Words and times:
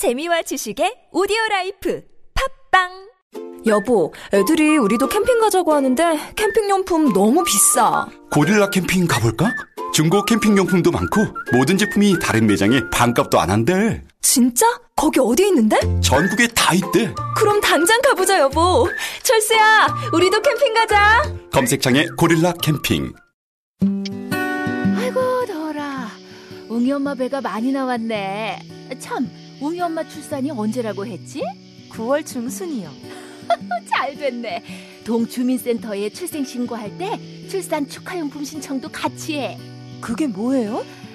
재미와 0.00 0.40
지식의 0.40 1.08
오디오 1.12 1.36
라이프 1.50 2.00
팟빵 2.72 2.88
여보, 3.66 4.14
애들이 4.32 4.78
우리도 4.78 5.06
캠핑 5.10 5.40
가자고 5.40 5.74
하는데 5.74 6.18
캠핑용품 6.36 7.12
너무 7.12 7.44
비싸. 7.44 8.06
고릴라 8.32 8.70
캠핑 8.70 9.06
가볼까? 9.06 9.52
중고 9.92 10.24
캠핑용품도 10.24 10.90
많고 10.90 11.20
모든 11.52 11.76
제품이 11.76 12.18
다른 12.18 12.46
매장에 12.46 12.80
반값도 12.90 13.38
안 13.38 13.50
한대. 13.50 14.02
진짜? 14.22 14.64
거기 14.96 15.20
어디 15.20 15.46
있는데? 15.48 15.78
전국에 16.00 16.46
다 16.46 16.72
있대. 16.72 17.12
그럼 17.36 17.60
당장 17.60 18.00
가보자, 18.00 18.38
여보. 18.38 18.88
철수야, 19.22 19.86
우리도 20.14 20.40
캠핑 20.40 20.72
가자. 20.72 21.30
검색창에 21.52 22.06
고릴라 22.16 22.54
캠핑. 22.62 23.12
아이고 24.96 25.44
더라 25.44 26.08
웅이 26.70 26.90
엄마 26.90 27.14
배가 27.14 27.42
많이 27.42 27.70
나왔네 27.70 28.60
참 28.98 29.28
웅이 29.60 29.80
엄마 29.80 30.06
출산이 30.06 30.50
언제라고 30.50 31.06
했지? 31.06 31.42
9월 31.90 32.24
중순이요. 32.24 32.90
잘 33.88 34.16
됐네 34.16 34.62
동주민센터에 35.04 36.10
출생 36.10 36.44
신고할 36.44 36.96
때 36.98 37.18
출산 37.48 37.88
축하용품 37.88 38.44
신청도 38.44 38.90
같이 38.90 39.38
해 39.38 39.58
그게 40.00 40.26
뭐예요? 40.26 40.84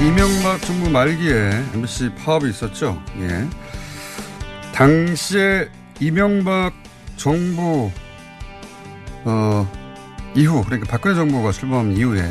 이명박 0.00 0.60
정부 0.60 0.90
말기에 0.90 1.50
MBC 1.74 2.14
파업이 2.16 2.48
있었죠. 2.50 3.02
예. 3.18 3.48
당시에 4.72 5.68
이명박 6.00 6.72
정부 7.16 7.90
어 9.24 9.66
이후 10.34 10.62
그러니까 10.64 10.88
박근혜 10.90 11.14
정부가 11.14 11.50
출범한 11.50 11.96
이후에 11.96 12.22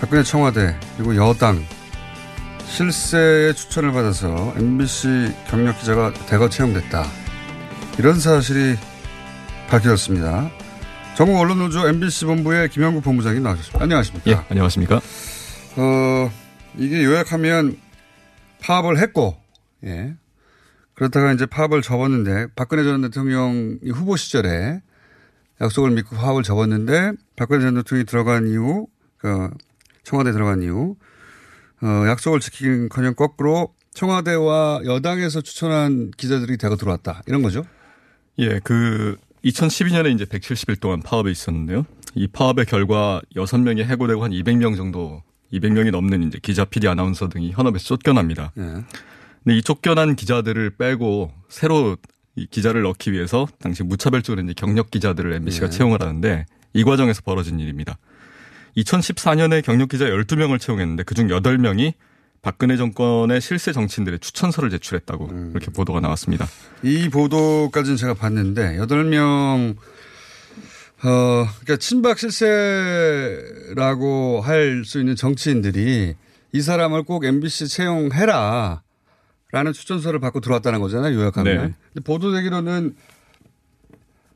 박근혜 0.00 0.22
청와대 0.24 0.76
그리고 0.96 1.14
여당 1.16 1.64
실세의 2.66 3.54
추천을 3.54 3.92
받아서 3.92 4.52
MBC 4.56 5.32
경력 5.48 5.78
기자가 5.78 6.12
대거 6.26 6.48
채용됐다. 6.48 7.06
이런 7.98 8.18
사실이 8.18 8.76
밝혀졌습니다. 9.68 10.50
전국 11.14 11.38
언론노조 11.38 11.86
MBC 11.88 12.24
본부의 12.24 12.70
김영국 12.70 13.04
본부장님 13.04 13.42
나와주셨습니다. 13.42 13.84
안녕하십니까? 13.84 14.30
예, 14.30 14.40
안녕하십니까? 14.48 15.00
어, 15.76 16.30
이게 16.76 17.04
요약하면 17.04 17.78
파업을 18.60 18.98
했고, 18.98 19.36
예. 19.84 20.14
그렇다가 20.94 21.32
이제 21.32 21.46
파업을 21.46 21.82
접었는데, 21.82 22.48
박근혜 22.54 22.84
전 22.84 23.02
대통령이 23.02 23.90
후보 23.92 24.16
시절에 24.16 24.82
약속을 25.60 25.90
믿고 25.90 26.16
파업을 26.16 26.42
접었는데, 26.42 27.12
박근혜 27.36 27.62
전 27.62 27.74
대통령이 27.74 28.06
들어간 28.06 28.48
이후, 28.48 28.88
그, 29.16 29.50
청와대 30.04 30.32
들어간 30.32 30.62
이후, 30.62 30.96
어, 31.82 32.08
약속을 32.08 32.40
지키긴 32.40 32.88
커녕 32.88 33.14
거꾸로 33.14 33.74
청와대와 33.94 34.82
여당에서 34.84 35.40
추천한 35.40 36.10
기자들이 36.16 36.56
대거 36.56 36.76
들어왔다. 36.76 37.22
이런 37.26 37.42
거죠? 37.42 37.64
예, 38.38 38.60
그 38.60 39.16
2012년에 39.44 40.14
이제 40.14 40.24
170일 40.24 40.80
동안 40.80 41.00
파업에 41.00 41.30
있었는데요. 41.30 41.84
이 42.14 42.28
파업의 42.28 42.66
결과 42.66 43.20
6명이 43.34 43.84
해고되고 43.84 44.22
한 44.22 44.30
200명 44.30 44.76
정도, 44.76 45.22
200명이 45.52 45.90
넘는 45.90 46.28
이제 46.28 46.38
기자, 46.42 46.64
PD, 46.64 46.88
아나운서 46.88 47.28
등이 47.28 47.52
현업에서 47.52 47.84
쫓겨납니다. 47.84 48.52
예. 48.58 48.62
근데 48.62 49.58
이 49.58 49.62
쫓겨난 49.62 50.16
기자들을 50.16 50.70
빼고 50.70 51.32
새로 51.48 51.96
이 52.36 52.46
기자를 52.46 52.82
넣기 52.82 53.12
위해서 53.12 53.46
당시 53.58 53.82
무차별적으로 53.82 54.42
이제 54.42 54.54
경력 54.56 54.90
기자들을 54.90 55.32
MBC가 55.32 55.66
예. 55.66 55.70
채용을 55.70 56.00
하는데 56.00 56.46
이 56.72 56.84
과정에서 56.84 57.22
벌어진 57.22 57.60
일입니다. 57.60 57.98
2014년에 58.76 59.62
경력 59.62 59.90
기자 59.90 60.06
12명을 60.06 60.58
채용했는데 60.58 61.02
그중 61.02 61.28
8명이 61.28 61.92
박근혜 62.40 62.76
정권의 62.76 63.40
실세 63.40 63.72
정치인들의 63.72 64.18
추천서를 64.18 64.70
제출했다고 64.70 65.28
음. 65.30 65.50
이렇게 65.54 65.70
보도가 65.70 66.00
나왔습니다. 66.00 66.46
이 66.82 67.08
보도까지는 67.08 67.96
제가 67.96 68.14
봤는데, 68.14 68.78
8명, 68.78 69.76
어, 71.04 71.46
그러니까 71.60 71.76
친박 71.78 72.18
실세라고 72.18 73.60
할 74.40 74.84
수 74.84 74.98
있는 75.00 75.16
정치인들이 75.16 76.14
이 76.52 76.60
사람을 76.60 77.02
꼭 77.04 77.24
MBC 77.24 77.68
채용해라. 77.68 78.82
라는 79.52 79.72
추천서를 79.72 80.18
받고 80.20 80.40
들어왔다는 80.40 80.80
거잖아요, 80.80 81.14
요약하면. 81.14 81.56
네. 81.56 81.74
근데 81.92 82.04
보도되기로는, 82.04 82.94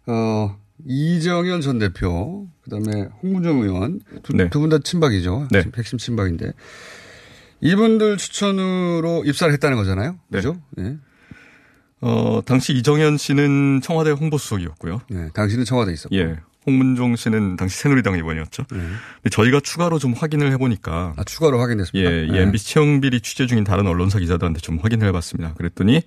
어, 0.07 0.59
이정현 0.87 1.63
전 1.63 1.79
대표, 1.79 2.47
그 2.63 2.69
다음에 2.71 3.09
홍문정 3.23 3.63
의원, 3.63 4.01
네. 4.35 4.51
두분 4.51 4.69
다 4.69 4.79
친박이죠. 4.79 5.49
네. 5.51 5.65
핵심 5.75 5.97
친박인데. 5.99 6.53
이분들 7.63 8.19
추천으로 8.19 9.23
입사를 9.25 9.51
했다는 9.55 9.79
거잖아요. 9.79 10.19
네. 10.29 10.39
그죠? 10.39 10.61
예. 10.81 10.99
어, 12.03 12.43
당시 12.45 12.75
이정현 12.75 13.17
씨는 13.17 13.81
청와대 13.83 14.11
홍보수석이었고요. 14.11 15.01
네. 15.09 15.31
당신은 15.33 15.65
청와대에 15.65 15.95
있었고. 15.95 16.15
예. 16.15 16.37
홍문종 16.67 17.17
씨는 17.17 17.57
당시 17.57 17.79
새누리당 17.79 18.15
의원이었죠. 18.15 18.65
네. 18.71 18.79
근데 18.79 19.31
저희가 19.31 19.61
추가로 19.61 19.99
좀 19.99 20.13
확인을 20.13 20.51
해보니까 20.53 21.15
아, 21.17 21.25
추가로 21.25 21.61
확인했습니다. 21.61 22.11
예, 22.11 22.25
이 22.27 22.31
네. 22.31 22.43
MBC 22.43 22.67
채용 22.67 23.01
비리 23.01 23.21
취재 23.21 23.47
중인 23.47 23.65
다른 23.65 23.87
언론사 23.87 24.19
기자들한테 24.19 24.61
좀 24.61 24.79
확인을 24.81 25.07
해봤습니다. 25.09 25.55
그랬더니 25.55 26.03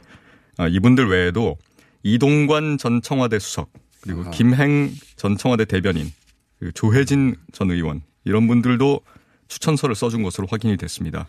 아, 0.58 0.68
이분들 0.68 1.08
외에도 1.10 1.58
이동관 2.04 2.78
전 2.78 3.02
청와대 3.02 3.40
수석 3.40 3.72
그리고 4.02 4.22
아하. 4.22 4.32
김행 4.32 4.92
전 5.16 5.38
청와대 5.38 5.66
대변인 5.66 6.12
그리고 6.60 6.72
조혜진 6.74 7.36
전 7.54 7.72
의원 7.72 8.02
이런 8.26 8.48
분들도 8.48 9.02
추천서를 9.48 9.96
써준 9.96 10.24
것으로 10.24 10.48
확인이 10.50 10.78
됐습니다. 10.78 11.28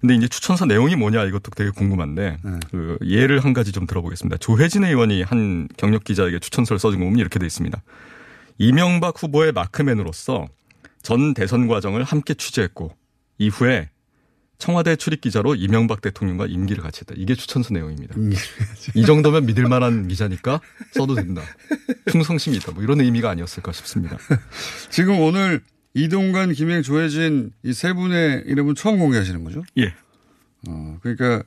근데 0.00 0.14
이제 0.14 0.28
추천서 0.28 0.66
내용이 0.66 0.94
뭐냐 0.96 1.24
이것도 1.24 1.50
되게 1.52 1.70
궁금한데 1.70 2.38
네. 2.42 2.50
그 2.70 2.98
예를 3.04 3.40
한 3.40 3.52
가지 3.52 3.72
좀 3.72 3.86
들어보겠습니다. 3.86 4.36
조혜진 4.38 4.84
의원이 4.84 5.22
한 5.22 5.68
경력 5.76 6.04
기자에게 6.04 6.38
추천서를 6.38 6.78
써준 6.78 7.00
거 7.00 7.04
보면 7.06 7.18
이렇게 7.18 7.38
돼 7.38 7.46
있습니다. 7.46 7.82
이명박 8.58 9.22
후보의 9.22 9.52
마크맨으로서 9.52 10.46
전 11.02 11.34
대선 11.34 11.68
과정을 11.68 12.02
함께 12.04 12.34
취재했고 12.34 12.92
이후에 13.38 13.90
청와대 14.58 14.96
출입 14.96 15.20
기자로 15.20 15.54
이명박 15.54 16.00
대통령과 16.00 16.46
임기를 16.46 16.82
같이 16.82 17.00
했다. 17.00 17.14
이게 17.18 17.34
추천서 17.34 17.74
내용입니다. 17.74 18.14
이 18.94 19.04
정도면 19.04 19.44
믿을 19.44 19.64
만한 19.68 20.08
기자니까 20.08 20.60
써도 20.92 21.14
된다. 21.14 21.42
충성심이 22.10 22.56
있다. 22.56 22.72
뭐 22.72 22.82
이런 22.82 23.00
의미가 23.02 23.28
아니었을까 23.28 23.72
싶습니다. 23.72 24.16
지금 24.90 25.20
오늘 25.20 25.62
이동관, 25.92 26.52
김행, 26.52 26.82
조혜진 26.82 27.52
이 27.64 27.72
세 27.72 27.92
분의 27.92 28.44
이름은 28.46 28.74
처음 28.74 28.98
공개하시는 28.98 29.44
거죠? 29.44 29.62
예. 29.78 29.94
어, 30.68 30.98
그러니까, 31.02 31.42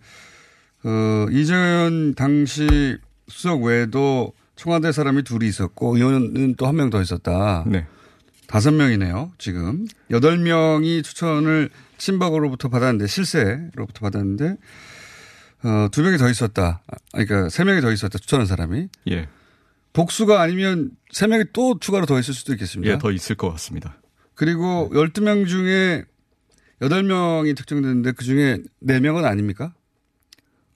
어, 0.84 1.26
이재현 1.32 2.14
당시 2.16 2.98
수석 3.28 3.64
외에도 3.64 4.34
청와대 4.60 4.92
사람이 4.92 5.24
둘이 5.24 5.48
있었고 5.48 5.96
의원은 5.96 6.56
또 6.56 6.66
한 6.68 6.76
명 6.76 6.90
더 6.90 7.02
있었다. 7.02 7.64
네. 7.66 7.88
다섯 8.46 8.72
명이네요, 8.72 9.32
지금. 9.38 9.86
여덟 10.12 10.38
명이 10.38 11.02
추천을 11.04 11.70
친박으로부터 11.98 12.68
받았는데, 12.68 13.08
실세로부터 13.08 14.02
받았는데, 14.02 14.58
어, 15.64 15.88
두 15.92 16.02
명이 16.04 16.18
더 16.18 16.30
있었다. 16.30 16.82
아, 16.88 16.96
그러니까 17.14 17.48
세 17.50 17.64
명이 17.64 17.80
더 17.82 17.92
있었다, 17.92 18.18
추천한 18.18 18.46
사람이. 18.48 18.88
예. 19.12 19.28
복수가 19.94 20.42
아니면 20.42 20.92
3명이 21.14 21.50
또 21.54 21.80
추가로 21.80 22.06
더 22.06 22.20
있을 22.20 22.34
수도 22.34 22.52
있겠습니다. 22.54 22.94
예, 22.94 22.98
더 22.98 23.12
있을 23.12 23.36
것 23.36 23.50
같습니다. 23.52 23.98
그리고 24.36 24.90
12명 24.94 25.48
중에 25.48 26.04
8명이 26.82 27.56
특정됐는데 27.56 28.12
그 28.14 28.24
중에 28.26 28.60
4명은 28.86 29.26
아닙니까? 29.26 29.74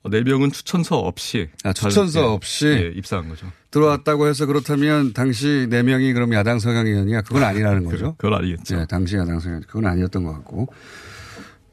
어, 0.02 0.10
네 0.10 0.22
명은 0.22 0.52
추천서 0.52 0.98
없이 0.98 1.48
아, 1.64 1.72
추천서 1.72 2.20
예, 2.20 2.24
없이 2.24 2.66
예, 2.66 2.92
입사한 2.94 3.28
거죠. 3.28 3.50
들어왔다고 3.74 4.28
해서 4.28 4.46
그렇다면 4.46 5.12
당시 5.14 5.66
4명이 5.68 6.14
그럼 6.14 6.32
야당 6.32 6.60
성향이었냐? 6.60 7.22
그건 7.22 7.42
아니라는 7.42 7.84
거죠. 7.90 8.14
그걸 8.16 8.34
알겠죠. 8.34 8.76
네, 8.76 8.86
당시 8.86 9.16
야당 9.16 9.40
성향. 9.40 9.62
그건 9.62 9.86
아니었던 9.86 10.22
것 10.22 10.32
같고. 10.32 10.68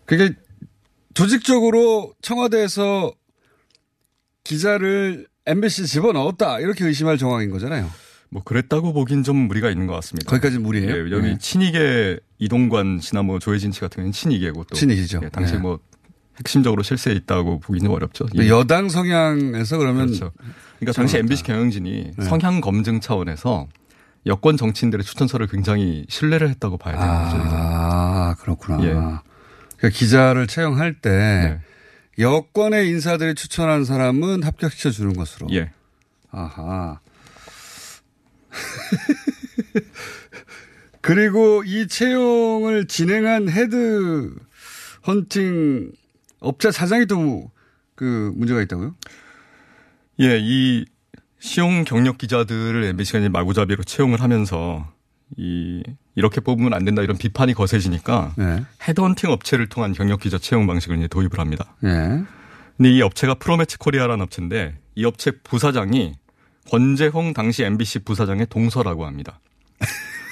그게 0.05 0.33
조직적으로 1.13 2.13
청와대에서 2.23 3.13
기자를 4.43 5.27
MBC 5.45 5.85
집어넣었다. 5.85 6.59
이렇게 6.59 6.85
의심할 6.85 7.19
정황인 7.19 7.51
거잖아요. 7.51 7.87
뭐 8.29 8.41
그랬다고 8.43 8.93
보긴 8.93 9.21
좀 9.23 9.35
무리가 9.35 9.69
있는 9.69 9.85
것 9.85 9.93
같습니다. 9.95 10.27
거기까지 10.29 10.57
무리예요? 10.57 10.95
예, 11.07 11.11
여기 11.11 11.27
네. 11.27 11.37
친이계 11.37 12.19
이동관 12.39 12.99
씨나 12.99 13.21
뭐 13.21 13.37
조혜진 13.37 13.71
씨 13.71 13.79
같은 13.79 13.97
경우는 13.97 14.11
친이계고 14.13 14.63
또 14.63 14.75
친이계죠. 14.75 15.21
예, 15.23 15.29
당시 15.29 15.53
네. 15.53 15.59
뭐 15.59 15.79
핵심적으로 16.41 16.83
실세에 16.83 17.13
있다고 17.13 17.59
보기는 17.59 17.89
어렵죠. 17.89 18.25
근데 18.25 18.49
여당 18.49 18.89
성향에서 18.89 19.77
그러면 19.77 20.07
그렇죠. 20.07 20.31
그러니까 20.79 20.93
당시. 20.93 21.17
MBC 21.17 21.43
경영진이 21.43 22.11
네. 22.17 22.25
성향 22.25 22.59
검증 22.61 22.99
차원에서 22.99 23.67
여권 24.25 24.57
정치인들의 24.57 25.05
추천서를 25.05 25.47
굉장히 25.47 26.05
신뢰를 26.09 26.49
했다고 26.49 26.77
봐야 26.77 26.97
되는 26.97 27.23
거죠. 27.23 27.37
아, 27.55 28.35
그렇구나. 28.39 28.83
예. 28.83 28.93
그러니까 28.93 29.23
기자를 29.93 30.47
채용할 30.47 30.93
때 30.93 31.09
네. 31.09 31.59
여권의 32.19 32.89
인사들이 32.89 33.35
추천한 33.35 33.85
사람은 33.85 34.43
합격시켜 34.43 34.89
주는 34.91 35.13
것으로. 35.13 35.47
예. 35.51 35.71
아하. 36.31 36.99
그리고 41.01 41.63
이 41.63 41.87
채용을 41.87 42.87
진행한 42.87 43.49
헤드 43.49 44.35
헌팅 45.07 45.91
업체 46.41 46.71
사장이 46.71 47.05
또 47.05 47.49
그 48.01 48.31
문제가 48.35 48.63
있다고요? 48.63 48.95
예, 50.21 50.39
이 50.41 50.85
시용 51.39 51.83
경력 51.83 52.17
기자들을 52.17 52.83
MBC가 52.83 53.19
이제 53.19 53.29
마구잡이로 53.29 53.83
채용을 53.83 54.21
하면서 54.21 54.91
이 55.37 55.83
이렇게 56.15 56.41
뽑으면 56.41 56.73
안 56.73 56.83
된다 56.83 57.03
이런 57.03 57.15
비판이 57.15 57.53
거세지니까 57.53 58.33
네. 58.37 58.63
헤드헌팅 58.87 59.29
업체를 59.29 59.69
통한 59.69 59.93
경력 59.93 60.19
기자 60.19 60.39
채용 60.39 60.65
방식을 60.65 60.97
이제 60.97 61.07
도입을 61.07 61.37
합니다. 61.37 61.75
예. 61.83 62.23
근데 62.75 62.91
이 62.91 63.01
업체가 63.03 63.35
프로매치 63.35 63.77
코리아라는 63.77 64.23
업체인데 64.23 64.79
이 64.95 65.05
업체 65.05 65.29
부사장이 65.29 66.15
권재홍 66.71 67.33
당시 67.33 67.63
MBC 67.63 67.99
부사장의 67.99 68.47
동서라고 68.49 69.05
합니다. 69.05 69.39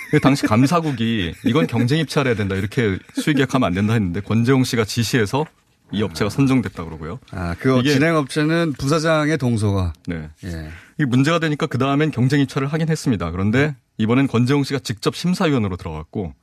그 0.09 0.19
당시 0.19 0.47
감사국이 0.47 1.35
이건 1.45 1.67
경쟁 1.67 1.99
입찰해야 1.99 2.33
된다 2.33 2.55
이렇게 2.55 2.97
수의 3.13 3.35
계약하면 3.35 3.67
안 3.67 3.73
된다 3.75 3.93
했는데 3.93 4.21
권재홍 4.21 4.63
씨가 4.63 4.85
지시해서 4.85 5.45
이 5.91 6.03
업체가 6.03 6.29
선정됐다 6.29 6.83
그러고요. 6.85 7.19
아, 7.31 7.55
그 7.59 7.81
진행업체는 7.83 8.73
부사장의 8.73 9.37
동서가. 9.37 9.93
네. 10.07 10.29
예. 10.45 10.69
이 10.99 11.05
문제가 11.05 11.39
되니까 11.39 11.65
그 11.67 11.77
다음엔 11.77 12.11
경쟁 12.11 12.41
입찰을 12.41 12.67
하긴 12.67 12.89
했습니다. 12.89 13.31
그런데 13.31 13.75
이번엔 13.97 14.27
권재홍 14.27 14.63
씨가 14.63 14.79
직접 14.79 15.15
심사위원으로 15.15 15.77
들어갔고 15.77 16.33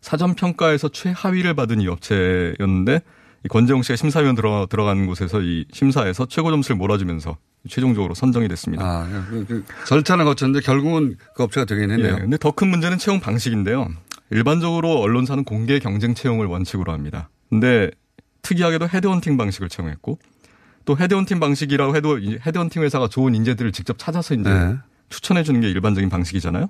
사전 0.00 0.34
평가에서 0.34 0.88
최하위를 0.88 1.54
받은 1.54 1.80
이 1.80 1.88
업체였는데 1.88 3.00
이 3.44 3.48
권재홍 3.48 3.82
씨가 3.82 3.96
심사위원 3.96 4.34
들어 4.34 4.66
들어간 4.70 5.06
곳에서 5.06 5.40
이 5.42 5.66
심사에서 5.72 6.26
최고 6.26 6.50
점수를 6.50 6.76
몰아주면서 6.76 7.36
최종적으로 7.68 8.14
선정이 8.14 8.48
됐습니다. 8.48 8.84
아, 8.84 9.26
그, 9.30 9.44
그 9.46 9.64
절차는 9.86 10.24
거쳤는데 10.26 10.64
결국은 10.64 11.16
그 11.34 11.42
업체가 11.42 11.64
되긴 11.66 11.90
예, 11.90 11.94
했네요. 11.94 12.16
근데 12.16 12.36
더 12.36 12.52
큰 12.52 12.68
문제는 12.68 12.98
채용 12.98 13.20
방식인데요. 13.20 13.88
일반적으로 14.30 15.00
언론사는 15.00 15.44
공개 15.44 15.78
경쟁 15.78 16.14
채용을 16.14 16.46
원칙으로 16.46 16.92
합니다. 16.92 17.28
근데 17.50 17.90
특이하게도 18.44 18.88
헤드헌팅 18.88 19.36
방식을 19.36 19.68
채용했고 19.68 20.18
또 20.84 20.96
헤드헌팅 20.96 21.40
방식이라고 21.40 21.96
해도 21.96 22.18
이 22.18 22.38
헤드헌팅 22.44 22.82
회사가 22.82 23.08
좋은 23.08 23.34
인재들을 23.34 23.72
직접 23.72 23.98
찾아서 23.98 24.34
이제 24.34 24.48
네. 24.48 24.76
추천해 25.08 25.42
주는 25.42 25.60
게 25.60 25.68
일반적인 25.68 26.10
방식이잖아요. 26.10 26.68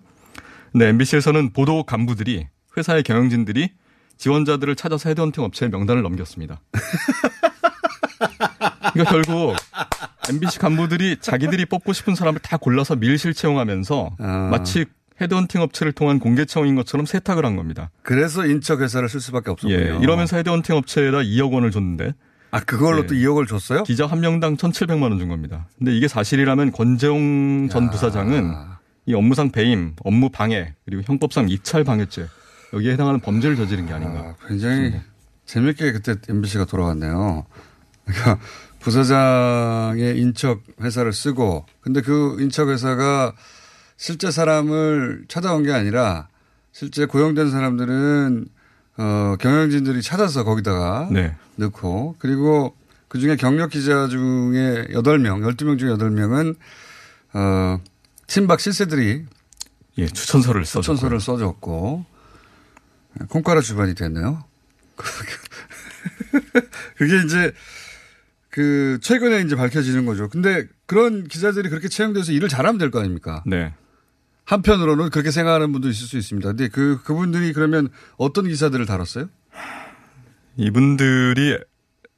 근데 0.73 0.88
MBC에서는 0.88 1.53
보도 1.53 1.85
간부들이 1.85 2.49
회사의 2.76 3.03
경영진들이 3.03 3.73
지원자들을 4.17 4.76
찾아서 4.76 5.09
헤드헌팅 5.09 5.44
업체에 5.44 5.69
명단을 5.69 6.03
넘겼습니다. 6.03 6.61
그러니까 8.93 9.11
결국 9.11 9.56
MBC 10.29 10.59
간부들이 10.59 11.19
자기들이 11.20 11.67
뽑고 11.67 11.93
싶은 11.93 12.15
사람을 12.15 12.41
다 12.41 12.56
골라서 12.56 12.97
밀실 12.97 13.35
채용하면서 13.35 14.17
아. 14.19 14.49
마치 14.50 14.87
헤드헌팅 15.20 15.61
업체를 15.61 15.93
통한 15.93 16.19
공개 16.19 16.44
채용인 16.44 16.75
것처럼 16.75 17.06
세탁을 17.06 17.44
한 17.44 17.56
겁니다. 17.56 17.90
그래서 18.02 18.44
인척 18.46 18.81
회사를 18.81 19.08
쓸 19.08 19.20
수밖에 19.20 19.50
없었군요. 19.50 19.75
예, 19.78 19.99
이러면서 20.02 20.37
헤드헌팅 20.37 20.75
업체에다 20.76 21.19
2억 21.19 21.52
원을 21.52 21.70
줬는데 21.70 22.14
아, 22.50 22.61
그걸로 22.61 23.02
예. 23.02 23.06
또 23.06 23.14
2억을 23.14 23.49
줬어요? 23.49 23.82
기자 23.84 24.06
한 24.06 24.20
명당 24.20 24.56
1,700만 24.56 25.02
원 25.02 25.19
준 25.19 25.28
겁니다. 25.28 25.66
근데 25.78 25.93
이게 25.96 26.06
사실이라면 26.08 26.72
권재홍 26.72 27.69
전 27.70 27.90
부사장은 27.90 28.52
이 29.06 29.14
업무상 29.14 29.50
배임, 29.50 29.94
업무 30.05 30.31
방해, 30.31 30.75
그리고 30.84 31.02
형법상 31.05 31.49
입찰 31.49 31.84
방해죄 31.84 32.26
여기에 32.72 32.93
해당하는 32.93 33.20
범죄를 33.20 33.56
저지른 33.56 33.87
게 33.87 33.93
아닌가. 33.93 34.20
아, 34.20 34.46
굉장히 34.49 34.94
재밌게 35.46 35.93
그때 35.93 36.14
MBC가 36.28 36.64
돌아갔네요. 36.64 37.44
그러니까 38.05 38.38
부사장의 38.81 40.19
인척 40.19 40.62
회사를 40.81 41.12
쓰고 41.12 41.67
근데 41.81 42.00
그 42.00 42.37
인척 42.40 42.69
회사가 42.69 43.32
실제 43.96 44.31
사람을 44.31 45.25
찾아온 45.29 45.62
게 45.62 45.73
아니라 45.73 46.29
실제 46.73 47.06
고용된 47.06 47.50
사람들은 47.50 48.46
어, 48.96 49.37
경영진들이 49.41 50.02
찾아서 50.02 50.44
거기다가 50.44 51.08
네. 51.11 51.35
넣고 51.56 52.17
그리고 52.19 52.76
그 53.08 53.19
중에 53.19 53.37
경력 53.37 53.70
기자 53.70 54.08
중에 54.08 54.88
8명, 54.93 55.55
12명 55.56 55.79
중에 55.79 55.91
8명은 55.94 56.56
어, 57.35 57.81
친박 58.26 58.61
실세들이 58.61 59.25
예, 59.99 60.06
추천서를 60.08 60.64
써줬고 60.64 60.82
추천서를 60.82 61.20
써줬고 61.20 62.05
콩가루 63.29 63.62
주반이 63.62 63.94
됐네요. 63.94 64.44
그게 66.96 67.23
이제 67.25 67.52
그 68.50 68.99
최근에 69.02 69.43
이제 69.43 69.56
밝혀지는 69.56 70.06
거죠. 70.06 70.29
근데 70.29 70.67
그런 70.87 71.25
기자들이 71.26 71.69
그렇게 71.69 71.88
채용돼서 71.88 72.32
일을 72.32 72.49
잘하면 72.49 72.79
될 72.79 72.91
거 72.91 73.00
아닙니까? 73.00 73.43
네. 73.46 73.73
한편으로는 74.44 75.11
그렇게 75.11 75.31
생각하는 75.31 75.73
분도 75.73 75.88
있을 75.88 76.06
수 76.06 76.19
있습니다. 76.19 76.49
근데 76.50 76.69
그 76.69 77.00
그분들이 77.02 77.52
그러면 77.52 77.88
어떤 78.17 78.46
기사들을 78.46 78.84
다뤘어요? 78.86 79.29
이분들이 80.56 81.58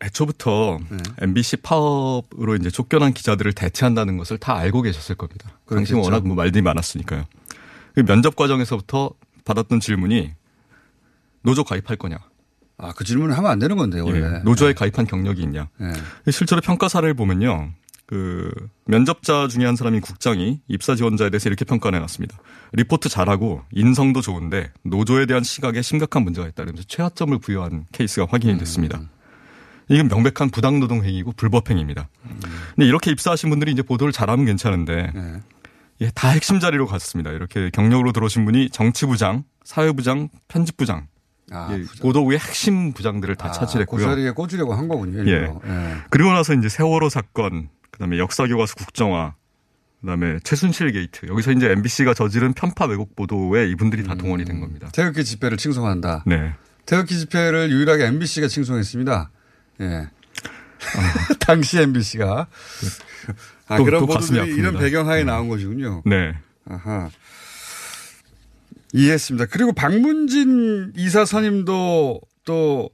애초부터 0.02 0.78
네. 0.90 0.99
MBC 1.21 1.59
파업으로 1.59 2.56
이제 2.56 2.71
쫓겨난 2.71 3.14
기자들을 3.14 3.52
대체한다는 3.52 4.18
것을 4.18 4.38
다 4.38 4.56
알고 4.56 4.83
계셨을 4.83 5.14
겁니다. 5.14 5.50
당시. 5.68 5.95
워낙 5.95 6.26
뭐 6.26 6.37
말들이 6.37 6.62
많았으니까요. 6.62 7.25
그 7.95 8.04
면접 8.04 8.37
과정에서부터 8.37 9.11
받았던 9.45 9.80
질문이 9.80 10.33
노조 11.42 11.64
가입할 11.64 11.97
거냐? 11.97 12.18
아, 12.78 12.92
그 12.92 13.04
질문을 13.04 13.38
하면 13.38 13.50
안 13.50 13.59
되는 13.59 13.76
건데, 13.76 14.00
원래. 14.00 14.21
예, 14.21 14.38
노조에 14.40 14.75
가입한 14.75 15.06
경력이 15.06 15.40
있냐? 15.42 15.68
예. 15.80 16.30
실제로 16.30 16.61
평가 16.61 16.88
사례를 16.88 17.14
보면요. 17.14 17.73
그 18.06 18.52
면접자 18.84 19.48
중에 19.48 19.64
한 19.64 19.75
사람인 19.75 20.00
국장이 20.00 20.60
입사 20.68 20.94
지원자에 20.94 21.30
대해서 21.30 21.48
이렇게 21.48 21.64
평가해 21.64 21.98
놨습니다. 21.98 22.38
리포트 22.72 23.08
잘하고 23.08 23.62
인성도 23.72 24.20
좋은데 24.20 24.72
노조에 24.84 25.26
대한 25.26 25.42
시각에 25.42 25.82
심각한 25.82 26.22
문제가 26.22 26.46
있다. 26.46 26.62
그러면서 26.64 26.84
최하점을 26.86 27.36
부여한 27.38 27.86
케이스가 27.92 28.28
확인이 28.30 28.58
됐습니다. 28.58 29.00
이건 29.88 30.08
명백한 30.08 30.50
부당노동 30.50 31.04
행위고 31.04 31.32
불법 31.32 31.70
행위입니다. 31.70 32.08
근데 32.75 32.86
이렇게 32.86 33.10
입사하신 33.10 33.50
분들이 33.50 33.72
이제 33.72 33.82
보도를 33.82 34.12
잘하면 34.12 34.46
괜찮은데 34.46 35.12
예. 35.14 35.40
예, 36.02 36.10
다 36.14 36.28
핵심 36.28 36.60
자리로 36.60 36.86
갔습니다. 36.86 37.30
이렇게 37.30 37.70
경력으로 37.70 38.12
들어오신 38.12 38.44
분이 38.44 38.70
정치부장, 38.70 39.44
사회부장, 39.64 40.28
편집부장, 40.48 41.06
아, 41.52 41.68
예, 41.72 41.82
부장. 41.82 42.02
보도부의 42.02 42.38
핵심 42.38 42.92
부장들을 42.92 43.34
다 43.36 43.48
아, 43.48 43.52
차지했고요. 43.52 44.00
그 44.00 44.10
자리에 44.10 44.30
꽂으려고 44.32 44.75
한 44.75 44.88
거군요. 44.88 45.22
일부러. 45.22 45.60
예. 45.66 45.96
그리고 46.10 46.32
나서 46.32 46.52
이제 46.52 46.68
세월호 46.68 47.08
사건, 47.08 47.70
그다음에 47.90 48.19
역사교과서 48.19 48.75
국정화, 48.75 49.35
그다음에 50.00 50.38
최순실 50.45 50.93
게이트 50.93 51.26
여기서 51.26 51.52
이제 51.52 51.71
MBC가 51.71 52.14
저지른 52.14 52.52
편파 52.52 52.87
왜곡 52.87 53.16
보도에 53.16 53.69
이분들이 53.69 54.02
다 54.05 54.14
동원이 54.14 54.45
된 54.45 54.61
겁니다. 54.61 54.88
태극기 54.93 55.25
집회를 55.25 55.57
칭송한다. 55.57 56.25
네. 56.26 56.52
태극기 56.85 57.19
집회를 57.19 57.71
유일하게 57.71 58.07
MBC가 58.07 58.49
칭송했습니다. 58.49 59.31
예. 59.81 60.09
당시 61.40 61.81
MBC가. 61.81 62.47
아, 63.69 63.76
또- 63.78 63.85
그런 63.85 64.07
보도들이 64.07 64.55
이런. 64.55 64.78
배경하에 64.78 65.25
나온 65.25 65.49
것이군요. 65.49 66.02
네. 66.05 66.35
아하. 66.69 67.11
이해했습니다. 68.93 69.47
그리고 69.47 69.73
방문진 69.73 70.92
이사 70.97 71.25
선임도 71.25 72.21
또 72.45 72.90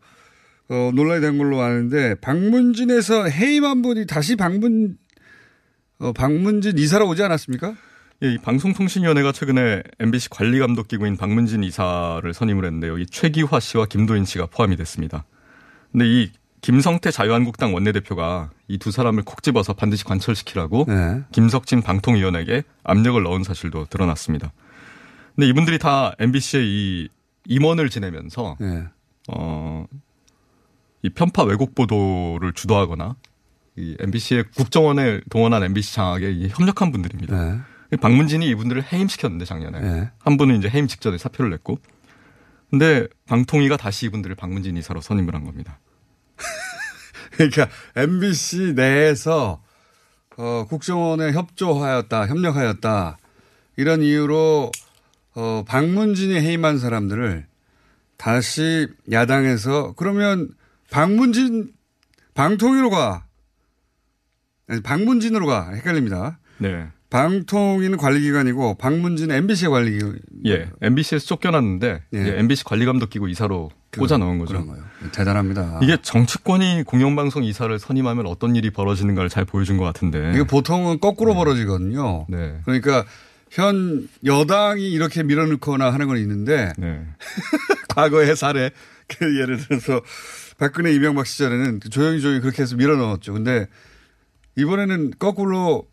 어, 0.68 0.90
논란이 0.94 1.20
된 1.20 1.38
걸로 1.38 1.60
아는데 1.60 2.14
박문진에서 2.20 3.28
해임한 3.28 3.82
분이 3.82 4.06
다시 4.06 4.36
박문 4.36 4.96
어, 5.98 6.12
박문진 6.12 6.78
이사로 6.78 7.08
오지 7.08 7.22
않았습니까? 7.22 7.74
예, 8.24 8.34
이 8.34 8.38
방송통신위원회가 8.38 9.32
최근에 9.32 9.82
MBC 9.98 10.30
관리감독 10.30 10.88
기구인 10.88 11.16
박문진 11.16 11.64
이사를 11.64 12.32
선임을 12.32 12.64
했는데 12.64 12.88
여기 12.88 13.06
최기화 13.06 13.60
씨와 13.60 13.86
김도인 13.86 14.24
씨가 14.24 14.46
포함이 14.46 14.76
됐습니다. 14.76 15.24
근데 15.90 16.06
이 16.06 16.30
김성태 16.60 17.10
자유한국당 17.10 17.74
원내대표가 17.74 18.50
이 18.68 18.78
두 18.78 18.90
사람을 18.90 19.24
콕 19.24 19.42
집어서 19.42 19.74
반드시 19.74 20.04
관철시키라고 20.04 20.86
네. 20.88 21.22
김석진 21.32 21.82
방통위원에게 21.82 22.62
압력을 22.84 23.20
넣은 23.22 23.42
사실도 23.42 23.84
드러났습니다. 23.86 24.52
근데 25.34 25.48
이분들이 25.48 25.78
다 25.78 26.14
MBC의 26.18 26.64
이 26.64 27.08
임원을 27.48 27.90
지내면서 27.90 28.56
네. 28.60 28.84
어, 29.28 29.84
이 31.02 31.10
편파 31.10 31.44
왜곡 31.44 31.74
보도를 31.74 32.52
주도하거나 32.52 33.16
이 33.76 33.96
MBC의 33.98 34.44
국정원에 34.54 35.20
동원한 35.30 35.62
MBC 35.64 35.94
장악에 35.94 36.30
이 36.30 36.48
협력한 36.48 36.92
분들입니다. 36.92 37.36
네. 37.36 37.96
박문진이 37.96 38.48
이분들을 38.48 38.90
해임시켰는데 38.90 39.44
작년에 39.44 39.80
네. 39.80 40.10
한 40.18 40.36
분은 40.36 40.56
이제 40.56 40.68
해임 40.68 40.86
직전에 40.86 41.18
사표를 41.18 41.50
냈고, 41.50 41.78
근데 42.70 43.06
방통위가 43.26 43.76
다시 43.76 44.06
이분들을 44.06 44.34
박문진 44.36 44.76
이사로 44.78 45.02
선임을 45.02 45.34
한 45.34 45.44
겁니다. 45.44 45.78
그러니까 47.32 47.68
MBC 47.96 48.74
내에서 48.74 49.62
어, 50.38 50.64
국정원에 50.68 51.32
협조하였다, 51.32 52.26
협력하였다 52.26 53.18
이런 53.76 54.02
이유로 54.02 54.72
어, 55.34 55.64
박문진이 55.66 56.34
해임한 56.34 56.78
사람들을 56.78 57.46
다시 58.16 58.88
야당에서 59.10 59.94
그러면 59.96 60.54
박문진 60.92 61.72
방통위로 62.34 62.90
가, 62.90 63.24
아니, 64.68 64.82
박문진으로 64.82 65.46
가 65.46 65.70
헷갈립니다. 65.70 66.38
네. 66.58 66.86
방통위는 67.10 67.98
관리기관이고 67.98 68.76
박문진은 68.76 69.34
MBC의 69.36 69.70
관리기관. 69.70 70.18
예. 70.46 70.70
MBC에서 70.80 71.26
쫓겨났는데 71.26 72.02
예. 72.14 72.20
이제 72.20 72.38
MBC 72.38 72.64
관리감독 72.64 73.10
기구 73.10 73.28
이사로 73.28 73.70
꽂아 73.98 74.16
넣은 74.16 74.38
거죠. 74.38 74.54
그런 74.54 74.66
거예요. 74.66 74.82
대단합니다. 75.12 75.80
이게 75.82 75.98
정치권이 76.00 76.84
공영방송 76.84 77.44
이사를 77.44 77.78
선임하면 77.78 78.26
어떤 78.26 78.56
일이 78.56 78.70
벌어지는가를 78.70 79.28
잘 79.28 79.44
보여준 79.44 79.76
것 79.76 79.84
같은데. 79.84 80.32
이게 80.34 80.44
보통은 80.44 81.00
거꾸로 81.00 81.34
벌어지거든요. 81.34 82.26
네. 82.30 82.60
그러니까 82.64 83.04
현 83.50 84.08
여당이 84.24 84.90
이렇게 84.90 85.22
밀어넣거나 85.22 85.92
하는 85.92 86.06
건 86.06 86.16
있는데 86.16 86.72
네. 86.78 87.06
과거의 87.94 88.36
사례 88.36 88.70
그 89.06 89.38
예를 89.38 89.58
들어서 89.58 90.00
박근혜 90.62 90.92
이명박 90.94 91.26
시절에는 91.26 91.80
조용히 91.90 92.20
조용히 92.20 92.40
그렇게 92.40 92.62
해서 92.62 92.76
밀어넣었죠. 92.76 93.32
근데 93.32 93.66
이번에는 94.54 95.14
거꾸로 95.18 95.88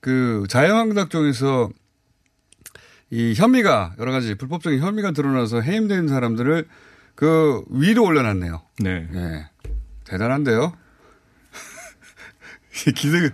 그 0.00 0.46
자유한국당 0.48 1.08
쪽에서 1.08 1.70
이 3.10 3.34
혐의가 3.36 3.94
여러 4.00 4.10
가지 4.10 4.34
불법적인 4.34 4.80
혐의가 4.80 5.12
드러나서 5.12 5.60
해임된 5.60 6.08
사람들을 6.08 6.66
그 7.14 7.62
위로 7.70 8.02
올려놨네요. 8.02 8.62
네. 8.80 9.08
예. 9.14 9.48
대단한데요? 10.06 10.72
기득, 12.96 13.32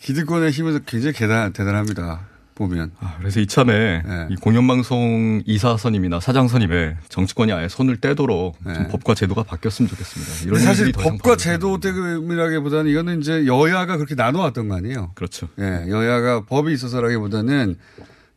기득권의 0.00 0.50
힘에서 0.50 0.80
굉장히 0.80 1.12
대단, 1.12 1.52
대단합니다. 1.52 2.26
보면. 2.54 2.92
아, 3.00 3.16
그래서 3.18 3.40
이참에 3.40 4.02
네. 4.02 4.26
이 4.30 4.36
공영방송 4.36 5.42
이사 5.46 5.76
선임이나 5.76 6.20
사장 6.20 6.48
선임에 6.48 6.96
정치권이 7.08 7.52
아예 7.52 7.68
손을 7.68 7.96
떼도록 7.98 8.56
좀 8.62 8.72
네. 8.72 8.88
법과 8.88 9.14
제도가 9.14 9.42
바뀌었으면 9.42 9.88
좋겠습니다. 9.88 10.46
이런 10.46 10.60
사실 10.60 10.92
법과 10.92 11.36
제도 11.36 11.78
때문이라기보다는 11.80 12.90
이거는 12.90 13.20
이제 13.20 13.46
여야가 13.46 13.96
그렇게 13.96 14.14
나눠왔던 14.14 14.68
거 14.68 14.76
아니에요? 14.76 15.12
그렇죠. 15.14 15.48
예, 15.58 15.84
여야가 15.88 16.44
법이 16.44 16.72
있어서라기보다는 16.72 17.76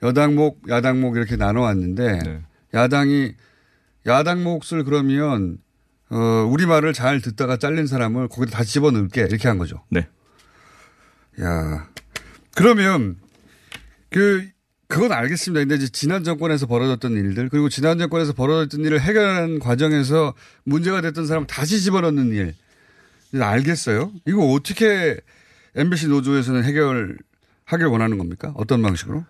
여당목, 0.04 0.64
야당목 0.70 1.16
이렇게 1.18 1.36
나눠왔는데 1.36 2.20
네. 2.24 2.42
야당이 2.74 3.34
야당 4.08 4.44
몫을 4.44 4.84
그러면 4.84 5.58
어, 6.10 6.48
우리 6.50 6.66
말을 6.66 6.94
잘 6.94 7.20
듣다가 7.22 7.58
잘린 7.58 7.88
사람을 7.88 8.30
거기다 8.30 8.58
다시 8.58 8.74
집어넣을게 8.74 9.22
이렇게 9.22 9.48
한 9.48 9.58
거죠. 9.58 9.84
네. 9.90 10.08
야 11.42 11.88
그러면 12.56 13.18
그 14.10 14.48
그건 14.88 15.12
알겠습니다. 15.12 15.60
근데 15.60 15.76
이제 15.76 15.90
지난 15.90 16.24
정권에서 16.24 16.66
벌어졌던 16.66 17.12
일들 17.12 17.50
그리고 17.50 17.68
지난 17.68 17.98
정권에서 17.98 18.34
벌어졌던 18.34 18.86
일을 18.86 19.02
해결하는 19.02 19.60
과정에서 19.60 20.34
문제가 20.64 21.02
됐던 21.02 21.28
사람 21.28 21.46
다시 21.46 21.82
집어넣는 21.82 22.32
일 22.32 22.56
알겠어요. 23.42 24.12
이거 24.26 24.46
어떻게 24.46 25.18
MBC 25.76 26.08
노조에서는 26.08 26.64
해결하길 26.64 27.88
원하는 27.90 28.18
겁니까? 28.18 28.54
어떤 28.56 28.82
방식으로? 28.82 29.26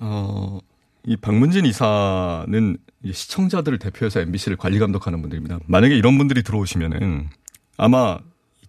어, 0.00 0.60
이 1.04 1.16
박문진 1.16 1.64
이사는 1.64 2.76
이 3.02 3.12
시청자들을 3.12 3.78
대표해서 3.78 4.20
MBC를 4.20 4.58
관리 4.58 4.78
감독하는 4.78 5.22
분들입니다. 5.22 5.58
만약에 5.66 5.96
이런 5.96 6.18
분들이 6.18 6.42
들어오시면은 6.42 7.30
아마 7.78 8.18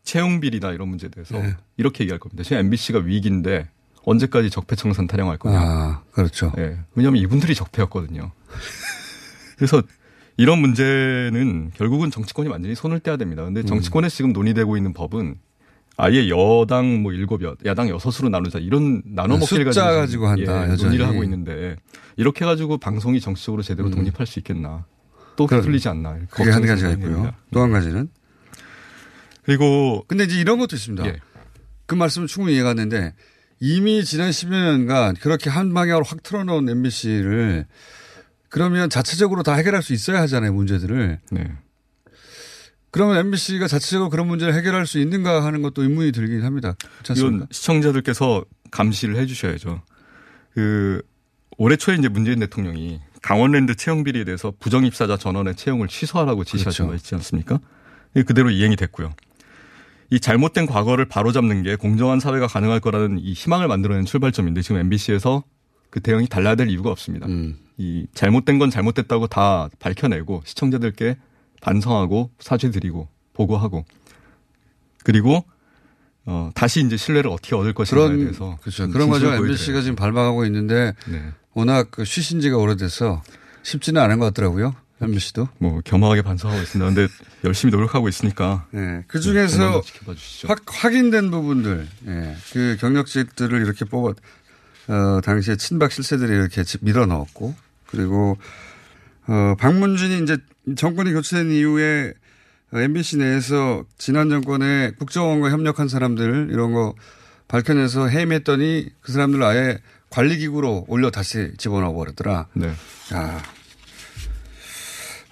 채용 0.03 0.39
비리나 0.39 0.71
이런 0.71 0.87
문제에 0.87 1.09
대해서 1.09 1.37
네. 1.37 1.55
이렇게 1.77 2.03
얘기할 2.03 2.19
겁니다. 2.19 2.43
지금 2.43 2.57
MBC가 2.59 2.99
위기인데 2.99 3.69
언제까지 4.09 4.49
적폐청산 4.49 5.07
타령할 5.07 5.37
거냐. 5.37 5.59
아 5.59 6.01
그렇죠. 6.11 6.51
예. 6.57 6.79
왜냐하면 6.95 7.21
이분들이 7.21 7.53
적폐였거든요. 7.55 8.31
그래서 9.57 9.81
이런 10.37 10.59
문제는 10.59 11.71
결국은 11.75 12.11
정치권이 12.11 12.49
완전히 12.49 12.73
손을 12.75 12.99
떼야 13.01 13.17
됩니다. 13.17 13.43
음. 13.43 13.53
근데 13.53 13.63
정치권에서 13.67 14.15
지금 14.15 14.33
논의되고 14.33 14.77
있는 14.77 14.93
법은 14.93 15.35
아예 15.97 16.29
여당 16.29 17.01
뭐 17.03 17.11
일곱 17.11 17.43
여, 17.43 17.55
야당 17.65 17.89
여섯으로 17.89 18.29
나누자 18.29 18.59
이런 18.59 19.01
나눠 19.05 19.35
네, 19.35 19.41
먹기를 19.41 19.65
가지고 19.65 19.85
가지고 19.85 20.27
한다, 20.27 20.65
예, 20.65 20.71
여전히. 20.71 20.83
논의를 20.83 21.07
하고 21.07 21.23
있는데 21.25 21.75
이렇게 22.15 22.45
가지고 22.45 22.77
방송이 22.77 23.19
정치적으로 23.19 23.61
제대로 23.63 23.89
독립할 23.89 24.25
수 24.25 24.39
있겠나? 24.39 24.85
또 25.35 25.45
휘둘리지 25.45 25.89
않나? 25.89 26.13
음. 26.13 26.27
그게 26.29 26.51
한 26.51 26.65
가지가 26.65 26.91
있고요. 26.91 27.33
또 27.53 27.61
한 27.61 27.71
가지는 27.71 28.09
그리고 29.43 30.05
근데 30.07 30.23
이제 30.23 30.39
이런 30.39 30.57
것도 30.57 30.75
있습니다. 30.75 31.05
예. 31.07 31.17
그 31.85 31.95
말씀은 31.95 32.27
충분히 32.27 32.55
이해가 32.55 32.75
되는데 32.75 33.13
이미 33.59 34.03
지난 34.05 34.29
10여 34.29 34.51
년간 34.51 35.15
그렇게 35.15 35.49
한 35.49 35.73
방향으로 35.73 36.05
확 36.05 36.23
틀어놓은 36.23 36.69
MBC를 36.69 37.65
그러면 38.49 38.89
자체적으로 38.89 39.43
다 39.43 39.53
해결할 39.53 39.83
수 39.83 39.93
있어야 39.93 40.21
하잖아요, 40.21 40.53
문제들을. 40.53 41.19
네. 41.31 41.51
그러면 42.91 43.17
MBC가 43.17 43.67
자체적으로 43.67 44.09
그런 44.09 44.27
문제를 44.27 44.55
해결할 44.55 44.87
수 44.87 44.97
있는가 44.97 45.45
하는 45.45 45.61
것도 45.61 45.83
의문이 45.83 46.11
들긴 46.11 46.43
합니다. 46.43 46.75
이건 47.15 47.47
시청자들께서 47.51 48.45
감시를 48.71 49.17
해 49.17 49.27
주셔야죠. 49.27 49.83
그 50.53 51.01
올해 51.57 51.75
초에 51.75 51.95
이제 51.95 52.07
문재인 52.07 52.39
대통령이 52.39 53.01
강원랜드 53.21 53.75
채용 53.75 54.03
비리에 54.03 54.23
대해서 54.23 54.53
부정 54.59 54.85
입사자 54.85 55.17
전원의 55.17 55.55
채용을 55.55 55.87
취소하라고 55.87 56.43
지시하신 56.43 56.85
그렇죠. 56.85 56.87
거 56.87 56.95
있지 56.95 57.15
않습니까? 57.15 57.59
이게 58.15 58.23
그대로 58.23 58.49
이행이 58.49 58.75
됐고요. 58.75 59.13
이 60.11 60.19
잘못된 60.19 60.65
과거를 60.65 61.05
바로잡는 61.05 61.63
게 61.63 61.75
공정한 61.75 62.19
사회가 62.19 62.47
가능할 62.47 62.79
거라는 62.79 63.19
이 63.19 63.33
희망을 63.33 63.67
만들어낸 63.67 64.05
출발점인데 64.05 64.61
지금 64.61 64.77
MBC에서 64.77 65.43
그 65.89 65.99
대응이 66.01 66.27
달라야 66.27 66.55
될 66.55 66.69
이유가 66.69 66.89
없습니다. 66.91 67.27
음. 67.27 67.57
이 67.77 68.05
잘못된 68.13 68.59
건 68.59 68.69
잘못됐다고 68.69 69.27
다 69.27 69.69
밝혀내고 69.79 70.43
시청자들께 70.45 71.17
반성하고 71.61 72.31
사죄드리고 72.39 73.07
보고하고 73.33 73.85
그리고 75.03 75.45
어 76.25 76.51
다시 76.53 76.81
이제 76.85 76.97
신뢰를 76.97 77.31
어떻게 77.31 77.55
얻을 77.55 77.73
것인가에 77.73 78.07
그런 78.07 78.19
대해서 78.19 78.57
그렇죠. 78.61 78.83
좀 78.83 78.91
그런 78.91 79.09
과정 79.09 79.33
MBC가. 79.33 79.81
지금 79.81 79.95
밟아가고 79.95 80.45
있는데 80.45 80.93
네. 81.07 81.31
워낙 81.53 81.87
그 81.91 82.05
쉬신 82.05 82.41
지가 82.41 82.57
오래돼서 82.57 83.21
쉽지는 83.63 84.01
않은 84.01 84.19
것 84.19 84.25
같더라고요. 84.25 84.75
MBC도. 85.01 85.47
뭐 85.59 85.81
겸허하게 85.83 86.21
반성하고 86.21 86.61
있습니다. 86.61 86.93
근데 86.93 87.13
열심히 87.43 87.71
노력하고 87.71 88.09
있으니까 88.09 88.67
네. 88.71 89.03
그 89.07 89.17
네, 89.17 89.21
중에서 89.21 89.81
주시죠. 89.81 90.47
확, 90.47 90.63
확인된 90.67 91.31
부분들, 91.31 91.87
예. 92.07 92.35
그 92.51 92.77
경력직들을 92.79 93.61
이렇게 93.61 93.85
뽑아, 93.85 94.13
어, 94.87 95.21
당시에 95.21 95.55
친박 95.55 95.91
실세들이 95.91 96.31
이렇게 96.31 96.63
집 96.63 96.83
밀어 96.83 97.05
넣었고, 97.05 97.55
그리고, 97.87 98.37
어, 99.27 99.55
박문진이 99.57 100.23
이제 100.23 100.37
정권이 100.75 101.13
교체된 101.13 101.51
이후에 101.51 102.13
MBC 102.73 103.17
내에서 103.17 103.83
지난 103.97 104.29
정권에 104.29 104.91
국정원과 104.99 105.49
협력한 105.49 105.87
사람들 105.87 106.49
이런 106.51 106.73
거 106.73 106.93
밝혀내서 107.47 108.09
해임했더니 108.09 108.89
그 109.01 109.11
사람들 109.11 109.41
아예 109.41 109.79
관리기구로 110.09 110.85
올려 110.87 111.09
다시 111.09 111.51
집어넣어 111.57 111.93
버렸더라. 111.93 112.47
네. 112.53 112.67
야. 113.13 113.41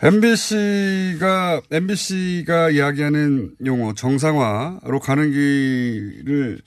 MBC가, 0.02 1.62
MBC가 1.72 2.70
이야기하는 2.70 3.56
용어, 3.66 3.94
정상화로 3.94 5.00
가는 5.00 5.32
길을 5.32 6.60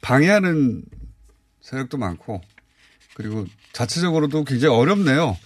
방해하는 0.00 0.82
세력도 1.60 1.96
많고, 1.98 2.40
그리고 3.14 3.46
자체적으로도 3.72 4.44
굉장히 4.44 4.74
어렵네요. 4.74 5.36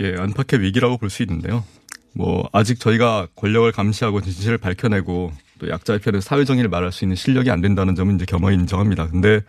예, 0.00 0.16
안팎의 0.16 0.60
위기라고 0.60 0.98
볼 0.98 1.08
수 1.08 1.22
있는데요. 1.22 1.64
뭐 2.12 2.48
아직 2.52 2.80
저희가 2.80 3.28
권력을 3.36 3.70
감시하고 3.70 4.20
진실을 4.20 4.58
밝혀내고 4.58 5.32
또 5.60 5.68
약자의 5.68 6.00
편에 6.00 6.20
사회 6.20 6.44
정의를 6.44 6.68
말할 6.68 6.90
수 6.92 7.04
있는 7.04 7.16
실력이 7.16 7.50
안 7.50 7.60
된다는 7.60 7.94
점은 7.94 8.16
이제 8.16 8.24
겸허히 8.24 8.54
인정합니다. 8.54 9.08
근데 9.08 9.40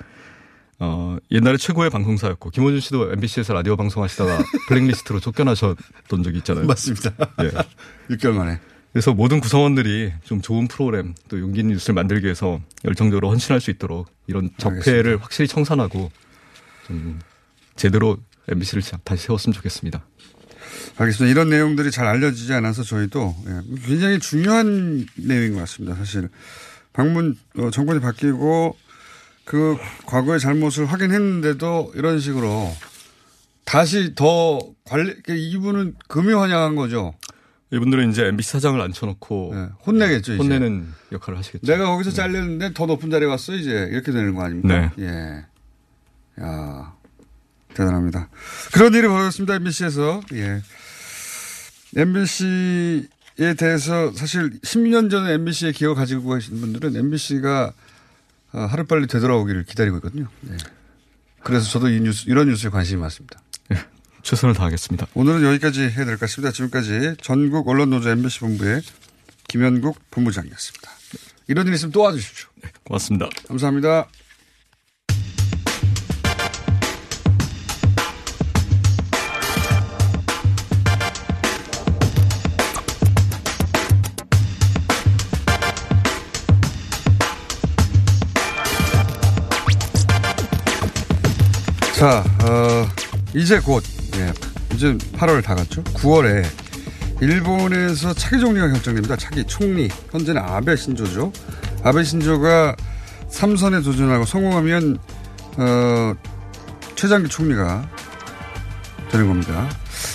어, 0.80 1.18
옛날에 1.32 1.58
최고의 1.58 1.90
방송사였고 1.90 2.50
김원준 2.50 2.82
씨도 2.82 3.14
MBC에서 3.14 3.54
라디오 3.54 3.78
방송하시다가 3.78 4.40
블랙리스트로 4.68 5.20
쫓겨나셨던 5.20 6.24
적이 6.24 6.40
있잖아요. 6.40 6.66
맞습니다. 6.66 7.14
예. 7.44 7.52
6개월 8.16 8.34
만에. 8.34 8.60
그래서 8.92 9.14
모든 9.14 9.42
구성원들이 9.42 10.14
좀 10.24 10.42
좋은 10.42 10.68
프로그램 10.68 11.16
또 11.28 11.40
용기 11.40 11.60
있는 11.60 11.74
뉴스를 11.74 11.96
만들기 11.96 12.24
위해서 12.26 12.62
열정적으로 12.86 13.30
헌신할 13.30 13.60
수 13.60 13.70
있도록 13.72 14.08
이런 14.28 14.52
적폐를 14.58 14.98
알겠습니다. 14.98 15.24
확실히 15.24 15.48
청산하고 15.50 16.12
좀 16.88 17.20
제대로 17.76 18.18
MBC를 18.48 18.84
다시 19.04 19.26
세웠으면 19.26 19.54
좋겠습니다. 19.54 20.06
알겠습니다. 20.98 21.32
이런 21.32 21.50
내용들이 21.50 21.92
잘 21.92 22.08
알려지지 22.08 22.54
않아서 22.54 22.84
저희도 22.84 23.36
예, 23.48 23.78
굉장히 23.86 24.20
중요한 24.20 25.06
내용인 25.16 25.54
것 25.54 25.60
같습니다. 25.60 25.96
사실 25.96 26.30
방문 26.94 27.36
어, 27.58 27.70
정권이 27.72 28.00
바뀌고 28.00 28.78
그 29.46 29.78
과거의 30.06 30.40
잘못을 30.40 30.86
확인했는데도 30.88 31.94
이런 31.96 32.20
식으로 32.20 32.76
다시 33.64 34.14
더 34.16 34.60
관리 34.84 35.06
그러니까 35.22 35.34
이분은 35.36 35.96
금유환영한 36.08 36.76
거죠. 36.76 37.14
이분들은 37.72 38.12
이제 38.12 38.26
MBC 38.26 38.52
사장을 38.52 38.80
앉혀놓고 38.80 39.52
예, 39.56 39.70
혼내겠죠. 39.86 40.34
이제. 40.34 40.44
혼내는 40.44 40.88
역할을 41.12 41.38
하시겠죠. 41.40 41.66
내가 41.72 41.86
거기서 41.88 42.12
잘렸는데 42.12 42.74
더 42.74 42.86
높은 42.86 43.10
자리에 43.10 43.28
왔어 43.28 43.54
이제 43.54 43.88
이렇게 43.92 44.12
되는 44.12 44.34
거 44.36 44.44
아닙니까? 44.44 44.92
네. 44.96 45.04
예. 45.06 46.44
야 46.44 46.94
대단합니다. 47.74 48.30
그런 48.74 48.94
일이 48.94 49.08
벌어졌습니다. 49.08 49.56
MBC에서 49.56 50.22
예. 50.34 50.62
MBC에 51.96 53.54
대해서 53.58 54.12
사실 54.14 54.60
10년 54.62 55.10
전에 55.10 55.34
MBC의 55.34 55.74
기억을 55.74 55.96
가지고 55.96 56.36
계신 56.36 56.60
분들은 56.62 56.96
MBC가 56.96 57.66
어, 57.68 57.85
하루빨리 58.56 59.08
되돌아오기를 59.08 59.64
기다리고 59.66 59.98
있거든요. 59.98 60.28
네. 60.42 60.58
그래서 61.44 61.70
저도 61.70 61.90
이 61.90 62.00
뉴스, 62.00 62.26
이런 62.28 62.48
뉴스에 62.48 62.70
관심이 62.70 63.00
많습니다. 63.00 63.42
최선을 64.24 64.56
다하겠습니다. 64.56 65.06
오늘은 65.14 65.44
여기까지 65.44 65.82
해야 65.82 66.06
될 66.06 66.16
것 66.16 66.22
같습니다. 66.22 66.52
지금까지 66.52 67.16
전국 67.22 67.68
언론노조 67.68 68.10
MBC 68.10 68.40
본부의 68.40 68.82
김현국 69.48 70.00
본부장이었습니다. 70.10 70.90
이런 71.48 71.68
일 71.68 71.74
있으면 71.76 71.92
또 71.92 72.02
와주십시오. 72.02 72.50
고맙습니다. 72.86 73.30
감사합니다. 73.48 74.08
자, 92.06 92.24
어, 92.44 92.88
이제 93.34 93.60
곧, 93.60 93.84
예, 94.18 94.32
이제 94.76 94.96
8월 95.14 95.44
다 95.44 95.56
갔죠? 95.56 95.84
9월에 95.86 96.46
일본에서 97.20 98.14
차기 98.14 98.40
종리가 98.40 98.68
결정됩니다. 98.68 99.16
차기 99.16 99.44
총리. 99.46 99.90
현재는 100.12 100.40
아베 100.40 100.76
신조죠. 100.76 101.34
아베 101.84 102.04
신조가 102.04 102.76
3선에 103.32 103.84
도전하고 103.84 104.24
성공하면, 104.26 105.00
어, 105.58 106.14
최장기 106.96 107.28
총리가 107.28 107.90
되는 109.10 109.28
겁니다. 109.28 109.68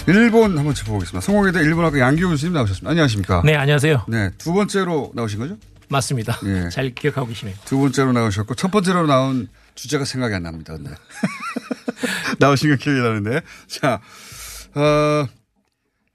일본 0.07 0.57
한번 0.57 0.73
짚어보겠습니다. 0.73 1.21
성공에 1.21 1.51
대해 1.51 1.65
일본 1.65 1.85
학교 1.85 1.99
양기호 1.99 2.29
교수님 2.29 2.53
나오셨습니다. 2.53 2.89
안녕하십니까? 2.89 3.43
네, 3.45 3.57
안녕하세요. 3.57 4.05
네, 4.07 4.31
두 4.39 4.53
번째로 4.53 5.11
나오신 5.17 5.41
거죠? 5.41 5.57
맞습니다. 5.89 6.39
예. 6.45 6.69
잘 6.71 6.95
기억하고 6.95 7.27
계시네요. 7.27 7.57
두 7.65 7.79
번째로 7.79 8.13
나오셨고 8.13 8.55
첫 8.55 8.71
번째로 8.71 9.09
나온 9.09 9.49
주제가 9.75 10.05
생각이 10.05 10.35
안 10.35 10.45
납니다. 10.45 10.75
근데 10.75 10.91
나오신 12.39 12.71
건 12.71 12.79
기억이 12.79 13.01
나는데 13.01 13.43
자 13.67 14.01
어, 14.75 15.27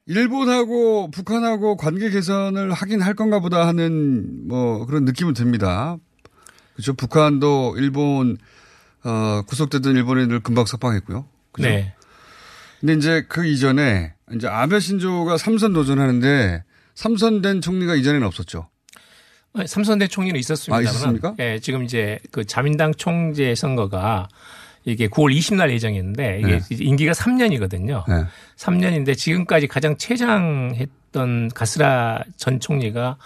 일본하고 0.06 1.10
북한하고 1.12 1.78
관계 1.78 2.10
개선을 2.10 2.72
하긴 2.72 3.02
할 3.02 3.16
건가 3.16 3.40
보다 3.40 3.68
하는 3.68 4.48
뭐 4.48 4.86
그런 4.86 5.06
느낌은 5.06 5.34
듭니다. 5.34 5.98
그렇죠. 6.74 6.94
북한도 6.94 7.76
일본 7.78 8.38
어, 9.04 9.42
구속됐던 9.48 9.96
일본인들 9.96 10.42
금방 10.42 10.66
석방했고요. 10.66 11.26
그죠? 11.52 11.68
네. 11.68 11.94
근데 12.80 12.94
이제 12.94 13.26
그 13.28 13.46
이전에 13.46 14.14
이제 14.34 14.48
아베 14.48 14.80
신조가 14.80 15.38
삼선 15.38 15.74
도전하는데 15.74 16.64
삼선된 16.96 17.62
총리가 17.62 17.96
이전에는 17.96 18.28
없었죠. 18.28 18.70
어, 19.54 19.66
삼선대 19.66 20.08
총리는 20.08 20.40
있었습니다. 20.40 20.78
아, 20.78 20.82
있었습니까? 20.82 21.36
예, 21.40 21.60
지금 21.60 21.84
이제 21.84 22.20
그 22.32 22.46
자민당 22.46 22.94
총재 22.94 23.56
선거가 23.56 24.28
이게 24.86 25.08
9월 25.08 25.36
20날 25.36 25.72
예정이었는데 25.72 26.40
이게 26.44 26.60
네. 26.60 26.62
임기가 26.70 27.12
3년이거든요. 27.14 28.04
네. 28.08 28.26
3년인데 28.58 29.18
지금까지 29.18 29.68
가장 29.68 29.98
최장했던 29.98 31.50
가스라 31.54 32.24
전 32.38 32.60
총리가 32.60 33.18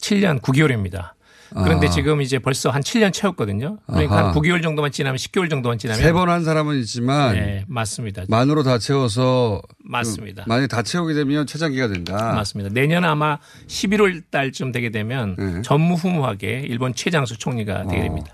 7년 0.00 0.40
9개월입니다. 0.40 1.12
그런데 1.52 1.88
아. 1.88 1.90
지금 1.90 2.22
이제 2.22 2.38
벌써 2.38 2.70
한 2.70 2.80
7년 2.80 3.12
채웠거든요. 3.12 3.78
그러니까 3.88 4.14
아하. 4.14 4.26
한 4.28 4.34
9개월 4.34 4.62
정도만 4.62 4.92
지나면 4.92 5.16
10개월 5.16 5.50
정도만 5.50 5.78
지나면 5.78 6.00
세 6.00 6.12
번 6.12 6.28
한 6.28 6.44
사람은 6.44 6.76
있지만 6.78 7.34
네, 7.34 7.64
맞습니다. 7.66 8.22
만으로 8.28 8.62
다 8.62 8.78
채워서 8.78 9.60
맞습니다. 9.84 10.44
그 10.44 10.48
만약에 10.48 10.68
다 10.68 10.82
채우게 10.82 11.12
되면 11.14 11.46
최장기가 11.48 11.88
된다. 11.88 12.32
맞습니다. 12.34 12.70
내년 12.72 13.04
아마 13.04 13.38
11월 13.66 14.22
달쯤 14.30 14.70
되게 14.70 14.90
되면 14.90 15.34
네. 15.36 15.62
전무후무하게 15.62 16.66
일본 16.68 16.94
최장수 16.94 17.36
총리가 17.38 17.84
되게 17.88 18.00
어. 18.00 18.02
됩니다. 18.04 18.32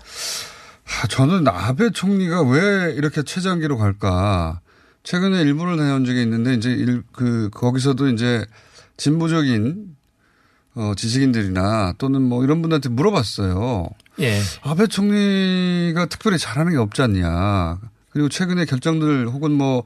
아, 0.87 1.07
저는 1.07 1.47
아베 1.47 1.89
총리가 1.89 2.43
왜 2.43 2.93
이렇게 2.93 3.23
최장기로 3.23 3.77
갈까? 3.77 4.61
최근에 5.03 5.41
일본을 5.41 5.77
다녀온 5.77 6.05
적이 6.05 6.21
있는데 6.23 6.53
이제 6.53 6.69
일, 6.71 7.03
그 7.11 7.49
거기서도 7.53 8.09
이제 8.09 8.45
진보적인 8.97 9.95
어, 10.75 10.93
지식인들이나 10.95 11.93
또는 11.97 12.21
뭐 12.21 12.43
이런 12.43 12.61
분들한테 12.61 12.89
물어봤어요. 12.89 13.89
예. 14.19 14.39
아베 14.61 14.87
총리가 14.87 16.05
특별히 16.07 16.37
잘하는 16.37 16.71
게 16.71 16.77
없지 16.77 17.01
않냐. 17.01 17.79
그리고 18.09 18.29
최근에 18.29 18.65
결정들 18.65 19.27
혹은 19.27 19.51
뭐, 19.51 19.83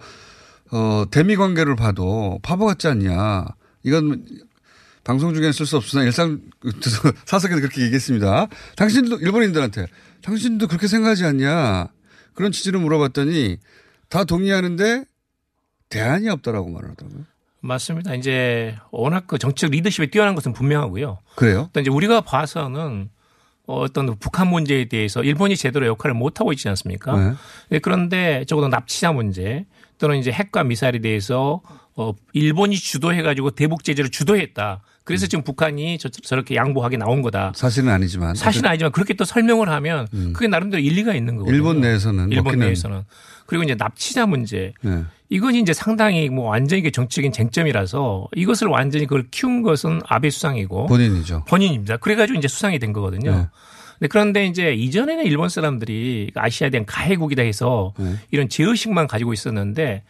어, 0.72 1.04
대미 1.12 1.36
관계를 1.36 1.76
봐도 1.76 2.40
바보 2.44 2.66
같지 2.66 2.88
않냐. 2.88 3.46
이건 3.84 4.26
방송 5.04 5.34
중에는 5.34 5.52
쓸 5.52 5.66
수 5.66 5.78
없으나 5.78 6.04
일상, 6.04 6.42
사석에서 7.26 7.60
그렇게 7.60 7.82
얘기했습니다. 7.82 8.48
당신도 8.76 9.18
일본인들한테 9.18 9.88
당신도 10.22 10.68
그렇게 10.68 10.88
생각하지 10.88 11.26
않냐. 11.26 11.88
그런 12.34 12.52
취지로 12.52 12.80
물어봤더니 12.80 13.58
다 14.10 14.24
동의하는데 14.24 15.06
대안이 15.90 16.30
없다라고 16.30 16.70
말하더라고요. 16.70 17.26
맞습니다. 17.62 18.16
이제 18.16 18.76
워낙 18.92 19.28
그 19.28 19.38
정치적 19.38 19.72
리더십에 19.72 20.08
뛰어난 20.08 20.36
것은 20.36 20.54
분명하고요. 20.54 21.20
그래요? 21.36 21.70
또 21.74 21.80
이제 21.80 21.90
우리가 21.90 22.22
봐서는 22.22 23.10
어떤 23.68 24.18
북한 24.18 24.48
문제에 24.48 24.86
대해서 24.86 25.24
일본이 25.24 25.56
제대로 25.56 25.86
역할을 25.86 26.16
못 26.16 26.40
하고 26.40 26.52
있지 26.52 26.68
않습니까? 26.70 27.16
네. 27.16 27.34
네, 27.70 27.80
그런데 27.80 28.44
적어도 28.46 28.68
납치자 28.68 29.12
문제 29.12 29.66
또는 29.98 30.18
이제 30.18 30.32
핵과 30.32 30.64
미사일에 30.64 31.00
대해서 31.00 31.62
어 32.02 32.16
일본이 32.34 32.76
주도해 32.76 33.22
가지고 33.22 33.52
대북 33.52 33.84
제재를 33.84 34.10
주도했다. 34.10 34.82
그래서 35.04 35.28
지금 35.28 35.44
북한이 35.44 35.98
저, 35.98 36.10
저렇게 36.10 36.56
양보하게 36.56 36.98
나온 36.98 37.22
거다. 37.22 37.54
사실은 37.56 37.90
아니지만. 37.90 38.36
사실은 38.36 38.70
아니지만 38.70 38.92
그렇게 38.92 39.14
또 39.14 39.26
설명을 39.26 39.70
하면 39.70 40.08
그게 40.34 40.48
나름대로 40.48 40.82
일리가 40.82 41.14
있는 41.14 41.36
거거든요. 41.36 41.54
음. 41.54 41.56
일본 41.56 41.82
내에서는 41.82 42.32
일본 42.32 42.60
내에서는 42.60 43.04
그리고 43.46 43.64
이제 43.64 43.76
납치자 43.76 44.26
문제 44.28 44.74
네. 44.82 45.04
이건 45.30 45.56
이제 45.56 45.74
상당히 45.74 46.30
뭐 46.30 46.50
완전히 46.50 46.80
이게 46.80 46.92
정치적인 46.92 47.32
쟁점이라서 47.32 48.30
이것을 48.36 48.68
완전히 48.68 49.06
그걸 49.06 49.26
키운 49.32 49.62
것은 49.62 50.02
아베 50.08 50.30
수상이고 50.30 50.88
본인이죠. 50.88 51.46
본인입니다. 51.48 51.98
그래가지고 51.98 52.38
이제 52.38 52.48
수상이 52.48 52.80
된 52.80 52.94
거거든요. 52.94 53.32
네. 53.32 53.48
네, 54.00 54.08
그런데 54.08 54.46
이제 54.46 54.74
이전에는 54.74 55.26
일본 55.26 55.50
사람들이 55.50 56.32
아시아에 56.34 56.70
대한 56.70 56.86
가해국이다 56.86 57.44
해서 57.44 57.94
네. 57.98 58.16
이런 58.32 58.50
제의식만 58.50 59.08
가지고 59.08 59.32
있었는데 59.34 60.04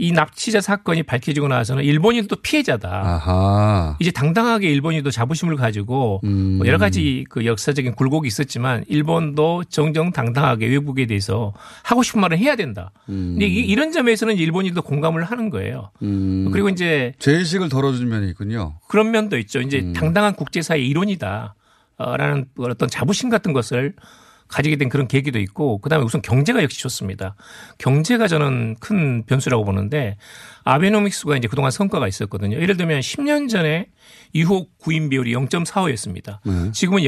이 0.00 0.12
납치자 0.12 0.60
사건이 0.60 1.02
밝혀지고 1.02 1.48
나서는 1.48 1.82
일본인도 1.82 2.36
피해자다. 2.36 2.88
아하. 2.88 3.96
이제 3.98 4.12
당당하게 4.12 4.70
일본인도 4.70 5.10
자부심을 5.10 5.56
가지고 5.56 6.20
음. 6.22 6.58
뭐 6.58 6.68
여러 6.68 6.78
가지 6.78 7.24
그 7.28 7.44
역사적인 7.44 7.96
굴곡이 7.96 8.28
있었지만 8.28 8.84
일본도 8.86 9.64
정정당당하게 9.64 10.68
외국에 10.68 11.06
대해서 11.06 11.52
하고 11.82 12.04
싶은 12.04 12.20
말을 12.20 12.38
해야 12.38 12.54
된다. 12.54 12.92
근데 13.06 13.46
이- 13.48 13.66
이런 13.66 13.90
점에서는 13.90 14.36
일본인도 14.36 14.82
공감을 14.82 15.24
하는 15.24 15.50
거예요. 15.50 15.90
음. 16.02 16.48
그리고 16.52 16.68
이제 16.68 17.12
죄의식을 17.18 17.68
덜어준 17.68 18.08
면이 18.08 18.28
있군요. 18.30 18.78
그런 18.86 19.10
면도 19.10 19.36
있죠. 19.38 19.60
이제 19.60 19.80
음. 19.80 19.92
당당한 19.94 20.34
국제사회 20.36 20.78
일원이다. 20.80 21.56
어, 21.96 22.16
라는 22.16 22.44
어떤 22.56 22.88
자부심 22.88 23.30
같은 23.30 23.52
것을 23.52 23.94
가지게 24.48 24.76
된 24.76 24.88
그런 24.88 25.06
계기도 25.06 25.38
있고 25.38 25.78
그다음에 25.78 26.04
우선 26.04 26.22
경제가 26.22 26.62
역시 26.62 26.80
좋습니다. 26.80 27.34
경제가 27.78 28.28
저는 28.28 28.76
큰 28.80 29.24
변수라고 29.26 29.64
보는데 29.64 30.16
아베노믹스가 30.64 31.36
이제 31.36 31.48
그동안 31.48 31.70
성과가 31.70 32.08
있었거든요. 32.08 32.60
예를 32.60 32.76
들면 32.76 33.00
10년 33.00 33.48
전에 33.48 33.86
유혹 34.34 34.76
구인 34.78 35.08
비율이 35.08 35.32
0.45였습니다. 35.34 36.38
네. 36.44 36.72
지금은 36.72 37.02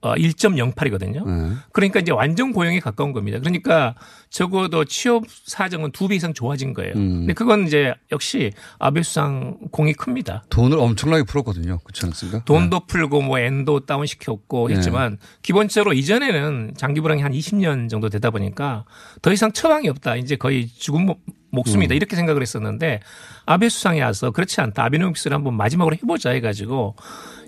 어, 0.00 0.14
1.08이거든요. 0.14 1.26
네. 1.26 1.54
그러니까 1.72 1.98
이제 2.00 2.12
완전 2.12 2.52
고용에 2.52 2.78
가까운 2.78 3.12
겁니다. 3.12 3.38
그러니까 3.40 3.94
적어도 4.30 4.84
취업 4.84 5.24
사정은 5.28 5.90
두 5.92 6.08
배 6.08 6.14
이상 6.14 6.32
좋아진 6.32 6.72
거예요. 6.72 6.92
음. 6.94 7.20
근데 7.20 7.32
그건 7.34 7.66
이제 7.66 7.94
역시 8.12 8.52
아베 8.78 9.02
수상 9.02 9.58
공이 9.72 9.92
큽니다. 9.94 10.44
돈을 10.50 10.78
엄청나게 10.78 11.24
풀었거든요. 11.24 11.80
그렇지 11.84 12.06
않습니까? 12.06 12.44
돈도 12.44 12.86
풀고 12.86 13.22
뭐 13.22 13.38
엔도 13.38 13.80
다운 13.86 14.06
시켰고 14.06 14.68
네. 14.68 14.74
했지만 14.76 15.18
기본적으로 15.42 15.92
이전에는 15.92 16.74
장기 16.76 17.00
불황이 17.00 17.20
한 17.22 17.32
20년 17.32 17.88
정도 17.90 18.08
되다 18.08 18.30
보니까 18.30 18.84
더 19.20 19.32
이상 19.32 19.50
처방이 19.52 19.88
없다. 19.88 20.16
이제 20.16 20.36
거의 20.36 20.68
죽은 20.68 21.06
목- 21.50 21.64
목숨이다. 21.66 21.94
음. 21.94 21.96
이렇게 21.96 22.14
생각을 22.16 22.42
했었는데 22.42 23.00
아베 23.46 23.68
수상이 23.68 24.00
와서 24.00 24.30
그렇지 24.30 24.60
않다. 24.60 24.84
아베노믹스를 24.84 25.34
한번 25.34 25.54
마지막으로 25.54 25.96
해보자 25.96 26.30
해가지고 26.30 26.94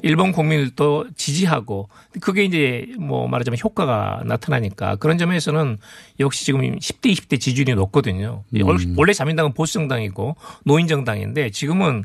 일본 0.03 0.33
국민들도 0.33 1.09
지지하고 1.17 1.91
그게 2.23 2.45
이제 2.45 2.87
뭐 2.99 3.29
말하자면 3.29 3.59
효과가 3.63 4.23
나타나니까 4.25 4.97
그런 4.97 5.19
점에서는 5.19 5.77
역시 6.21 6.47
지금 6.47 6.61
10대 6.63 7.13
20대 7.13 7.39
지지율이 7.39 7.75
높거든요. 7.75 8.45
음. 8.55 8.95
원래 8.97 9.13
자민당은 9.13 9.53
보수정당이고 9.53 10.37
노인정당인데 10.65 11.51
지금은 11.51 12.05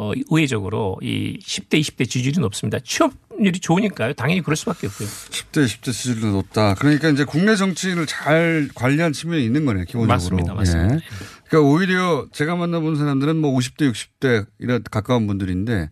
어, 0.00 0.12
의외적으로 0.30 0.96
이 1.02 1.38
10대 1.42 1.78
20대 1.78 2.08
지지율이 2.08 2.40
높습니다. 2.40 2.78
취업률이 2.82 3.60
좋으니까요. 3.60 4.14
당연히 4.14 4.40
그럴 4.40 4.56
수밖에 4.56 4.86
없고요. 4.86 5.06
10대 5.06 5.66
20대 5.66 5.92
지지율도 5.92 6.28
높다. 6.28 6.74
그러니까 6.76 7.10
이제 7.10 7.24
국내 7.24 7.54
정치인을 7.54 8.06
잘 8.06 8.70
관리한 8.74 9.12
측면이 9.12 9.44
있는 9.44 9.66
거네요. 9.66 9.84
기본적으로. 9.84 10.14
맞습니다. 10.14 10.54
맞습니다. 10.54 10.94
예. 10.94 11.00
그러니까 11.48 11.70
오히려 11.70 12.26
제가 12.32 12.56
만나본 12.56 12.96
사람들은 12.96 13.36
뭐 13.36 13.54
50대 13.54 13.92
60대 13.92 14.46
이런 14.58 14.82
가까운 14.90 15.26
분들인데 15.26 15.90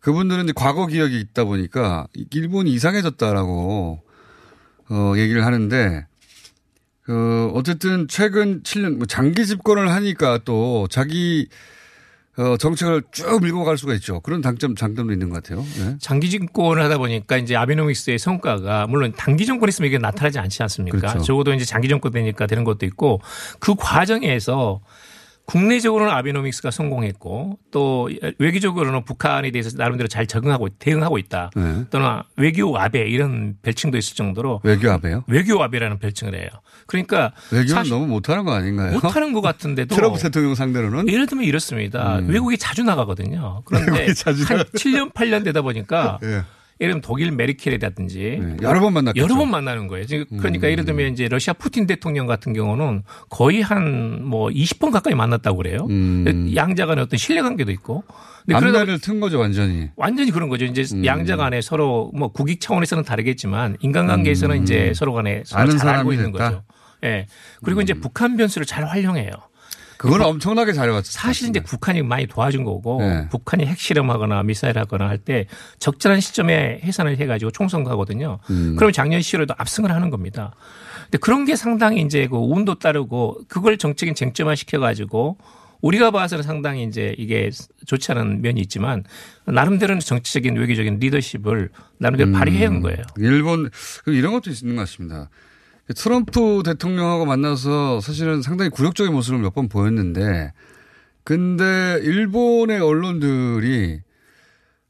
그분들은 0.00 0.44
이제 0.44 0.54
과거 0.56 0.86
기억이 0.86 1.20
있다 1.20 1.44
보니까 1.44 2.06
일본이 2.30 2.72
이상해졌다라고 2.72 4.02
어 4.88 5.12
얘기를 5.18 5.44
하는데 5.44 6.06
그 7.02 7.50
어쨌든 7.52 8.08
최근 8.08 8.62
7년 8.62 8.96
뭐 8.96 9.06
장기 9.06 9.44
집권을 9.44 9.90
하니까 9.90 10.38
또 10.46 10.88
자기 10.88 11.48
어 12.38 12.56
정책을 12.56 13.02
쭉 13.12 13.42
밀고 13.42 13.64
갈 13.64 13.78
수가 13.78 13.94
있죠. 13.94 14.20
그런 14.20 14.42
장점 14.42 14.74
장점도 14.74 15.12
있는 15.12 15.30
것 15.30 15.42
같아요. 15.42 15.64
네. 15.78 15.96
장기 16.00 16.28
집권을 16.28 16.82
하다 16.82 16.98
보니까 16.98 17.38
이제 17.38 17.56
아베노믹스의 17.56 18.18
성과가 18.18 18.86
물론 18.88 19.12
단기 19.16 19.46
정권 19.46 19.68
있으면 19.68 19.88
이게 19.88 19.98
나타나지 19.98 20.38
않지 20.38 20.62
않습니까? 20.62 20.98
그렇죠. 20.98 21.20
적어도 21.20 21.54
이제 21.54 21.64
장기 21.64 21.88
정권 21.88 22.12
되니까 22.12 22.46
되는 22.46 22.64
것도 22.64 22.84
있고 22.86 23.20
그 23.58 23.74
과정에서 23.74 24.80
국내적으로는 25.46 26.12
아베노믹스가 26.12 26.70
성공했고 26.70 27.58
또 27.70 28.10
외교적으로는 28.38 29.04
북한에 29.04 29.50
대해서 29.52 29.70
나름대로 29.76 30.08
잘 30.08 30.26
적응하고 30.26 30.68
대응하고 30.70 31.18
있다. 31.18 31.50
네. 31.56 31.84
또는 31.90 32.20
외교 32.36 32.76
아베 32.76 33.08
이런 33.08 33.56
별칭도 33.62 33.96
있을 33.96 34.16
정도로 34.16 34.60
외교 34.64 34.90
아베요? 34.90 35.24
외교 35.28 35.62
아베라는 35.62 36.00
별칭을 36.00 36.34
해요. 36.34 36.48
그러니까 36.86 37.32
외교는 37.50 37.88
너무 37.88 38.06
못하는 38.06 38.44
거 38.44 38.52
아닌가요? 38.52 38.92
못하는 38.92 39.32
것 39.32 39.40
같은데도 39.40 39.94
트럼프 39.96 40.20
대통령 40.20 40.54
상대로는 40.54 41.08
예를 41.08 41.26
들면 41.26 41.44
이렇습니다. 41.44 42.20
외국에 42.26 42.56
자주 42.56 42.82
나가거든요. 42.84 43.62
그런데 43.64 44.06
음. 44.08 44.14
자주 44.14 44.44
한 44.44 44.58
나가- 44.58 44.70
7년 44.70 45.12
8년 45.12 45.44
되다 45.44 45.62
보니까 45.62 46.18
예. 46.24 46.42
예를 46.78 46.92
들면 46.92 47.00
독일 47.00 47.30
메르켈이라든지 47.32 48.38
네, 48.38 48.56
여러 48.60 48.80
번 48.80 48.92
만났겠죠. 48.92 49.24
여러 49.24 49.34
번 49.34 49.50
만나는 49.50 49.86
거예요. 49.88 50.04
지금 50.04 50.26
그러니까 50.38 50.66
음. 50.66 50.72
예를 50.72 50.84
들면 50.84 51.10
이제 51.12 51.26
러시아 51.26 51.54
푸틴 51.54 51.86
대통령 51.86 52.26
같은 52.26 52.52
경우는 52.52 53.02
거의 53.30 53.62
한 53.62 54.20
뭐 54.26 54.48
20번 54.50 54.90
가까이 54.92 55.14
만났다고 55.14 55.56
그래요. 55.56 55.86
음. 55.88 56.52
양자 56.54 56.84
간의 56.86 57.04
어떤 57.04 57.16
신뢰 57.16 57.40
관계도 57.42 57.70
있고. 57.72 58.04
앞날을 58.52 58.98
튼 59.00 59.20
거죠 59.20 59.38
완전히. 59.40 59.88
완전히 59.96 60.30
그런 60.30 60.48
거죠. 60.50 60.66
이제 60.66 60.84
음. 60.94 61.04
양자 61.04 61.36
간에 61.36 61.60
서로 61.62 62.10
뭐 62.14 62.28
국익 62.30 62.60
차원에서는 62.60 63.04
다르겠지만 63.04 63.76
인간관계에서는 63.80 64.62
이제 64.62 64.92
서로 64.94 65.14
간에 65.14 65.42
서로 65.46 65.72
음. 65.72 65.78
잘 65.78 65.96
알고 65.96 66.12
있는 66.12 66.30
됐다? 66.32 66.48
음. 66.48 66.50
거죠. 66.52 66.64
예. 67.04 67.26
그리고 67.62 67.80
이제 67.80 67.94
북한 67.94 68.36
변수를 68.36 68.66
잘 68.66 68.84
활용해요. 68.84 69.30
그건 69.98 70.20
엄청나게 70.20 70.74
잘해왔죠. 70.74 71.10
사실 71.10 71.48
이제 71.48 71.60
북한이 71.60 72.02
많이 72.02 72.26
도와준 72.26 72.64
거고 72.64 73.00
네. 73.00 73.28
북한이 73.30 73.64
핵실험하거나 73.64 74.42
미사일 74.42 74.78
하거나 74.78 75.08
할 75.08 75.16
때 75.18 75.46
적절한 75.78 76.20
시점에 76.20 76.80
해산을 76.84 77.16
해가지고 77.18 77.50
총선가거든요. 77.50 78.38
음. 78.50 78.76
그럼 78.76 78.92
작년 78.92 79.20
10월에도 79.20 79.54
압승을 79.56 79.90
하는 79.90 80.10
겁니다. 80.10 80.54
근데 81.04 81.16
그런 81.18 81.46
게 81.46 81.56
상당히 81.56 82.02
이제 82.02 82.26
그 82.28 82.36
운도 82.36 82.74
따르고 82.78 83.40
그걸 83.48 83.78
정책인 83.78 84.14
쟁점화 84.14 84.54
시켜가지고 84.54 85.38
우리가 85.80 86.10
봐서는 86.10 86.42
상당히 86.42 86.84
이제 86.84 87.14
이게 87.16 87.50
좋지 87.86 88.12
않은 88.12 88.42
면이 88.42 88.60
있지만 88.62 89.04
나름대로는 89.46 90.00
정치적인 90.00 90.56
외교적인 90.56 90.98
리더십을 90.98 91.70
나름대로 91.98 92.32
발휘해 92.32 92.66
온 92.66 92.80
거예요. 92.82 92.98
일본 93.16 93.70
그 94.04 94.12
이런 94.14 94.32
것도 94.32 94.50
있는 94.50 94.76
것 94.76 94.82
같습니다. 94.82 95.30
트럼프 95.94 96.62
대통령하고 96.64 97.26
만나서 97.26 98.00
사실은 98.00 98.42
상당히 98.42 98.70
굴욕적인 98.70 99.12
모습을 99.12 99.38
몇 99.40 99.54
번 99.54 99.68
보였는데, 99.68 100.52
근데 101.24 102.00
일본의 102.02 102.80
언론들이 102.80 104.00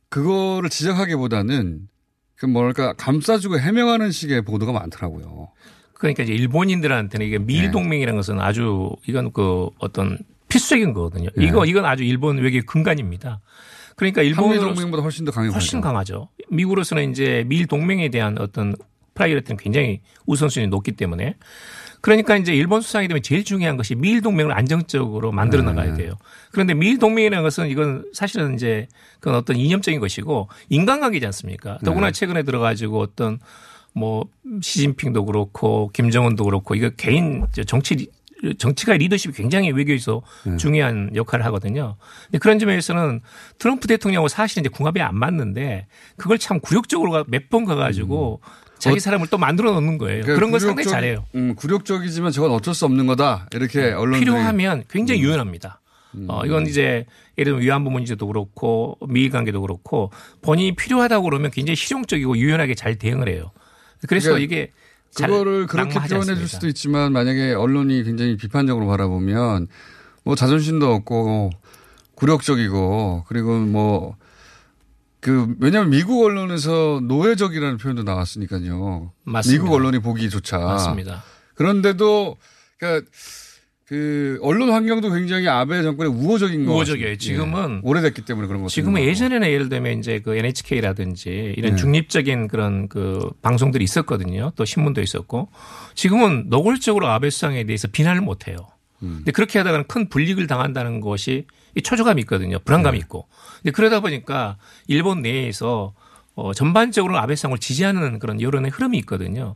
그거를 0.08 0.70
지적하기보다는 0.70 1.88
그 2.36 2.46
뭐랄까 2.46 2.92
감싸주고 2.94 3.58
해명하는 3.58 4.10
식의 4.10 4.42
보도가 4.42 4.72
많더라고요. 4.72 5.48
그러니까 5.94 6.22
이제 6.22 6.34
일본인들한테는 6.34 7.26
이게 7.26 7.38
미일 7.38 7.66
네. 7.66 7.70
동맹이라는 7.70 8.16
것은 8.16 8.40
아주 8.40 8.90
이건 9.06 9.32
그 9.32 9.70
어떤 9.78 10.18
필수적인 10.48 10.92
거거든요. 10.92 11.30
네. 11.36 11.46
이거 11.46 11.64
이건 11.64 11.86
아주 11.86 12.04
일본 12.04 12.38
외교의 12.38 12.62
근간입니다. 12.62 13.40
그러니까 13.96 14.20
일본은 14.20 14.60
동맹보다 14.60 15.02
훨씬 15.02 15.24
더 15.24 15.32
강력하죠. 15.32 15.54
훨씬 15.56 15.80
강하죠. 15.80 16.28
미국으로서는 16.50 17.10
이제 17.10 17.44
미일 17.46 17.66
동맹에 17.66 18.10
대한 18.10 18.36
어떤 18.38 18.76
priority는 19.16 19.56
굉장히 19.56 20.00
우선순위 20.26 20.68
높기 20.68 20.92
때문에 20.92 21.34
그러니까 22.00 22.36
이제 22.36 22.54
일본 22.54 22.82
수상이 22.82 23.08
되면 23.08 23.20
제일 23.22 23.42
중요한 23.42 23.76
것이 23.76 23.96
미일 23.96 24.20
동맹을 24.20 24.52
안정적으로 24.52 25.32
만들어 25.32 25.62
네. 25.62 25.72
나가야 25.72 25.94
돼요. 25.94 26.12
그런데 26.52 26.74
미일 26.74 26.98
동맹이라는 26.98 27.42
것은 27.42 27.68
이건 27.68 28.04
사실은 28.12 28.54
이제 28.54 28.86
그건 29.18 29.34
어떤 29.34 29.56
이념적인 29.56 29.98
것이고 29.98 30.48
인간관계지 30.68 31.26
않습니까? 31.26 31.78
더구나 31.84 32.08
네. 32.08 32.12
최근에 32.12 32.44
들어가지고 32.44 33.00
어떤 33.00 33.40
뭐 33.92 34.26
시진핑도 34.62 35.24
그렇고 35.24 35.90
김정은도 35.92 36.44
그렇고 36.44 36.74
이거 36.76 36.90
개인 36.90 37.44
정치 37.66 38.08
정치가 38.58 38.92
리더십이 38.94 39.34
굉장히 39.34 39.72
외교에서 39.72 40.22
네. 40.44 40.58
중요한 40.58 41.10
역할을 41.16 41.44
하거든요. 41.46 41.96
근데 42.26 42.38
그런 42.38 42.58
점에서는 42.58 43.22
트럼프 43.58 43.88
대통령하고 43.88 44.28
사실 44.28 44.60
이제 44.60 44.68
궁합이 44.68 45.00
안 45.00 45.16
맞는데 45.18 45.86
그걸 46.16 46.38
참 46.38 46.60
굴욕적으로 46.60 47.24
몇 47.26 47.48
번 47.48 47.64
가가지고 47.64 48.40
자기 48.78 49.00
사람을 49.00 49.28
또 49.28 49.38
만들어 49.38 49.72
놓는 49.72 49.98
거예요. 49.98 50.18
음. 50.18 50.22
그러니까 50.22 50.34
그런 50.34 50.50
걸 50.50 50.60
상당히 50.60 50.88
잘해요. 50.88 51.24
음, 51.34 51.54
굴욕적이지만 51.54 52.32
저건 52.32 52.50
어쩔 52.50 52.74
수 52.74 52.84
없는 52.84 53.06
거다. 53.06 53.48
이렇게 53.52 53.92
언론들이 53.92 54.20
필요하면 54.20 54.84
굉장히 54.88 55.20
음. 55.20 55.26
유연합니다. 55.26 55.80
어, 56.28 56.46
이건 56.46 56.66
이제 56.66 57.04
예를 57.36 57.52
들면 57.52 57.62
위안부 57.62 57.90
문제도 57.90 58.26
그렇고 58.26 58.96
미일 59.08 59.30
관계도 59.30 59.60
그렇고 59.60 60.10
본인이 60.40 60.74
필요하다고 60.74 61.24
그러면 61.24 61.50
굉장히 61.50 61.76
실용적이고 61.76 62.38
유연하게 62.38 62.74
잘 62.74 62.96
대응을 62.96 63.28
해요. 63.28 63.50
그래서 64.08 64.30
그러니까 64.30 64.44
이게 64.44 64.72
잘 65.10 65.28
그거를 65.28 65.66
그렇게 65.66 65.94
표현해 65.94 66.08
줄 66.08 66.16
않습니다. 66.16 66.46
수도 66.46 66.68
있지만 66.68 67.12
만약에 67.12 67.52
언론이 67.52 68.04
굉장히 68.04 68.36
비판적으로 68.36 68.86
바라보면 68.86 69.68
뭐 70.24 70.34
자존심도 70.34 70.92
없고 70.92 71.50
굴욕적이고 72.14 73.24
그리고 73.28 73.58
뭐 73.58 74.16
그 75.26 75.56
왜냐하면 75.58 75.90
미국 75.90 76.22
언론에서 76.22 77.00
노예적이라는 77.02 77.78
표현도 77.78 78.04
나왔으니까요. 78.04 79.10
맞습니다. 79.24 79.60
미국 79.64 79.74
언론이 79.74 79.98
보기조차 79.98 80.56
맞습니다. 80.58 81.24
그런데도 81.54 82.36
그러니까 82.78 83.10
그 83.86 84.38
언론 84.40 84.70
환경도 84.70 85.10
굉장히 85.10 85.48
아베 85.48 85.82
정권의 85.82 86.12
우호적인 86.12 86.64
거 86.64 86.74
우호적이에요. 86.74 87.16
지금은 87.16 87.80
오래됐기 87.82 88.22
때문에 88.22 88.46
그런 88.46 88.62
것도 88.62 88.68
지금은 88.68 89.02
예전에는 89.02 89.48
예를 89.48 89.68
들면 89.68 89.98
이제 89.98 90.20
그 90.20 90.36
NHK라든지 90.36 91.54
이런 91.56 91.72
네. 91.72 91.76
중립적인 91.76 92.46
그런 92.46 92.88
그 92.88 93.28
방송들이 93.42 93.82
있었거든요. 93.82 94.52
또 94.54 94.64
신문도 94.64 95.00
있었고 95.02 95.48
지금은 95.96 96.50
노골적으로 96.50 97.08
아베 97.08 97.30
수상에 97.30 97.64
대해서 97.64 97.88
비난을 97.88 98.20
못 98.20 98.46
해요. 98.46 98.58
음. 99.02 99.16
근데 99.18 99.32
그렇게 99.32 99.58
하다가는 99.58 99.86
큰 99.88 100.08
불이익을 100.08 100.46
당한다는 100.46 101.00
것이 101.00 101.46
이 101.76 101.82
초조감이 101.82 102.20
있거든요. 102.22 102.58
네. 102.58 102.64
불안감이 102.64 102.98
있고. 102.98 103.28
근데 103.62 103.70
그러다 103.70 104.00
보니까 104.00 104.56
일본 104.88 105.22
내에서 105.22 105.92
어 106.34 106.52
전반적으로 106.52 107.18
아베 107.18 107.36
수상을 107.36 107.56
지지하는 107.58 108.18
그런 108.18 108.40
여론의 108.40 108.70
흐름이 108.72 108.98
있거든요. 108.98 109.54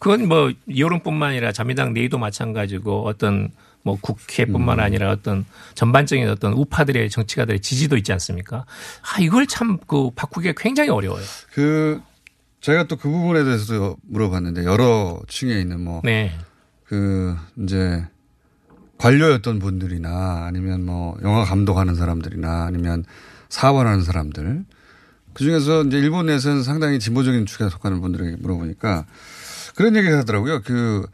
그건 0.00 0.26
뭐 0.28 0.52
여론뿐만 0.76 1.30
아니라 1.30 1.52
자민당 1.52 1.92
내에도 1.92 2.18
마찬가지고 2.18 3.06
어떤 3.06 3.50
뭐 3.82 3.96
국회뿐만 4.00 4.78
음. 4.78 4.84
아니라 4.84 5.10
어떤 5.10 5.44
전반적인 5.74 6.28
어떤 6.28 6.52
우파들의 6.52 7.08
정치가들의 7.10 7.60
지지도 7.60 7.96
있지 7.96 8.12
않습니까? 8.12 8.64
아 9.02 9.20
이걸 9.20 9.46
참 9.46 9.78
그 9.86 10.10
바꾸기가 10.14 10.54
굉장히 10.56 10.90
어려워요. 10.90 11.22
그 11.52 12.00
제가 12.60 12.84
또 12.88 12.96
그 12.96 13.08
부분에 13.08 13.44
대해서도 13.44 13.96
물어봤는데 14.02 14.64
여러 14.64 15.20
층에 15.28 15.60
있는 15.60 15.82
뭐 15.84 16.00
네. 16.04 16.32
그 16.84 17.36
이제 17.62 18.04
관료였던 18.98 19.58
분들이나 19.60 20.44
아니면 20.46 20.84
뭐 20.84 21.16
영화 21.22 21.44
감독하는 21.44 21.94
사람들이나 21.94 22.64
아니면 22.64 23.04
사업을 23.48 23.86
하는 23.86 24.02
사람들 24.02 24.64
그 25.32 25.44
중에서 25.44 25.84
이제 25.84 25.98
일본 25.98 26.26
내에서는 26.26 26.62
상당히 26.64 26.98
진보적인 26.98 27.46
축에 27.46 27.68
속하는 27.68 28.00
분들에게 28.00 28.36
물어보니까 28.40 29.06
그런 29.76 29.94
얘기를 29.94 30.18
하더라고요. 30.18 30.62
그, 30.64 31.06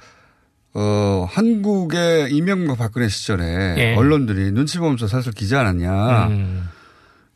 어, 0.72 1.26
한국의 1.28 2.32
이명박 2.32 2.78
박근혜 2.78 3.08
시절에 3.08 3.74
예. 3.76 3.94
언론들이 3.94 4.52
눈치 4.52 4.78
보면서 4.78 5.06
사실 5.06 5.32
기자 5.32 5.60
않았냐. 5.60 6.26
음, 6.28 6.64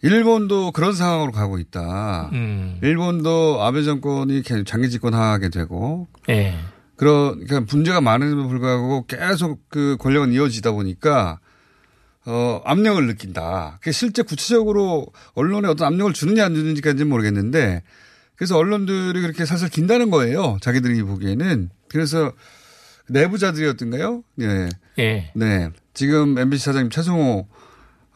일본도 0.01 0.73
그런 0.73 0.95
상황으로 0.95 1.31
가고 1.33 1.59
있다. 1.59 2.31
음, 2.33 2.79
일본도 2.83 3.63
아베 3.63 3.83
정권이 3.83 4.41
개- 4.43 4.65
장기 4.65 4.89
집권하게 4.89 5.51
되고 5.51 6.09
예. 6.31 6.55
그런 6.99 7.47
그러니까 7.47 7.61
문제가 7.73 8.01
많음에도 8.01 8.49
불구하고 8.49 9.07
계속 9.07 9.61
그 9.69 9.97
권력은 10.01 10.33
이어지다 10.33 10.73
보니까 10.73 11.39
어 12.27 12.61
압력을 12.65 13.07
느낀다. 13.07 13.79
그게 13.81 13.93
실제 13.93 14.23
구체적으로 14.23 15.07
언론에 15.35 15.69
어떤 15.69 15.87
압력을 15.87 16.13
주느냐 16.13 16.45
안 16.45 16.55
주는지까지는 16.57 17.09
모르겠는데 17.09 17.85
그래서 18.35 18.59
언론들이 18.59 19.21
그렇게 19.21 19.45
사실 19.45 19.69
긴다는 19.69 20.11
거예요. 20.11 20.59
자기들이 20.61 21.01
보기에는 21.05 21.71
그래서 21.89 22.33
내부자들이었던가요? 23.09 24.25
예. 24.41 24.69
예. 24.99 25.31
네. 25.35 25.71
지금 25.95 26.37
MBC 26.37 26.65
사장님 26.65 26.91
최성호 26.91 27.47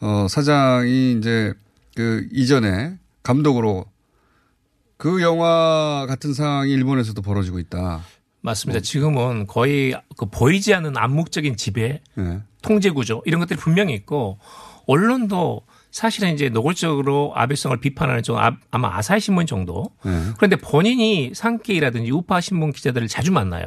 어, 0.01 0.27
사장이 0.29 1.13
이제 1.13 1.53
그 1.95 2.27
이전에 2.33 2.97
감독으로 3.23 3.85
그 4.97 5.21
영화 5.21 6.05
같은 6.07 6.33
상황이 6.33 6.71
일본에서도 6.71 7.21
벌어지고 7.21 7.59
있다. 7.59 8.03
맞습니다. 8.43 8.81
지금은 8.81 9.47
거의 9.47 9.95
그 10.17 10.25
보이지 10.27 10.73
않는 10.73 10.97
암묵적인 10.97 11.55
지배, 11.57 12.01
네. 12.15 12.41
통제 12.61 12.89
구조 12.89 13.21
이런 13.25 13.39
것들이 13.39 13.57
분명히 13.57 13.93
있고 13.95 14.37
언론도 14.85 15.61
사실은 15.91 16.33
이제 16.33 16.49
노골적으로 16.49 17.33
아베성을 17.35 17.77
비판하는 17.79 18.21
좀 18.21 18.37
아- 18.37 18.57
아마 18.71 18.97
아사히 18.97 19.19
신문 19.21 19.45
정도. 19.45 19.91
네. 20.03 20.11
그런데 20.37 20.57
본인이 20.57 21.31
산케이라든지 21.33 22.11
우파 22.11 22.41
신문 22.41 22.71
기자들을 22.73 23.07
자주 23.07 23.31
만나요. 23.31 23.65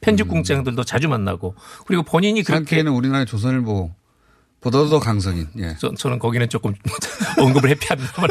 편집 0.00 0.28
공장들도 0.28 0.84
자주 0.84 1.08
만나고 1.08 1.54
그리고 1.86 2.02
본인이 2.02 2.42
그렇게 2.42 2.58
산케이는 2.64 2.92
우리나라의 2.92 3.26
조선일보 3.26 3.94
보다 4.60 4.84
더 4.88 4.98
강성인. 4.98 5.48
예. 5.58 5.76
저, 5.78 5.94
저는 5.94 6.18
거기는 6.18 6.48
조금 6.48 6.74
언급을 7.38 7.70
회피합니다만 7.70 8.30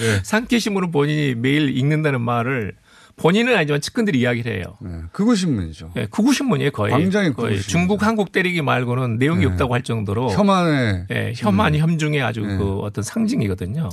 예. 0.00 0.20
산케이 0.22 0.60
신문은 0.60 0.90
본인이 0.90 1.34
매일 1.34 1.76
읽는다는 1.76 2.20
말을 2.20 2.74
본인은 3.18 3.56
아니지만 3.56 3.80
측근들이 3.80 4.20
이야기를 4.20 4.56
해요. 4.56 4.76
네. 4.80 4.90
극우 5.12 5.34
신문이죠. 5.34 5.92
예, 5.96 6.06
극우 6.06 6.32
신문이에요 6.32 6.70
거의. 6.70 6.96
굉장히 6.96 7.30
극우 7.30 7.42
거의 7.42 7.56
신문이죠. 7.56 7.68
중국 7.68 8.02
한국 8.02 8.32
때리기 8.32 8.62
말고는 8.62 9.18
내용이 9.18 9.40
네. 9.40 9.46
없다고 9.46 9.74
할 9.74 9.82
정도로 9.82 10.30
혐한의 10.30 11.06
예, 11.10 11.32
혐한 11.36 11.76
혐중의 11.76 12.22
아주 12.22 12.40
네. 12.42 12.56
그 12.56 12.78
어떤 12.78 13.02
상징이거든요. 13.04 13.88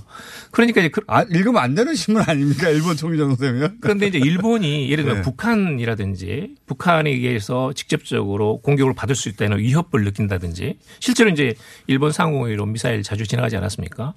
그러니까 0.51 0.81
이제 0.81 0.89
그, 0.89 1.01
아, 1.07 1.23
읽으면 1.23 1.57
안 1.57 1.75
되는 1.75 1.93
신문 1.95 2.23
아닙니까? 2.25 2.69
일본 2.69 2.95
총리 2.95 3.17
정도 3.17 3.35
되면. 3.35 3.77
그런데 3.81 4.07
이제 4.07 4.17
일본이 4.17 4.89
예를 4.91 5.03
들면 5.03 5.21
네. 5.21 5.21
북한이라든지 5.23 6.55
북한에 6.65 7.09
의해서 7.09 7.73
직접적으로 7.73 8.61
공격을 8.61 8.93
받을 8.93 9.15
수 9.15 9.29
있다는 9.29 9.57
위협을 9.59 10.03
느낀다든지 10.03 10.77
실제로 10.99 11.29
이제 11.29 11.55
일본 11.87 12.11
상공으로 12.11 12.65
미사일 12.65 13.03
자주 13.03 13.25
지나가지 13.27 13.57
않았습니까? 13.57 14.13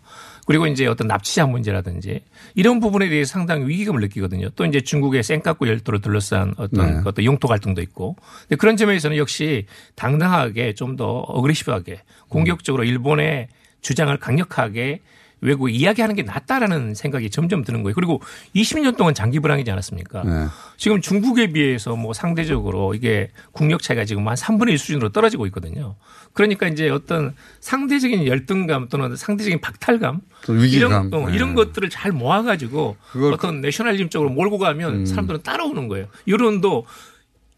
그리고 0.49 0.67
이제 0.67 0.87
어떤 0.87 1.09
납치자 1.09 1.45
문제라든지 1.45 2.23
이런 2.55 2.81
부분에 2.81 3.11
대해서 3.11 3.33
상당히 3.33 3.67
위기감을 3.67 4.01
느끼거든요. 4.01 4.49
또 4.57 4.65
이제 4.65 4.81
중국의 4.81 5.23
쌩까꾸 5.23 5.69
열도를 5.69 6.01
둘러싼 6.01 6.55
어떤 6.57 6.87
네. 6.87 7.01
그 7.03 7.09
어떤 7.11 7.23
용토 7.27 7.49
갈등도 7.49 7.83
있고. 7.83 8.17
근데 8.43 8.57
그런 8.57 8.79
점에서는 8.79 9.19
역시 9.19 9.67
당당하게 9.95 10.73
좀 10.73 10.97
더 10.97 11.19
어그레시브하게 11.19 12.01
공격적으로 12.29 12.83
일본의 12.83 13.49
주장을 13.83 14.17
강력하게 14.17 15.01
외국에 15.41 15.73
이야기하는 15.73 16.15
게 16.15 16.23
낫다라는 16.23 16.95
생각이 16.95 17.31
점점 17.31 17.63
드는 17.65 17.83
거예요. 17.83 17.95
그리고 17.95 18.21
20년 18.55 18.97
동안 18.97 19.15
장기 19.15 19.41
불황이지 19.41 19.71
않았습니까? 19.71 20.23
네. 20.25 20.47
지금 20.77 21.01
중국에 21.01 21.53
비해서 21.53 21.97
뭐 21.97 22.13
상대적으로 22.13 22.95
이게 22.95 23.31
국력 23.53 23.83
차이가 23.83 24.05
지금 24.05 24.27
한 24.29 24.35
3분의 24.35 24.71
1 24.73 24.79
수준으로 24.79 25.11
떨어지고 25.11 25.47
있거든요. 25.47 25.97
그러니까 26.33 26.69
이제 26.69 26.89
어떤 26.89 27.35
상대적인 27.61 28.27
열등감 28.27 28.89
또는 28.89 29.17
상대적인 29.17 29.61
박탈감. 29.61 30.21
이런, 30.49 31.15
어, 31.15 31.27
네. 31.29 31.35
이런 31.35 31.55
것들을 31.55 31.89
잘 31.91 32.13
모아가지고 32.13 32.97
어떤 33.33 33.61
내셔널리즘 33.61 34.09
쪽으로 34.09 34.31
몰고 34.31 34.59
가면 34.59 34.95
음. 34.95 35.07
사람들은 35.07 35.43
따라오는 35.43 35.89
거예요. 35.89 36.07
여론도 36.27 36.87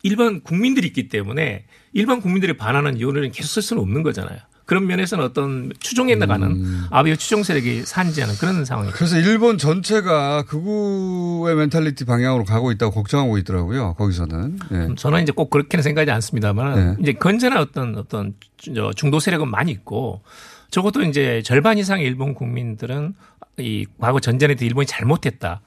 일반 0.02 0.40
국민들이 0.40 0.86
있기 0.86 1.08
때문에 1.08 1.64
일반 1.92 2.20
국민들이 2.20 2.56
반하는 2.56 3.00
여론을 3.00 3.30
계속 3.32 3.48
쓸 3.48 3.62
수는 3.62 3.82
없는 3.82 4.02
거잖아요. 4.02 4.38
그런 4.70 4.86
면에서는 4.86 5.24
어떤 5.24 5.72
추종해 5.80 6.14
나가는 6.14 6.46
음. 6.46 6.84
아베의 6.90 7.16
추종 7.16 7.42
세력이 7.42 7.82
산지하는 7.86 8.36
그런 8.36 8.64
상황이죠. 8.64 8.94
그래서 8.94 9.18
일본 9.18 9.58
전체가 9.58 10.44
극우의 10.44 11.56
멘탈리티 11.56 12.04
방향으로 12.04 12.44
가고 12.44 12.70
있다고 12.70 12.92
걱정하고 12.92 13.36
있더라고요. 13.38 13.94
거기서는. 13.94 14.60
예. 14.70 14.94
저는 14.94 15.24
이제 15.24 15.32
꼭 15.32 15.50
그렇게는 15.50 15.82
생각하지 15.82 16.12
않습니다만 16.12 16.74
네. 16.76 16.96
이제 17.00 17.12
건전한 17.14 17.58
어떤 17.58 17.96
어떤 17.96 18.34
저 18.58 18.92
중도 18.94 19.18
세력은 19.18 19.50
많이 19.50 19.72
있고 19.72 20.22
적어도 20.70 21.02
이제 21.02 21.42
절반 21.44 21.76
이상의 21.76 22.06
일본 22.06 22.34
국민들은 22.34 23.14
이 23.58 23.86
과거 23.98 24.20
전전에도 24.20 24.64
일본이 24.64 24.86
잘못했다. 24.86 25.62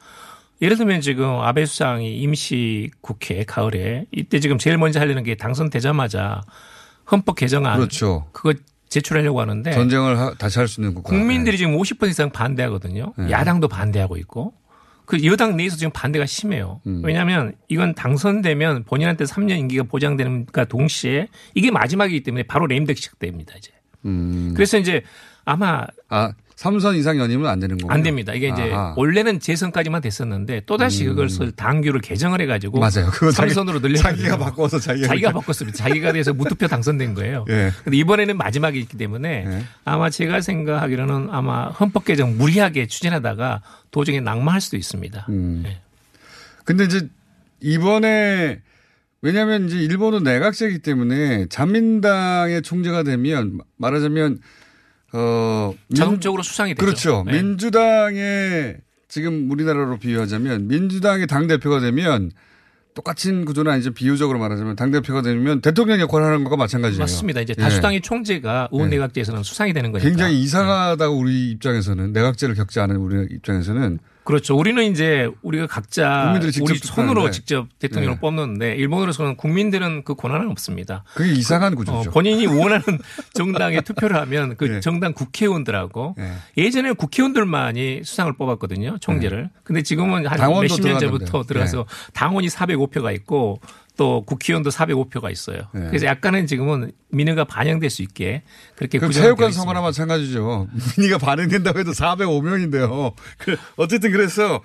예를 0.61 0.77
들면 0.77 1.01
지금 1.01 1.41
아베 1.41 1.65
수상이 1.65 2.19
임시 2.19 2.89
국회 3.01 3.43
가을에 3.43 4.05
이때 4.13 4.39
지금 4.39 4.57
제일 4.57 4.77
먼저 4.77 5.01
하려는 5.01 5.23
게 5.23 5.35
당선되자마자 5.35 6.41
헌법 7.11 7.35
개정안 7.35 7.75
그렇죠. 7.75 8.27
그거 8.31 8.53
제출하려고 8.93 9.41
하는데 9.41 9.71
전쟁을 9.71 10.17
하- 10.19 10.33
다시 10.35 10.59
할 10.59 10.67
수 10.67 10.79
있는 10.81 10.93
국가. 10.93 11.09
국민들이 11.09 11.57
지금 11.57 11.75
50% 11.77 12.09
이상 12.09 12.29
반대하거든요. 12.29 13.13
네. 13.17 13.31
야당도 13.31 13.67
반대하고 13.67 14.17
있고. 14.17 14.53
그 15.05 15.21
여당 15.25 15.57
내에서 15.57 15.75
지금 15.75 15.91
반대가 15.91 16.25
심해요. 16.25 16.79
음. 16.87 17.01
왜냐하면 17.03 17.53
이건 17.67 17.93
당선되면 17.93 18.85
본인한테 18.85 19.25
3년 19.25 19.57
임기가 19.59 19.83
보장되는가 19.83 20.63
동시에 20.65 21.27
이게 21.55 21.71
마지막이기 21.71 22.23
때문에 22.23 22.43
바로 22.43 22.67
레임덱 22.67 22.97
시작됩니다. 22.97 23.53
이제. 23.57 23.71
음. 24.05 24.53
그래서 24.55 24.77
이제 24.77 25.01
아마 25.43 25.85
아, 26.07 26.31
3선 26.55 26.97
이상 26.97 27.17
연임은 27.17 27.49
안 27.49 27.59
되는 27.59 27.77
거고. 27.77 27.91
안 27.91 28.03
됩니다. 28.03 28.33
이게 28.33 28.49
이제 28.49 28.71
아하. 28.71 28.93
원래는 28.95 29.39
재선까지만 29.39 30.01
됐었는데 30.01 30.63
또 30.65 30.77
다시 30.77 31.05
음. 31.05 31.15
그것을 31.15 31.51
당규를 31.51 32.01
개정을 32.01 32.41
해가지고 32.41 32.79
맞아요. 32.79 33.09
그거 33.11 33.31
삼선으로 33.31 33.79
늘려 33.79 33.97
자기가 33.97 34.37
바꿔서 34.37 34.79
자기가 34.79 35.07
자기가 35.07 35.31
바꿨습니다. 35.31 35.77
자기가 35.77 36.13
돼서 36.13 36.33
무투표 36.33 36.67
당선된 36.67 37.13
거예요. 37.15 37.45
예. 37.49 37.71
근데 37.83 37.97
이번에는 37.97 38.37
마지막이기 38.37 38.97
때문에 38.97 39.45
예. 39.47 39.63
아마 39.83 40.09
제가 40.09 40.41
생각하기로는 40.41 41.29
아마 41.31 41.69
헌법 41.69 42.05
개정 42.05 42.37
무리하게 42.37 42.87
추진하다가 42.87 43.61
도중에 43.91 44.19
낙마할 44.21 44.61
수도 44.61 44.77
있습니다. 44.77 45.25
음. 45.29 45.63
예. 45.65 45.79
근데 46.65 46.85
이제 46.85 47.07
이번에 47.61 48.61
왜냐하면 49.21 49.67
이제 49.67 49.77
일본은 49.77 50.23
내각제이기 50.23 50.79
때문에 50.79 51.47
자민당의 51.47 52.61
총재가 52.61 53.03
되면 53.03 53.61
말하자면 53.77 54.39
어 55.13 55.73
민- 55.87 55.95
자동적으로 55.95 56.43
수상이 56.43 56.73
되죠. 56.73 56.85
그렇죠. 56.85 57.23
네. 57.25 57.33
민주당의 57.41 58.77
지금 59.07 59.49
우리나라로 59.51 59.97
비유하자면 59.99 60.67
민주당의 60.67 61.27
당 61.27 61.47
대표가 61.47 61.79
되면 61.79 62.31
똑같은 62.95 63.45
구조는 63.45 63.71
아니죠. 63.71 63.91
비유적으로 63.91 64.37
말하자면 64.39 64.75
당 64.75 64.91
대표가 64.91 65.21
되면 65.23 65.61
대통령 65.61 65.99
역할을 65.99 66.25
하는 66.27 66.43
것과 66.43 66.57
마찬가지예요. 66.57 66.99
맞습니다. 66.99 67.41
이제 67.41 67.53
예. 67.57 67.61
다수당의 67.61 68.01
총재가 68.01 68.69
의원 68.71 68.91
예. 68.91 68.95
내각제에서는 68.95 69.41
수상이 69.43 69.73
되는 69.73 69.91
거니까. 69.91 70.07
굉장히 70.07 70.39
이상하다고 70.41 71.15
우리 71.17 71.51
입장에서는 71.51 72.11
내각제를 72.13 72.53
겪지 72.55 72.79
않은 72.79 72.95
우리 72.97 73.27
입장에서는 73.35 73.99
그렇죠. 74.23 74.57
우리는 74.57 74.83
이제 74.83 75.29
우리가 75.41 75.67
각자 75.67 76.39
우리 76.41 76.51
손으로. 76.51 77.31
직접 77.31 77.67
대통령을 77.79 78.15
네. 78.15 78.19
뽑는데 78.19 78.75
일본으로서는 78.75 79.37
국민들은 79.37 80.03
그 80.03 80.15
권한은 80.15 80.49
없습니다. 80.51 81.03
그게 81.13 81.31
이상한 81.31 81.73
어, 81.73 81.75
구조죠. 81.75 82.11
본인이 82.11 82.45
원하는 82.47 82.83
정당에 83.33 83.81
투표를 83.81 84.15
하면 84.17 84.55
그 84.55 84.65
네. 84.65 84.79
정당 84.81 85.13
국회의원들하고 85.13 86.15
네. 86.17 86.31
예전에 86.57 86.91
국회의원들만이 86.93 88.01
수상을 88.03 88.31
뽑았거든요. 88.33 88.97
총재를. 88.99 89.49
근데 89.63 89.81
지금은 89.81 90.25
한 90.27 90.51
몇십 90.61 90.85
년. 90.85 90.99
전부터 90.99 91.43
들어가서 91.43 91.85
당원이 92.13 92.47
405표가 92.47 93.13
있고 93.15 93.59
또 93.95 94.23
국회의원도 94.25 94.69
405표가 94.71 95.31
있어요. 95.31 95.61
네. 95.73 95.87
그래서 95.87 96.05
약간은 96.05 96.47
지금은 96.47 96.91
민의가 97.09 97.43
반영될 97.43 97.89
수 97.89 98.01
있게 98.01 98.43
그렇게 98.75 98.97
그럼 98.97 99.11
체육관. 99.11 99.51
선거나 99.51 99.81
마찬가지죠. 99.81 100.67
민의가 100.97 101.19
반영된다고 101.19 101.79
해도 101.79 101.91
405명인데요. 101.91 103.13
그 103.37 103.55
어쨌든 103.75 104.11
그래서 104.11 104.61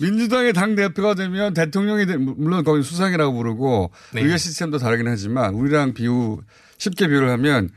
민주당의 0.00 0.52
당 0.52 0.74
대표가 0.74 1.14
되면 1.14 1.54
대통령이 1.54 2.06
되, 2.06 2.16
물론 2.16 2.64
거기 2.64 2.82
수상이라고 2.82 3.32
부르고 3.34 3.92
네. 4.14 4.22
의회 4.22 4.36
시스템도 4.36 4.78
다르긴 4.78 5.06
하지만 5.06 5.54
우리랑 5.54 5.94
비유 5.94 6.40
쉽게 6.78 7.06
비유를 7.06 7.30
하면 7.30 7.70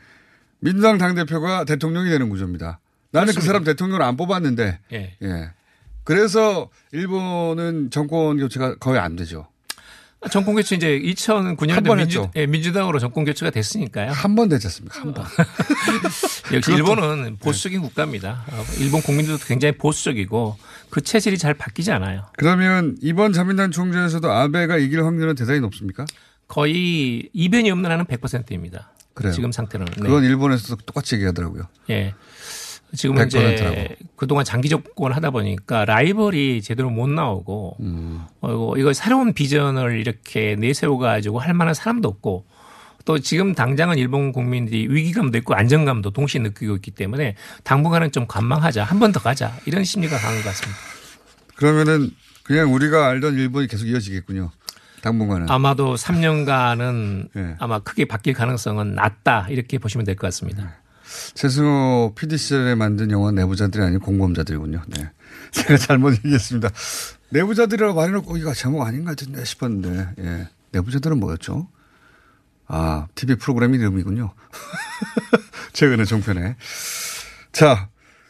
민주당 0.59 0.97
당 0.97 1.13
대표가 1.13 1.65
대통령이 1.65 2.09
되는 2.09 2.29
구조입니다. 2.29 2.79
나는 3.11 3.27
그 3.27 3.33
그렇습니다. 3.33 3.45
사람 3.45 3.63
대통령을 3.63 4.01
안 4.01 4.17
뽑았는데 4.17 4.79
예. 4.93 5.17
예. 5.21 5.51
그래서 6.03 6.69
일본은 6.91 7.91
정권 7.91 8.37
교체가 8.37 8.75
거의 8.75 8.99
안 8.99 9.15
되죠. 9.15 9.47
정권 10.31 10.55
교체 10.55 10.75
이제 10.75 10.99
2009년에 10.99 11.69
한번 11.71 11.97
민주. 11.97 12.27
예, 12.35 12.45
민주당으로 12.45 12.99
정권 12.99 13.25
교체가 13.25 13.51
됐으니까요. 13.51 14.11
한 14.11 14.35
번 14.35 14.49
되지 14.49 14.67
않습니까? 14.67 14.99
한 14.99 15.13
번. 15.13 15.25
역시 16.53 16.71
일본은 16.73 17.37
보수적인 17.37 17.81
국가입니다. 17.81 18.43
어, 18.51 18.63
일본 18.79 19.01
국민들도 19.01 19.43
굉장히 19.45 19.77
보수적이고 19.77 20.57
그 20.89 21.01
체질이 21.01 21.37
잘 21.37 21.53
바뀌지 21.53 21.91
않아요. 21.91 22.23
그러면 22.37 22.97
이번 23.01 23.33
자민당 23.33 23.71
총재에서도 23.71 24.29
아베가 24.31 24.77
이길 24.77 25.03
확률은 25.03 25.35
대단히 25.35 25.59
높습니까? 25.59 26.05
거의 26.47 27.29
이변이 27.33 27.71
없는 27.71 27.89
한은 27.89 28.05
100%입니다. 28.05 28.91
그래요. 29.13 29.31
지금 29.33 29.51
상태는. 29.51 29.85
네. 29.85 30.03
그건 30.03 30.23
일본에서도 30.23 30.81
똑같이 30.85 31.15
얘기하더라고요. 31.15 31.63
예. 31.89 32.13
지금은 32.93 33.27
이제 33.27 33.39
100%라고. 33.55 33.95
그동안 34.15 34.45
장기 34.45 34.69
정권 34.69 35.11
하다 35.13 35.31
보니까 35.31 35.85
라이벌이 35.85 36.61
제대로 36.61 36.89
못 36.89 37.07
나오고 37.09 37.77
음. 37.81 38.21
어, 38.41 38.73
이거, 38.77 38.93
새로운 38.93 39.33
비전을 39.33 39.99
이렇게 39.99 40.55
내세워 40.55 40.97
가지고 40.97 41.39
할 41.39 41.53
만한 41.53 41.73
사람도 41.73 42.07
없고 42.07 42.45
또 43.05 43.19
지금 43.19 43.53
당장은 43.53 43.97
일본 43.97 44.31
국민들이 44.31 44.87
위기감도 44.89 45.37
있고 45.39 45.53
안정감도 45.53 46.11
동시에 46.11 46.41
느끼고 46.41 46.75
있기 46.77 46.91
때문에 46.91 47.35
당분간은 47.63 48.11
좀 48.11 48.25
관망하자 48.27 48.83
한 48.83 48.99
번 48.99 49.11
더 49.11 49.19
가자 49.19 49.55
이런 49.65 49.83
심리가 49.83 50.17
강한 50.17 50.37
것 50.37 50.45
같습니다. 50.45 50.77
그러면은 51.55 52.09
그냥 52.43 52.73
우리가 52.73 53.07
알던 53.09 53.35
일본이 53.35 53.67
계속 53.67 53.85
이어지겠군요. 53.87 54.51
당분간은. 55.01 55.49
아마도 55.49 55.93
3년간은 55.95 57.29
네. 57.33 57.55
아마 57.59 57.79
크게 57.79 58.05
바뀔 58.05 58.33
가능성은 58.33 58.95
낮다 58.95 59.47
이렇게 59.49 59.77
보시면 59.77 60.05
될 60.05 60.15
것 60.15 60.27
같습니다. 60.27 60.75
최승호 61.33 62.13
PD 62.15 62.37
시절에 62.37 62.75
만든 62.75 63.11
영화 63.11 63.31
내부자들이 63.31 63.83
아닌 63.83 63.99
공범자들이군요. 63.99 64.83
네. 64.87 65.09
제가 65.51 65.77
잘못 65.77 66.15
얘기했습니다. 66.17 66.69
내부자들이라고 67.29 67.93
말해놓고 67.95 68.37
이거 68.37 68.53
제목 68.53 68.83
아닌 68.83 69.03
것 69.03 69.11
같은데 69.17 69.43
싶었는데, 69.43 70.09
예. 70.19 70.47
내부자들은 70.71 71.19
뭐였죠? 71.19 71.67
아, 72.67 73.07
TV 73.15 73.35
프로그램 73.35 73.73
이름이군요. 73.75 74.33
최근에 75.73 76.05
종편에. 76.05 76.55
자, 77.51 77.89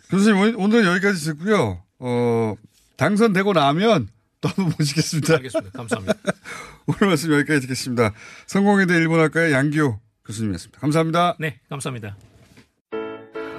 교수님 0.10 0.58
오늘- 0.60 0.86
여기까지 0.86 1.24
듣고요. 1.26 1.82
어, 2.00 2.56
당선되고 2.98 3.54
나면 3.54 4.10
또 4.42 4.50
한번 4.50 4.74
모시겠습니다. 4.78 5.36
알겠습니다. 5.36 5.72
감사합니다. 5.78 6.14
오늘 6.88 7.08
말씀 7.08 7.32
여기까지 7.34 7.62
듣겠습니다. 7.62 8.12
성공회대 8.48 8.94
일본학과의 8.96 9.54
양기호 9.54 10.00
교수님이었습니다. 10.26 10.80
감사합니다. 10.80 11.36
네, 11.40 11.60
감사합니다. 11.70 12.16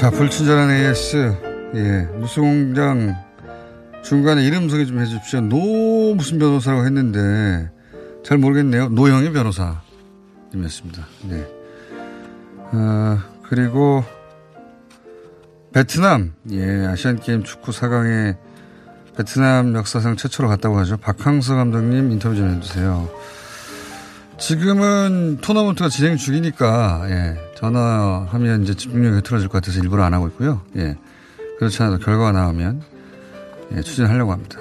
자, 0.00 0.08
불친절한 0.08 0.70
AS. 0.70 1.36
예. 1.74 2.08
뉴스공장 2.18 3.14
중간에 4.02 4.42
이름 4.46 4.70
소개 4.70 4.86
좀 4.86 4.98
해주십시오. 4.98 5.42
노 5.42 6.14
무슨 6.14 6.38
변호사라고 6.38 6.86
했는데 6.86 7.70
잘 8.24 8.38
모르겠네요. 8.38 8.88
노영희 8.88 9.30
변호사님이었습니다. 9.30 11.06
네. 11.28 11.46
아, 12.72 13.26
그리고 13.42 14.02
베트남. 15.74 16.32
예. 16.50 16.86
아시안 16.86 17.20
게임 17.20 17.42
축구 17.42 17.70
4강에 17.70 18.38
베트남 19.18 19.74
역사상 19.74 20.16
최초로 20.16 20.48
갔다고 20.48 20.78
하죠. 20.78 20.96
박항서 20.96 21.56
감독님 21.56 22.10
인터뷰 22.10 22.34
좀 22.34 22.48
해주세요. 22.48 23.06
지금은 24.40 25.38
토너먼트가 25.42 25.90
진행 25.90 26.16
중이니까, 26.16 27.06
예, 27.10 27.36
전화하면 27.56 28.62
이제 28.62 28.74
집중력이 28.74 29.16
흐트러질 29.16 29.48
것 29.48 29.60
같아서 29.60 29.80
일부러 29.80 30.02
안 30.02 30.14
하고 30.14 30.28
있고요. 30.28 30.62
예. 30.76 30.96
그렇지 31.58 31.82
않아도 31.82 32.02
결과가 32.02 32.32
나오면, 32.32 32.82
예, 33.76 33.82
추진하려고 33.82 34.32
합니다. 34.32 34.58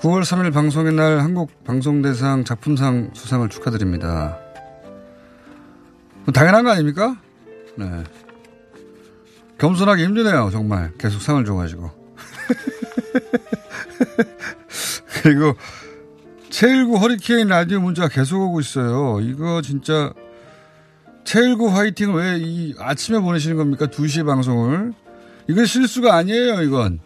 9월 0.00 0.22
3일 0.22 0.52
방송의 0.52 0.94
날 0.94 1.20
한국 1.20 1.62
방송대상 1.64 2.44
작품상 2.44 3.10
수상을 3.12 3.46
축하드립니다. 3.50 4.38
뭐 6.24 6.32
당연한 6.32 6.64
거 6.64 6.70
아닙니까? 6.70 7.16
네. 7.76 8.04
겸손하기 9.58 10.02
힘드네요, 10.04 10.48
정말. 10.50 10.90
계속 10.98 11.20
상을 11.20 11.44
줘가지고. 11.44 11.90
그리고 15.22 15.54
최일구 16.52 16.96
허리케인 16.98 17.48
라디오 17.48 17.80
문자가 17.80 18.08
계속 18.08 18.42
오고 18.42 18.60
있어요. 18.60 19.20
이거 19.22 19.62
진짜 19.62 20.12
최일구 21.24 21.68
화이팅을 21.74 22.14
왜 22.14 22.38
이 22.38 22.74
아침에 22.78 23.20
보내시는 23.20 23.56
겁니까? 23.56 23.86
2시에 23.86 24.26
방송을. 24.26 24.92
이건 25.48 25.64
실수가 25.64 26.14
아니에요, 26.14 26.60
이건. 26.60 27.00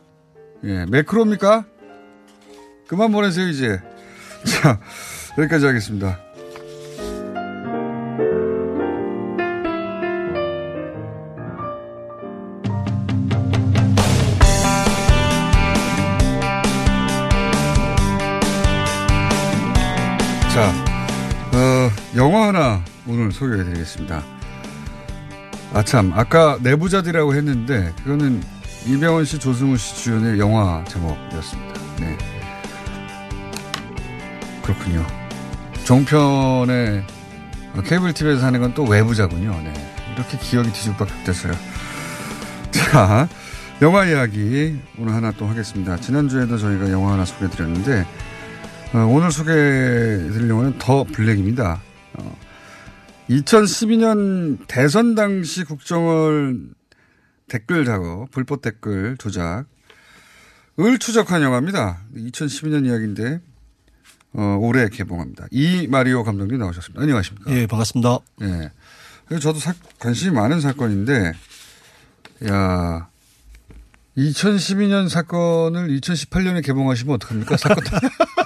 예, 0.65 0.85
매크로입니까? 0.87 1.65
그만 2.89 3.13
보내세요, 3.13 3.47
이제. 3.47 3.81
자, 4.45 4.81
여기까지 5.39 5.67
하겠습니다. 5.67 6.19
소개해 23.37 23.65
드리겠습니다. 23.65 24.23
아, 25.75 25.83
참. 25.83 26.13
아까 26.15 26.59
내부자들이라고 26.63 27.35
했는데, 27.35 27.93
그거는 28.03 28.43
이병헌 28.87 29.25
씨, 29.25 29.39
조승우 29.39 29.77
씨 29.77 29.97
주연의 30.05 30.39
영화 30.39 30.83
제목이었습니다. 30.89 31.81
네. 32.01 32.17
그렇군요. 34.63 35.05
종편의 35.85 37.05
어, 37.77 37.83
케이블 37.83 38.13
TV에서 38.13 38.47
하는 38.47 38.61
건 38.61 38.75
또 38.75 38.85
외부자군요. 38.85 39.61
네. 39.63 39.73
이렇게 40.15 40.39
기억이 40.39 40.73
뒤죽박죽 40.73 41.25
됐어요. 41.25 41.53
자, 42.71 43.29
영화 43.83 44.07
이야기 44.07 44.79
오늘 44.99 45.13
하나 45.15 45.31
또 45.33 45.47
하겠습니다. 45.47 45.97
지난주에도 45.99 46.57
저희가 46.59 46.91
영화 46.91 47.13
하나 47.13 47.25
소개해 47.25 47.51
드렸는데, 47.51 48.07
어, 48.95 48.99
오늘 49.11 49.31
소개해드릴 49.31 50.49
영화는 50.49 50.79
더 50.79 51.05
블랙입니다. 51.05 51.81
어, 52.15 52.37
2012년 53.29 54.59
대선 54.69 55.15
당시 55.15 55.65
국정을 55.65 56.61
댓글 57.49 57.85
작업, 57.85 58.31
불법 58.31 58.63
댓글 58.63 59.17
조작을 59.17 59.65
추적한 61.01 61.43
영화입니다. 61.43 62.01
2012년 62.17 62.87
이야기인데 62.87 63.41
어, 64.35 64.59
올해 64.61 64.89
개봉합니다. 64.89 65.47
이 65.51 65.87
마리오 65.89 66.23
감독님 66.23 66.59
나오셨습니다. 66.59 67.03
안녕하십니까? 67.03 67.51
예, 67.53 67.67
반갑습니다. 67.67 68.19
예. 68.43 68.71
저도 69.41 69.59
사- 69.59 69.75
관심이 69.99 70.33
많은 70.33 70.61
사건인데, 70.61 71.33
야, 72.49 73.09
2012년 74.17 75.09
사건을 75.09 75.89
2018년에 76.01 76.65
개봉하시면 76.65 77.15
어떡합니까? 77.17 77.57
사건. 77.57 77.83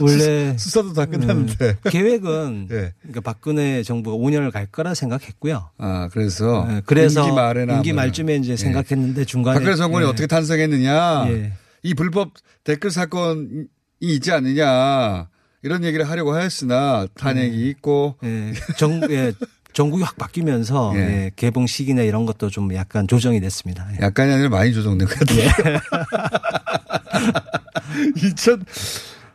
원래 0.00 0.56
수사도 0.58 0.92
다 0.92 1.06
끝났는데 1.06 1.68
음, 1.68 1.90
계획은 1.90 2.68
예. 2.72 2.92
그러니까 3.00 3.20
박근혜 3.22 3.82
정부가 3.82 4.16
5년을 4.16 4.50
갈 4.52 4.66
거라 4.66 4.94
생각했고요. 4.94 5.70
아 5.78 6.08
그래서 6.12 6.66
네, 6.68 6.82
그래서 6.86 7.22
임기 7.22 7.34
말에나 7.34 7.76
임기 7.76 7.92
뭐. 7.92 8.02
말쯤에 8.02 8.36
이제 8.36 8.52
예. 8.52 8.56
생각했는데 8.56 9.24
중간에 9.24 9.58
박근혜 9.58 9.76
정권이 9.76 10.04
예. 10.04 10.08
어떻게 10.08 10.26
탄생했느냐 10.26 11.26
예. 11.28 11.52
이 11.82 11.94
불법 11.94 12.32
댓글 12.64 12.90
사건이 12.90 13.64
있지 14.00 14.32
않느냐 14.32 15.28
이런 15.62 15.84
얘기를 15.84 16.08
하려고 16.08 16.34
하였으나 16.34 17.06
탄핵이 17.14 17.68
있고 17.70 18.16
예. 18.24 18.52
정, 18.76 19.00
예. 19.10 19.32
정국이 19.72 20.02
확 20.02 20.16
바뀌면서 20.16 20.92
예. 20.96 21.00
예, 21.00 21.30
개봉 21.36 21.66
시기나 21.66 22.02
이런 22.02 22.24
것도 22.24 22.48
좀 22.50 22.72
약간 22.74 23.06
조정이 23.06 23.40
됐습니다. 23.40 23.86
예. 23.92 24.04
약간이 24.04 24.32
아니라 24.32 24.48
많이 24.48 24.72
조정된 24.72 25.06
것 25.06 25.18
같아요. 25.18 25.80
2000, 28.16 28.64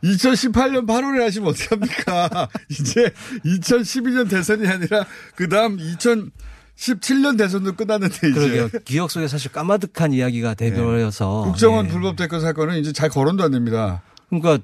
2018년 0.04 0.88
8월에 0.88 1.20
하시면 1.22 1.50
어떡합니까? 1.50 2.50
이제 2.70 3.12
2012년 3.46 4.30
대선이 4.30 4.68
아니라 4.68 5.06
그 5.36 5.48
다음 5.48 5.78
2017년 5.78 7.38
대선도 7.38 7.76
끝났는데 7.76 8.16
이제. 8.30 8.32
그러게요. 8.32 8.70
기억 8.86 9.12
속에 9.12 9.28
사실 9.28 9.52
까마득한 9.52 10.14
이야기가 10.14 10.56
돼버려서 10.56 11.44
국정원 11.46 11.86
예. 11.86 11.90
불법 11.90 12.16
댓글 12.16 12.42
사건은 12.42 12.78
이제 12.80 12.92
잘 12.92 13.10
거론도 13.10 13.44
안 13.44 13.52
됩니다. 13.52 14.02
그러니까 14.30 14.60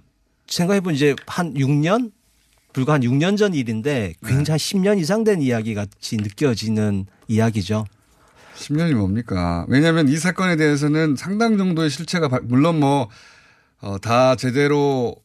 생각해보면 0.47 0.95
이제 0.95 1.15
한 1.27 1.53
6년 1.53 2.11
불과 2.73 2.93
한 2.93 3.01
6년 3.01 3.38
전 3.38 3.53
일인데 3.53 4.13
굉장히 4.25 4.57
10년 4.59 4.99
이상 4.99 5.23
된 5.23 5.41
이야기 5.41 5.73
같이 5.75 6.17
느껴지는 6.17 7.05
이야기죠. 7.27 7.85
10년이 8.55 8.95
뭡니까? 8.95 9.65
왜냐하면 9.67 10.07
이 10.07 10.17
사건에 10.17 10.55
대해서는 10.55 11.15
상당 11.15 11.57
정도의 11.57 11.89
실체가 11.91 12.27
발- 12.27 12.41
물론 12.43 12.79
뭐 12.79 13.09
어, 13.81 13.97
다 13.99 14.35
제대로 14.35 15.15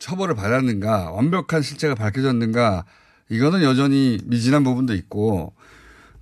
처벌을 0.00 0.34
받았는가, 0.34 1.12
완벽한 1.12 1.62
실체가 1.62 1.94
밝혀졌는가, 1.94 2.84
이거는 3.28 3.62
여전히 3.62 4.18
미진한 4.24 4.64
부분도 4.64 4.94
있고, 4.94 5.52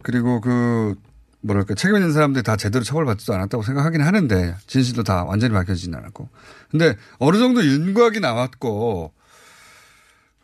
그리고 0.03 0.43
그 0.43 0.95
뭐랄까 1.41 1.75
책임 1.75 1.97
있는 1.97 2.13
사람들이 2.13 2.43
다 2.43 2.57
제대로 2.57 2.85
처벌받지도 2.85 3.33
않았다고 3.33 3.63
생각하긴 3.63 4.03
하는데 4.03 4.57
진실도 4.67 5.05
다 5.05 5.25
완전히 5.25 5.55
밝혀지진 5.55 5.95
않았고, 5.95 6.29
근데 6.71 6.97
어느 7.19 7.39
정도 7.39 7.65
윤곽이 7.65 8.21
나왔고, 8.21 9.13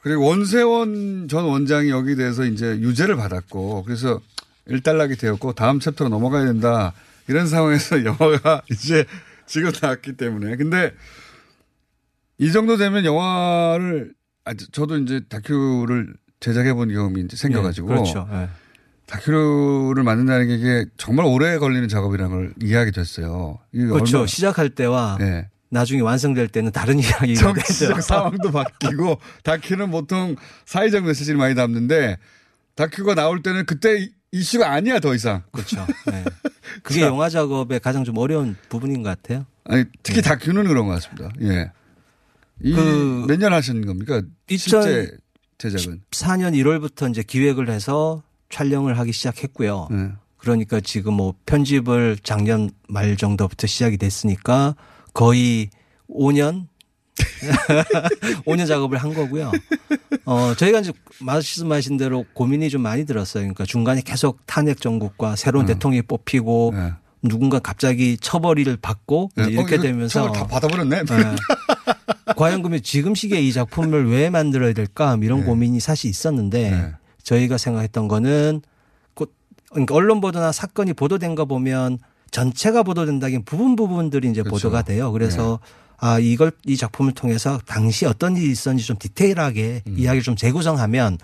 그리고 0.01 0.27
원세원 0.27 1.29
전 1.29 1.45
원장이 1.45 1.91
여기에 1.91 2.15
대해서 2.15 2.45
이제 2.45 2.79
유죄를 2.79 3.17
받았고, 3.17 3.83
그래서 3.85 4.21
일단락이 4.67 5.17
되었고 5.17 5.53
다음 5.53 5.81
챕터로 5.81 6.09
넘어가야 6.09 6.47
된다 6.47 6.93
이런 7.29 7.47
상황에서 7.47 8.05
영화가 8.05 8.63
이제 8.71 9.05
지금 9.47 9.73
나왔기 9.81 10.17
때문에. 10.17 10.57
근데 10.57 10.95
이 12.39 12.53
정도 12.53 12.77
되면 12.77 13.05
영화를 13.05 14.13
아, 14.45 14.53
저도 14.73 14.99
이제 14.99 15.21
다큐를 15.29 16.15
제작해 16.41 16.75
본 16.75 16.93
경험이 16.93 17.23
이제 17.23 17.37
생겨가지고 17.37 17.89
예, 17.91 17.95
그렇죠. 17.95 18.29
예. 18.33 18.49
다큐를 19.07 20.03
만든다는 20.03 20.49
게 20.49 20.55
이게 20.57 20.87
정말 20.97 21.27
오래 21.27 21.59
걸리는 21.59 21.89
작업이라는 21.89 22.31
걸 22.35 22.55
이해하게 22.63 22.91
됐어요. 22.91 23.59
그렇죠. 23.73 24.19
얼마나- 24.19 24.27
시작할 24.27 24.71
때와 24.71 25.19
예. 25.21 25.49
나중에 25.71 26.01
완성될 26.03 26.49
때는 26.49 26.73
다른 26.73 26.99
이야기가 27.01 27.53
되죠. 27.55 27.95
상황도 28.01 28.51
바뀌고 28.51 29.19
다큐는 29.43 29.91
보통 29.91 30.37
사회적 30.67 31.05
메시지를 31.05 31.39
많이 31.39 31.55
담는데 31.55 32.19
다큐가 32.75 33.15
나올 33.15 33.43
때는 33.43 33.67
그때 33.67 33.99
이- 34.01 34.13
이슈가 34.33 34.71
아니야 34.73 34.99
더 35.01 35.15
이상. 35.15 35.43
그렇죠. 35.53 35.87
네. 36.11 36.25
그게 36.83 37.01
자. 37.01 37.07
영화 37.07 37.29
작업의 37.29 37.81
가장 37.81 38.05
좀 38.05 38.19
어려운 38.19 38.57
부분인 38.69 39.03
것 39.03 39.09
같아요. 39.11 39.47
아니 39.65 39.85
특히 40.03 40.21
다큐는 40.23 40.65
그런 40.65 40.87
것 40.87 40.93
같습니다. 40.95 41.31
예. 41.43 41.71
그- 42.63 43.25
몇 43.29 43.37
년 43.39 43.53
하신 43.53 43.85
겁니까? 43.87 44.23
실제 44.49 45.11
제작은. 45.59 46.03
4년 46.11 46.53
1월부터 46.55 47.11
이제 47.11 47.23
기획을 47.23 47.69
해서 47.71 48.23
촬영을 48.51 48.99
하기 48.99 49.13
시작했고요. 49.13 49.89
네. 49.91 50.11
그러니까 50.37 50.81
지금 50.81 51.15
뭐 51.15 51.35
편집을 51.47 52.19
작년 52.23 52.71
말 52.89 53.17
정도부터 53.17 53.67
시작이 53.67 53.97
됐으니까 53.97 54.77
거의 55.15 55.71
5년 56.09 56.67
5년 58.47 58.67
작업을 58.69 58.99
한 58.99 59.15
거고요. 59.15 59.53
어, 60.27 60.55
저희가 60.55 60.81
이제 60.81 60.93
말씀하신 61.21 61.97
대로 61.97 62.25
고민이 62.35 62.69
좀 62.71 62.83
많이 62.83 63.07
들었어요. 63.07 63.43
그러니까 63.43 63.65
중간에 63.65 64.03
계속 64.03 64.41
탄핵 64.47 64.81
정국과 64.81 65.37
새로운 65.37 65.65
대통령이 65.67 66.03
뽑히고 66.03 66.73
누군가 67.25 67.59
갑자기 67.59 68.17
처벌을 68.19 68.77
받고 68.81 69.31
네. 69.37 69.45
이제 69.45 69.53
이렇게 69.53 69.77
어, 69.77 69.81
되면서 69.81 70.23
처벌 70.23 70.39
다 70.39 70.47
받아버렸네. 70.47 71.05
네. 71.05 71.37
과연 72.37 72.63
그러면 72.63 72.81
지금 72.83 73.15
시기에 73.15 73.41
이 73.41 73.53
작품을 73.53 74.11
왜 74.11 74.31
만들어야 74.31 74.73
될까 74.73 75.19
이런 75.23 75.41
네. 75.41 75.47
고민이 75.47 75.81
사실 75.81 76.11
있었는데 76.11 76.95
저희가 77.23 77.59
생각했던 77.59 78.09
거는 78.09 78.63
곧 79.15 79.35
그러니까 79.71 79.95
언론 79.95 80.21
보도나 80.21 80.53
사건이 80.53 80.93
보도된 80.93 81.35
거 81.35 81.45
보면 81.47 81.99
전체가 82.31 82.83
보도된다긴 82.83 83.45
부분 83.45 83.77
부분들이 83.77 84.29
이제 84.31 84.43
그렇죠. 84.43 84.69
보도가 84.69 84.83
돼요. 84.83 85.13
그래서 85.13 85.61
아 85.99 86.19
이걸 86.19 86.53
이 86.67 86.77
작품을 86.77 87.13
통해서 87.13 87.59
당시 87.67 88.05
어떤 88.07 88.37
일이 88.37 88.51
있었는지 88.51 88.85
좀 88.87 88.97
디테일하게 88.99 89.83
음. 89.87 89.95
이야기를 89.99 90.23
좀 90.23 90.37
재구성하면 90.37 91.19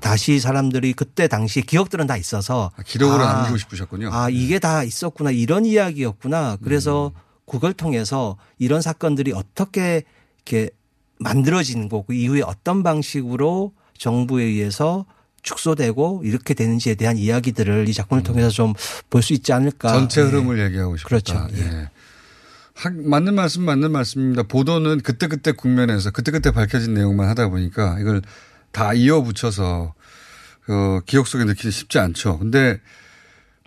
다시 0.00 0.40
사람들이 0.40 0.92
그때 0.94 1.28
당시 1.28 1.60
기억들은 1.62 2.06
다 2.06 2.16
있어서 2.16 2.70
기록으로 2.84 3.22
아, 3.22 3.32
남기고 3.34 3.56
싶으셨군요. 3.58 4.10
아 4.12 4.28
이게 4.30 4.58
다 4.58 4.82
있었구나 4.82 5.30
이런 5.30 5.64
이야기였구나. 5.66 6.56
그래서 6.62 7.12
그걸 7.48 7.72
통해서 7.72 8.36
이런 8.58 8.80
사건들이 8.82 9.32
어떻게 9.32 10.02
이렇게 10.46 10.70
만들어진 11.18 11.88
거고 11.88 12.12
이후에 12.12 12.42
어떤 12.42 12.82
방식으로 12.82 13.72
정부에 13.98 14.44
의해서 14.44 15.06
축소되고 15.42 16.22
이렇게 16.24 16.54
되는지에 16.54 16.96
대한 16.96 17.16
이야기들을 17.16 17.88
이 17.88 17.92
작품을 17.94 18.22
통해서 18.24 18.50
좀 18.50 18.74
볼 19.08 19.22
수 19.22 19.32
있지 19.32 19.52
않을까. 19.52 19.88
전체 19.92 20.20
예. 20.20 20.24
흐름을 20.24 20.58
얘기하고 20.66 20.96
싶다. 20.96 21.08
그렇죠. 21.08 21.46
예. 21.56 21.62
하- 21.62 21.90
맞는 22.92 23.34
말씀 23.34 23.62
맞는 23.62 23.90
말씀입니다. 23.90 24.42
보도는 24.42 25.00
그때그때 25.00 25.52
국면에서 25.52 26.10
그때그때 26.10 26.50
밝혀진 26.50 26.94
내용만 26.94 27.28
하다 27.28 27.48
보니까 27.48 27.96
이걸 28.00 28.22
다 28.70 28.92
이어붙여서 28.92 29.94
어, 30.68 31.00
기억 31.06 31.26
속에 31.26 31.44
넣기는 31.44 31.70
쉽지 31.70 31.98
않죠. 31.98 32.38
근데 32.38 32.80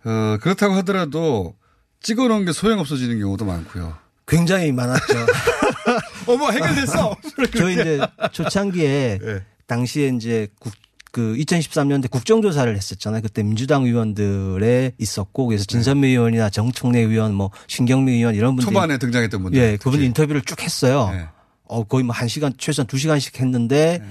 어, 0.05 0.37
그렇다고 0.41 0.75
하더라도 0.75 1.55
찍어놓은 2.01 2.45
게 2.45 2.51
소용없어지는 2.51 3.19
경우도 3.19 3.45
많고요. 3.45 3.97
굉장히 4.27 4.71
많았죠. 4.71 5.25
어머 6.27 6.51
해결됐어. 6.51 7.17
저희 7.57 7.73
이제 7.73 7.99
초창기에 8.31 9.19
예. 9.21 9.45
당시에 9.65 10.09
이제 10.15 10.47
국, 10.59 10.71
그 11.11 11.35
2013년대 11.37 12.09
국정조사를 12.11 12.75
했었잖아요. 12.75 13.21
그때 13.21 13.41
민주당 13.43 13.83
의원들에 13.85 14.93
있었고 14.97 15.47
그래서 15.47 15.65
진선미 15.65 16.07
의원이나 16.09 16.49
정청래 16.49 16.99
의원 16.99 17.33
뭐 17.33 17.51
신경미 17.67 18.11
의원 18.13 18.35
이런 18.35 18.55
분들 18.55 18.71
초반에 18.71 18.97
등장했던 18.97 19.41
분들. 19.43 19.59
예, 19.59 19.77
그분 19.77 20.01
인터뷰를 20.01 20.41
쭉 20.41 20.61
했어요. 20.61 21.09
네. 21.11 21.25
어, 21.65 21.83
거의 21.83 22.03
뭐 22.03 22.13
한 22.15 22.27
시간, 22.27 22.53
최소한 22.57 22.87
두 22.87 22.97
시간씩 22.97 23.39
했는데 23.39 24.01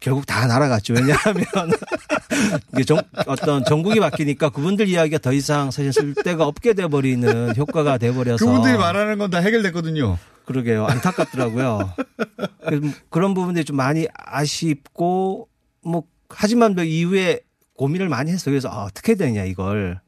결국 0.00 0.26
다 0.26 0.46
날아갔죠. 0.46 0.94
왜냐하면 0.94 1.44
이게 2.74 2.84
정, 2.84 3.00
어떤 3.26 3.64
정국이 3.64 4.00
바뀌니까 4.00 4.50
그분들 4.50 4.88
이야기가 4.88 5.18
더 5.18 5.32
이상 5.32 5.70
사실 5.70 5.92
쓸 5.92 6.14
데가 6.14 6.46
없게 6.46 6.74
돼버리는 6.74 7.56
효과가 7.56 7.98
돼버려서. 7.98 8.44
그분들이 8.44 8.76
말하는 8.76 9.18
건 9.18 9.30
다 9.30 9.38
해결됐거든요. 9.38 10.18
그러게요. 10.44 10.86
안타깝더라고요. 10.86 11.94
그래서 12.66 12.86
그런 13.10 13.32
부분들이 13.34 13.64
좀 13.64 13.76
많이 13.76 14.06
아쉽고 14.14 15.48
뭐 15.82 16.02
하지만 16.36 16.74
그 16.74 16.84
이후에 16.84 17.40
고민을 17.76 18.08
많이 18.08 18.30
했어요. 18.30 18.52
그래서 18.52 18.68
아, 18.68 18.84
어떻게 18.84 19.14
되냐 19.14 19.44
이걸. 19.44 20.00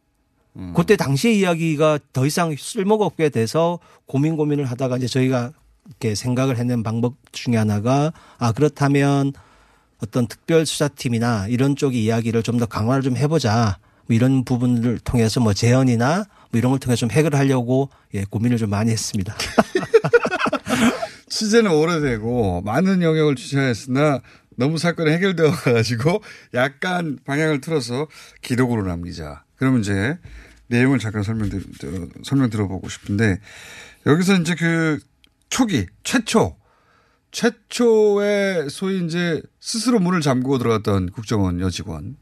그때 0.74 0.96
당시의 0.96 1.38
이야기가 1.38 1.98
더 2.14 2.24
이상 2.24 2.54
쓸모가 2.58 3.04
없게 3.04 3.28
돼서 3.28 3.78
고민 4.06 4.36
고민을 4.38 4.64
하다가 4.64 4.96
이제 4.96 5.06
저희가 5.06 5.52
이렇게 5.86 6.14
생각을 6.14 6.56
해낸 6.56 6.82
방법 6.82 7.14
중에 7.32 7.56
하나가 7.56 8.12
아 8.38 8.52
그렇다면 8.52 9.34
어떤 10.02 10.26
특별 10.26 10.64
수사팀이나 10.64 11.46
이런 11.48 11.76
쪽의 11.76 12.02
이야기를 12.02 12.42
좀 12.42 12.58
더 12.58 12.64
강화를 12.66 13.02
좀 13.02 13.16
해보자. 13.18 13.76
뭐 14.06 14.14
이런 14.16 14.44
부분을 14.44 14.98
통해서 15.00 15.40
뭐 15.40 15.52
재연이나 15.52 16.24
뭐 16.50 16.58
이런 16.58 16.70
걸 16.70 16.78
통해서 16.78 17.00
좀 17.00 17.10
해결하려고 17.10 17.90
예, 18.14 18.24
고민을 18.24 18.56
좀 18.56 18.70
많이 18.70 18.90
했습니다. 18.92 19.34
취재는 21.28 21.70
오래되고 21.70 22.62
많은 22.62 23.02
영역을 23.02 23.36
취재했으나 23.36 24.20
너무 24.56 24.78
사건이 24.78 25.10
해결되어 25.12 25.50
가지고 25.50 26.22
약간 26.54 27.18
방향을 27.24 27.60
틀어서 27.60 28.08
기록으로 28.42 28.82
남기자. 28.82 29.44
그러면 29.56 29.80
이제 29.80 30.18
내용을 30.68 30.98
잠깐 30.98 31.22
설명, 31.22 31.48
드- 31.48 31.62
설명 32.24 32.50
들어보고 32.50 32.88
싶은데 32.88 33.40
여기서 34.06 34.34
이제 34.36 34.54
그 34.54 34.98
초기, 35.48 35.86
최초, 36.02 36.56
최초의 37.30 38.70
소위 38.70 39.04
이제 39.04 39.42
스스로 39.60 39.98
문을 40.00 40.20
잠그고 40.20 40.58
들어갔던 40.58 41.10
국정원 41.10 41.60
여직원, 41.60 42.16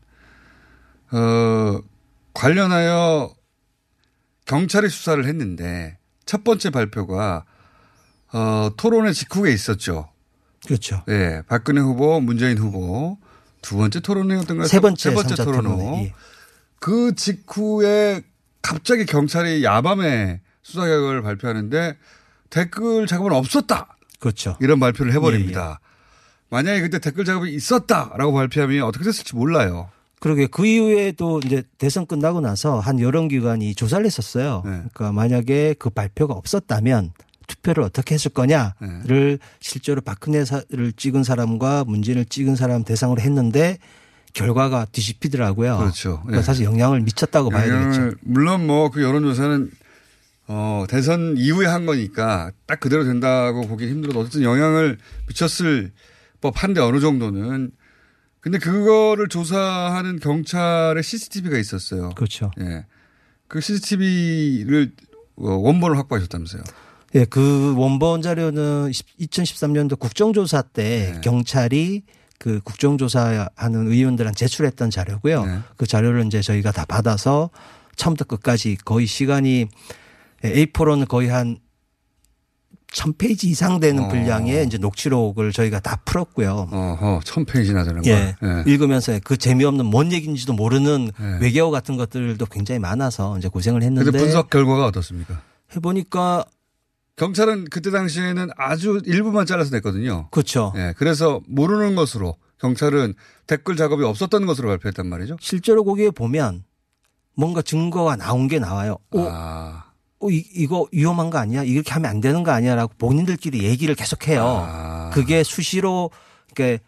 어, 1.13 1.81
관련하여 2.35 3.33
경찰이 4.47 4.89
수사를 4.89 5.25
했는데 5.25 5.99
첫 6.27 6.43
번째 6.45 6.71
발표가 6.71 7.45
어, 8.33 8.71
토론의 8.77 9.15
직후에 9.15 9.53
있었죠. 9.53 10.11
그렇죠. 10.67 11.03
예, 11.09 11.43
박근혜 11.49 11.81
후보, 11.81 12.21
문재인 12.21 12.59
후보 12.59 13.19
두 13.63 13.77
번째 13.77 14.01
토론회였던가요? 14.01 14.67
세 14.67 14.81
번째 14.81 15.11
세 15.11 15.15
번째 15.15 15.35
토론회. 15.37 15.63
토론회, 15.63 16.05
예. 16.05 16.13
그 16.79 17.15
직후에 17.15 18.23
갑자기 18.63 19.07
경찰이 19.07 19.65
야밤에 19.65 20.41
수사 20.63 20.87
결과를 20.87 21.23
발표하는데 21.23 21.97
댓글 22.51 23.07
작업은 23.07 23.33
없었다. 23.33 23.97
그렇죠. 24.19 24.57
이런 24.61 24.81
발표를 24.81 25.13
해버립니다. 25.13 25.81
만약에 26.51 26.83
그때 26.83 26.99
댓글 26.99 27.25
작업이 27.25 27.53
있었다라고 27.55 28.33
발표하면 28.33 28.85
어떻게 28.85 29.05
됐을지 29.05 29.35
몰라요. 29.35 29.91
그러게 30.21 30.47
그 30.47 30.65
이후에도 30.65 31.41
이제 31.45 31.65
대선 31.77 32.07
끝나고 32.07 32.41
나서 32.41 32.79
한 32.79 33.01
여러 33.01 33.27
기관이 33.29 33.75
조사를 33.75 34.07
했었어요. 34.07 34.63
네. 34.65 34.71
그러니까 34.71 35.13
만약에 35.13 35.75
그 35.79 35.91
발표가 35.91 36.33
없었다면 36.35 37.13
투표를 37.47 37.83
어떻게 37.83 38.15
했을 38.15 38.31
거냐를 38.31 39.39
실제로 39.61 40.01
박근혜를 40.01 40.93
찍은 40.97 41.25
사람과 41.25 41.85
문재인을 41.85 42.25
찍은 42.27 42.57
사람 42.57 42.85
대상으로 42.85 43.21
했는데 43.21 43.79
결과가 44.33 44.87
뒤집히더라고요. 44.87 45.79
그렇죠. 45.79 46.23
예. 46.33 46.43
사실 46.43 46.65
영향을 46.65 47.01
미쳤다고 47.03 47.51
봐야 47.51 47.63
되겠죠. 47.65 47.79
영향을 47.81 48.17
물론 48.23 48.67
뭐 48.67 48.91
그 48.91 49.03
여론조사는 49.03 49.71
어, 50.47 50.85
대선 50.89 51.37
이후에 51.39 51.67
한 51.67 51.87
거니까 51.87 52.51
딱 52.67 52.81
그대로 52.81 53.05
된다고 53.05 53.63
보기 53.67 53.89
힘들어도 53.89 54.21
어쨌든 54.21 54.43
영향을 54.43 54.99
미쳤을 55.29 55.93
법한데 56.41 56.81
어느 56.81 57.01
정도는 57.01 57.71
근데 58.41 58.59
그거를 58.59 59.29
조사하는 59.29 60.19
경찰의 60.19 61.03
CCTV가 61.03 61.57
있었어요. 61.57 62.11
그렇죠. 62.11 62.51
예. 62.61 62.85
그 63.49 63.61
CCTV를 63.63 64.93
원본을 65.37 65.97
확보하셨다면서요. 65.97 66.63
예, 67.15 67.25
그 67.25 67.75
원본 67.77 68.23
자료는 68.23 68.91
2013년도 68.91 69.99
국정조사 69.99 70.63
때 70.63 71.13
네. 71.15 71.21
경찰이 71.21 72.03
그 72.39 72.61
국정조사하는 72.65 73.87
의원들한테 73.87 74.37
제출했던 74.37 74.91
자료고요. 74.91 75.47
네. 75.47 75.59
그 75.77 75.87
자료를 75.87 76.27
이제 76.27 76.43
저희가 76.43 76.73
다 76.73 76.85
받아서 76.85 77.51
처음부터 77.97 78.25
끝까지 78.25 78.77
거의 78.85 79.07
시간이 79.07 79.69
A4로는 80.43 81.07
거의 81.07 81.29
한 81.29 81.59
1000페이지 82.93 83.45
이상 83.45 83.81
되는 83.81 84.05
어. 84.05 84.09
분량의 84.09 84.67
이제 84.67 84.79
녹취록을 84.79 85.53
저희가 85.53 85.81
다 85.81 86.01
풀었고요. 86.05 86.69
어허, 86.71 87.21
1000페이지나 87.25 87.85
되는 87.85 88.05
예. 88.07 88.37
거. 88.41 88.47
예. 88.47 88.65
읽으면서 88.67 89.19
그 89.25 89.37
재미없는 89.37 89.87
뭔 89.87 90.13
얘기인지도 90.13 90.53
모르는 90.53 91.11
네. 91.19 91.39
외계어 91.41 91.71
같은 91.71 91.97
것들도 91.97 92.45
굉장히 92.47 92.79
많아서 92.79 93.37
이제 93.39 93.49
고생을 93.49 93.83
했는데 93.83 94.11
분석 94.11 94.51
결과가 94.51 94.87
어떻습니까? 94.87 95.41
해 95.75 95.81
보니까 95.81 96.45
경찰은 97.17 97.67
그때 97.71 97.91
당시에는 97.91 98.49
아주 98.57 99.01
일부만 99.05 99.47
잘라서 99.47 99.75
냈거든요. 99.77 100.29
그렇죠. 100.31 100.73
예, 100.77 100.95
그래서 100.97 101.41
모르는 101.47 101.95
것으로 101.95 102.37
경찰은 102.59 103.15
댓글 103.47 103.77
작업이 103.77 104.03
없었던 104.03 104.47
것으로 104.47 104.69
발표했단 104.69 105.07
말이죠. 105.07 105.37
실제로 105.41 105.85
거기에 105.85 106.11
보면 106.11 106.65
뭔가 107.35 107.63
증거가 107.63 108.17
나온 108.17 108.49
게 108.49 108.59
나와요. 108.59 108.99
어, 109.13 109.29
아, 109.31 109.85
어, 110.19 110.31
이, 110.31 110.45
이거 110.55 110.87
위험한 110.93 111.31
거 111.31 111.39
아니야? 111.39 111.63
이렇게 111.63 111.93
하면 111.93 112.11
안 112.11 112.21
되는 112.21 112.43
거 112.43 112.51
아니야라고 112.51 112.95
본인들끼리 112.99 113.65
얘기를 113.65 113.95
계속해요. 113.95 114.43
아. 114.45 115.11
그게 115.13 115.43
수시로 115.43 116.11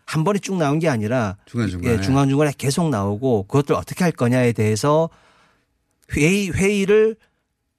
한 0.04 0.22
번에 0.22 0.38
쭉 0.38 0.56
나온 0.56 0.78
게 0.78 0.88
아니라 0.88 1.36
중간중간에. 1.46 1.94
예, 1.94 2.00
중간중간에 2.00 2.52
계속 2.56 2.88
나오고 2.88 3.44
그것들 3.48 3.74
어떻게 3.74 4.04
할 4.04 4.12
거냐에 4.12 4.52
대해서 4.52 5.08
회의 6.12 6.50
회의를 6.50 7.16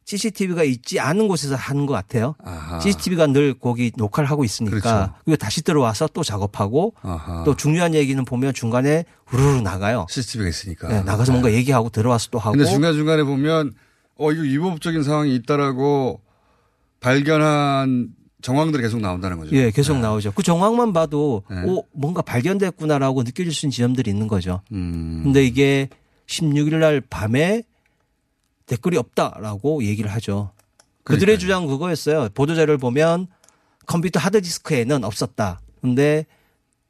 CCTV가 0.08 0.64
있지 0.64 1.02
않은 1.02 1.28
곳에서 1.28 1.56
하는 1.56 1.86
것 1.86 1.94
같아요. 1.94 2.34
아하. 2.42 2.80
CCTV가 2.80 3.28
늘 3.28 3.54
거기 3.54 3.92
녹화를 3.98 4.30
하고 4.30 4.46
있으니까 4.46 4.80
그렇죠. 4.80 5.14
그리고 5.26 5.36
다시 5.36 5.62
들어와서 5.62 6.08
또 6.14 6.24
작업하고 6.24 6.94
아하. 7.02 7.44
또 7.44 7.58
중요한 7.58 7.94
얘기는 7.94 8.24
보면 8.24 8.54
중간에 8.54 9.04
우르르 9.34 9.60
나가요. 9.60 10.06
CCTV가 10.10 10.50
있으니까. 10.50 10.88
네, 10.88 11.04
나가서 11.04 11.34
뭔가 11.34 11.52
얘기하고 11.52 11.90
들어와서 11.90 12.30
또 12.32 12.40
하고. 12.40 12.52
근데 12.56 12.72
중간 12.72 12.94
중간에 12.94 13.24
보면 13.24 13.74
어, 14.16 14.32
이거 14.32 14.44
위법적인 14.44 15.04
상황이 15.04 15.36
있다라고 15.36 16.22
발견한 17.02 18.08
정황들이 18.42 18.84
계속 18.84 19.02
나온다는 19.02 19.38
거죠. 19.38 19.54
예, 19.58 19.72
계속 19.72 20.00
나오죠. 20.00 20.32
그 20.32 20.42
정황만 20.42 20.94
봐도 20.94 21.44
네. 21.52 21.64
오 21.66 21.84
뭔가 21.92 22.22
발견됐구나라고 22.22 23.24
느껴질 23.24 23.54
수 23.54 23.66
있는 23.66 23.72
지점들이 23.72 24.10
있는 24.10 24.30
거죠. 24.30 24.62
음. 24.72 25.20
근데 25.26 25.44
이게 25.44 25.90
16일 26.28 26.76
날 26.76 27.02
밤에 27.02 27.64
댓글이 28.68 28.98
없다라고 28.98 29.84
얘기를 29.84 30.12
하죠. 30.14 30.52
그들의 31.04 31.40
주장 31.40 31.66
그거였어요. 31.68 32.30
보도자료를 32.34 32.78
보면 32.78 33.28
컴퓨터 33.86 34.20
하드디스크에는 34.20 35.04
없었다. 35.04 35.62
근데 35.82 36.26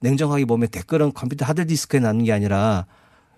냉정하게 0.02 0.46
보면 0.46 0.70
댓글은 0.70 1.14
컴퓨터 1.14 1.46
하드디스크에 1.46 2.00
남는 2.00 2.26
게 2.26 2.34
아니라 2.34 2.88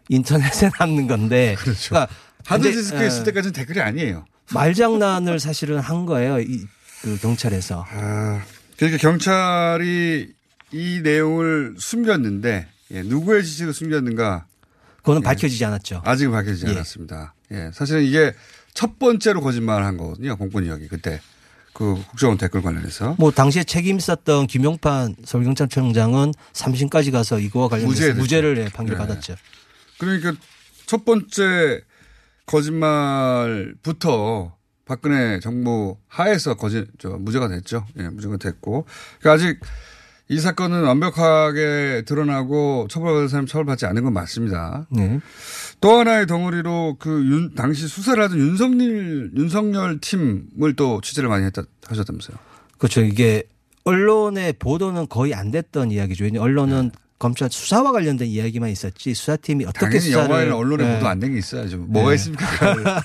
인터넷에 0.07 0.71
남는 0.79 1.07
건데. 1.07 1.55
그렇죠. 1.59 1.89
그러니까 1.89 2.13
하드디스크에 2.45 3.07
있을 3.07 3.21
어, 3.21 3.23
때까지는 3.25 3.53
댓글이 3.53 3.81
아니에요. 3.81 4.25
말장난을 4.53 5.39
사실은 5.39 5.79
한 5.79 6.05
거예요. 6.05 6.39
이, 6.39 6.65
그 7.01 7.19
경찰에서. 7.19 7.85
아, 7.87 8.41
그러니까 8.77 8.99
경찰이 8.99 10.33
이 10.71 11.01
내용을 11.03 11.75
숨겼는데 11.77 12.67
예, 12.91 13.01
누구의 13.03 13.43
지시로 13.43 13.73
숨겼는가 13.73 14.45
그거는 14.97 15.21
밝혀지지 15.21 15.63
않았죠. 15.65 16.01
아직은 16.05 16.31
밝혀지지 16.31 16.67
예. 16.67 16.71
않았습니다. 16.71 17.33
예, 17.51 17.71
사실은 17.73 18.03
이게 18.03 18.33
첫 18.73 18.99
번째로 18.99 19.41
거짓말을 19.41 19.85
한 19.85 19.97
거거든요. 19.97 20.37
공권 20.37 20.65
이야기 20.65 20.87
그때 20.87 21.19
그 21.73 21.95
국정원 22.09 22.37
댓글 22.37 22.61
관련해서 22.61 23.15
뭐 23.17 23.31
당시에 23.31 23.63
책임 23.63 23.97
있었던 23.97 24.47
김용판 24.47 25.15
서울경찰청장은 25.23 26.33
3심까지 26.53 27.11
가서 27.11 27.39
이거와 27.39 27.69
관련해서 27.69 27.89
무죄됐죠. 27.89 28.19
무죄를 28.19 28.57
예, 28.57 28.65
판결 28.65 28.97
네. 28.97 28.99
받았죠. 28.99 29.35
그러니까 29.97 30.33
첫 30.85 31.05
번째 31.05 31.81
거짓말부터 32.45 34.55
박근혜 34.85 35.39
정부 35.39 35.97
하에서 36.07 36.55
거짓 36.55 36.87
저 36.97 37.09
무죄가 37.09 37.47
됐죠. 37.47 37.85
예, 37.97 38.09
무죄가 38.09 38.37
됐고 38.37 38.85
그러니까 39.19 39.33
아직 39.33 39.59
이 40.31 40.39
사건은 40.39 40.83
완벽하게 40.83 42.03
드러나고 42.05 42.87
처벌받을 42.89 43.29
사람 43.29 43.45
처벌받지 43.45 43.85
않은 43.87 44.03
건 44.03 44.13
맞습니다. 44.13 44.87
네. 44.91 45.19
또 45.81 45.99
하나의 45.99 46.27
덩어리로 46.27 46.97
그 46.99 47.09
윤, 47.25 47.55
당시 47.55 47.87
수사를 47.87 48.21
하던 48.23 48.37
윤석열, 48.37 49.31
윤석열 49.35 49.99
팀을 49.99 50.75
또 50.75 50.99
취재를 51.01 51.29
많이 51.29 51.45
했다, 51.45 51.63
하셨다면서요. 51.87 52.37
그렇죠. 52.77 53.01
이게 53.01 53.43
언론의 53.85 54.53
보도는 54.59 55.07
거의 55.07 55.33
안 55.33 55.51
됐던 55.51 55.91
이야기죠. 55.91 56.25
왜냐하면 56.25 56.43
언론은 56.51 56.91
검찰 57.17 57.49
수사와 57.51 57.91
관련된 57.91 58.27
이야기만 58.27 58.69
있었지 58.69 59.13
수사팀이 59.13 59.65
어떻게 59.65 59.89
네. 59.89 59.99
수사를 59.99 60.29
영화에는 60.29 60.53
언론에 60.53 60.85
네. 60.85 60.93
보도 60.95 61.07
안 61.07 61.19
된 61.19 61.33
게 61.33 61.39
있어야죠. 61.39 61.77
뭐가 61.77 62.09
네. 62.09 62.15
있습니까? 62.15 62.45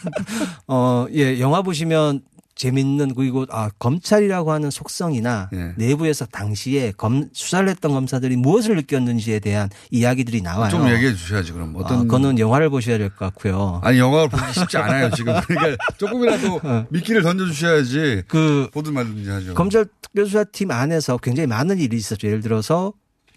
어, 0.68 1.06
예, 1.12 1.40
영화 1.40 1.62
보시면 1.62 2.22
재밌는 2.54 3.14
그리고 3.14 3.46
아 3.50 3.68
검찰이라고 3.78 4.52
하는 4.52 4.70
속성이나 4.70 5.50
예. 5.52 5.72
내부에서 5.76 6.24
당시에 6.26 6.92
검 6.96 7.28
수사를 7.32 7.68
했던 7.68 7.92
검사들이 7.92 8.36
무엇을 8.36 8.76
느꼈는지에 8.76 9.40
대한 9.40 9.68
이야기들이 9.90 10.40
나와요. 10.40 10.70
좀 10.70 10.88
얘기해 10.88 11.14
주셔야지 11.14 11.52
그럼 11.52 11.74
어떤 11.76 11.98
아, 11.98 12.02
그거는 12.02 12.38
영화를 12.38 12.70
보셔야 12.70 12.96
될 12.98 13.08
것 13.10 13.18
같고요. 13.18 13.80
아니 13.82 13.98
영화를 13.98 14.28
보기 14.28 14.52
쉽지 14.52 14.76
않아요 14.76 15.10
지금 15.10 15.34
그러니까 15.46 15.84
조금이라도 15.98 16.60
미끼를 16.90 17.22
던져 17.22 17.46
주셔야지 17.46 18.22
그 18.28 18.68
보든 18.72 18.94
말든지 18.94 19.28
하죠. 19.30 19.54
검찰 19.54 19.86
특별수사팀 20.00 20.70
안에서 20.70 21.18
굉장히 21.18 21.48
많은 21.48 21.78
일이 21.78 21.96
있었죠. 21.96 22.28
예를 22.28 22.40
들어서 22.40 22.92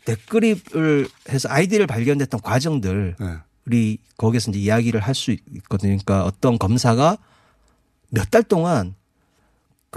댓글을 0.05 1.07
해서 1.30 1.49
아이디를 1.49 1.88
발견됐던 1.88 2.39
과정들이 2.41 3.15
네. 3.20 3.97
거기서 4.18 4.51
이제 4.51 4.59
이야기를 4.59 5.01
할 5.01 5.13
수 5.15 5.32
있거든요. 5.32 5.97
그러니까 5.97 6.24
어떤 6.24 6.57
검사가 6.57 7.18
몇 8.09 8.30
달 8.32 8.41
동안 8.43 8.95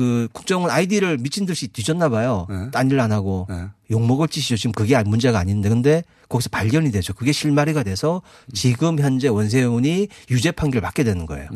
그 0.00 0.28
국정원 0.32 0.70
아이디를 0.70 1.18
미친 1.18 1.44
듯이 1.44 1.68
뒤졌나 1.68 2.08
봐요. 2.08 2.46
네. 2.48 2.70
딴일 2.70 2.98
안 3.00 3.12
하고 3.12 3.46
욕 3.90 4.00
먹을 4.06 4.28
짓이죠. 4.28 4.56
지금 4.56 4.72
그게 4.72 5.00
문제가 5.02 5.38
아닌데 5.38 5.68
근데 5.68 6.02
거기서 6.30 6.48
발견이 6.48 6.90
되죠. 6.90 7.12
그게 7.12 7.32
실마리가 7.32 7.82
돼서 7.82 8.22
지금 8.54 8.98
현재 8.98 9.28
원세훈이 9.28 10.08
유죄 10.30 10.52
판결 10.52 10.80
받게 10.80 11.04
되는 11.04 11.26
거예요. 11.26 11.48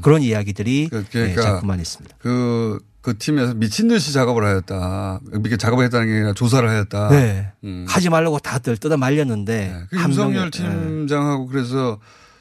그런 0.00 0.22
이야기들이 0.22 0.88
네, 0.90 1.02
그러니까 1.12 1.42
자꾸만 1.42 1.78
있습니다. 1.78 2.16
그, 2.20 2.78
그 3.02 3.18
팀에서 3.18 3.52
미친 3.52 3.88
듯이 3.88 4.14
작업을 4.14 4.44
하였다. 4.46 5.20
이렇게 5.32 5.58
작업을 5.58 5.84
했다는 5.84 6.06
게 6.06 6.12
아니라 6.14 6.32
조사를 6.32 6.66
하였다. 6.66 7.08
네. 7.10 7.52
음. 7.64 7.84
하지 7.86 8.08
말라고 8.08 8.38
다들 8.38 8.78
뜯어 8.78 8.96
말렸는데 8.96 9.84
그한 9.90 10.08
윤석열 10.08 10.48
명의- 10.48 10.50
네. 10.52 10.86
팀장하고 10.86 11.48
그래서 11.48 11.98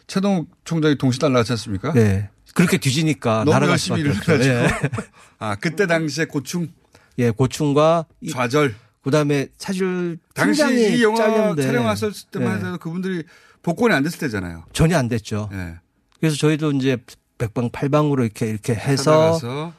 최동욱 0.08 0.48
총장이 0.64 0.98
동시 0.98 1.20
날라갔지 1.22 1.52
않습니까? 1.52 1.92
네. 1.92 2.30
그렇게 2.56 2.78
뒤지니까 2.78 3.44
너무 3.46 3.68
열심히 3.68 4.00
일을 4.00 4.12
없죠. 4.12 4.32
해가지고. 4.34 4.90
아, 5.40 5.56
그때 5.56 5.88
당시에 5.88 6.26
고충. 6.26 6.68
예, 7.18 7.32
고충과 7.32 8.06
이- 8.22 8.30
좌절. 8.30 8.76
그다음에 9.02 9.48
사실 9.58 10.20
당시 10.36 10.62
이 10.98 11.02
영화 11.04 11.16
잘렸는데 11.18 11.64
촬영 11.64 11.86
왔을 11.86 12.12
때만 12.32 12.52
예. 12.62 12.66
해도 12.68 12.78
그분들이 12.78 13.24
복권이 13.64 13.94
안 13.94 14.04
됐을 14.04 14.20
때잖아요. 14.20 14.66
전혀 14.74 14.98
안 14.98 15.08
됐죠. 15.08 15.50
예. 15.54 15.76
그래서 16.20 16.36
저희도 16.36 16.74
이제 16.74 16.98
백방팔방으로 17.38 18.24
이렇게 18.26 18.48
이렇게 18.50 18.76
해서 18.76 19.32
찾아가서 19.40 19.74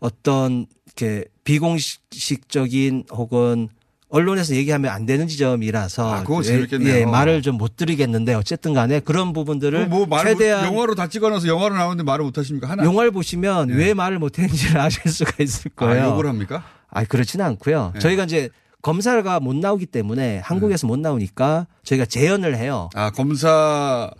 어떤 0.00 0.66
이렇게 0.86 1.24
비공식적인 1.44 3.04
혹은 3.12 3.68
언론에서 4.14 4.54
얘기하면 4.54 4.92
안 4.92 5.06
되는 5.06 5.26
지점이라서 5.26 6.14
아, 6.14 6.22
그거 6.22 6.38
예, 6.38 6.44
재밌겠네요. 6.44 6.94
예, 6.94 7.04
말을 7.04 7.42
좀 7.42 7.54
못 7.54 7.76
드리겠는데 7.76 8.34
어쨌든 8.34 8.74
간에 8.74 9.00
그런 9.00 9.32
부분들을 9.32 9.86
뭐 9.88 10.06
말, 10.06 10.24
최대한 10.26 10.66
영화로 10.66 10.94
다 10.94 11.06
찍어놔서 11.08 11.46
영화로 11.48 11.74
나오는데 11.76 12.02
말을 12.02 12.24
못 12.24 12.36
하십니까? 12.36 12.68
하나. 12.68 12.84
영화를 12.84 13.10
보시면 13.10 13.70
왜 13.70 13.94
말을 13.94 14.18
못 14.18 14.38
했는지를 14.38 14.78
아실 14.80 15.10
수가 15.10 15.42
있을 15.42 15.70
거예요. 15.70 16.04
아, 16.04 16.06
욕을 16.10 16.26
합니까? 16.26 16.64
아, 16.90 17.04
그렇지는 17.04 17.44
않고요. 17.46 17.92
네. 17.94 18.00
저희가 18.00 18.24
이제 18.24 18.50
검사가 18.82 19.40
못 19.40 19.56
나오기 19.56 19.86
때문에 19.86 20.38
한국에서 20.44 20.86
못 20.86 20.98
나오니까 20.98 21.66
저희가 21.84 22.04
재연을 22.06 22.56
해요. 22.56 22.90
아, 22.94 23.10
검사, 23.10 24.10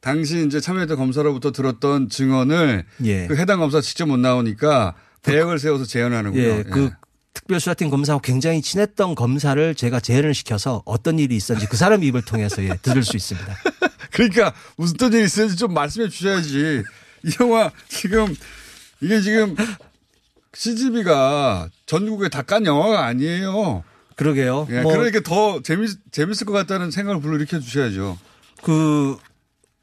당시 0.00 0.44
이제 0.46 0.60
참여했던 0.60 0.96
검사로부터 0.96 1.50
들었던 1.52 2.08
증언을 2.08 2.84
예. 3.04 3.26
그 3.26 3.36
해당 3.36 3.58
검사 3.60 3.80
직접 3.80 4.06
못 4.06 4.18
나오니까 4.18 4.94
대역을 5.22 5.58
세워서 5.58 5.84
재현하는군요. 5.84 6.42
예, 6.42 6.62
그 6.62 6.90
특별수사팀 7.34 7.90
검사하고 7.90 8.22
굉장히 8.22 8.62
친했던 8.62 9.14
검사를 9.14 9.74
제가 9.74 10.00
재연을 10.00 10.34
시켜서 10.34 10.82
어떤 10.86 11.18
일이 11.18 11.36
있었는지 11.36 11.66
그 11.68 11.76
사람 11.76 12.02
입을 12.02 12.22
통해서 12.22 12.62
예, 12.64 12.76
들을 12.80 13.02
수 13.02 13.16
있습니다. 13.16 13.56
그러니까 14.12 14.54
무슨 14.76 14.96
또 14.96 15.06
일이 15.08 15.24
있었는지 15.24 15.56
좀 15.56 15.74
말씀해 15.74 16.08
주셔야지. 16.08 16.82
이 17.24 17.30
영화 17.40 17.70
지금 17.88 18.34
이게 19.00 19.20
지금 19.20 19.56
CGV가 20.54 21.68
전국에 21.86 22.28
다 22.28 22.42
깐 22.42 22.64
영화가 22.66 23.04
아니에요. 23.04 23.82
그러게요. 24.16 24.68
예, 24.70 24.82
뭐 24.82 24.92
그러니까 24.92 25.20
더 25.20 25.60
재밌, 25.62 25.90
재밌을 26.12 26.46
것 26.46 26.52
같다는 26.52 26.90
생각을 26.92 27.20
불러일으켜 27.20 27.58
주셔야죠. 27.58 28.16
그, 28.62 29.16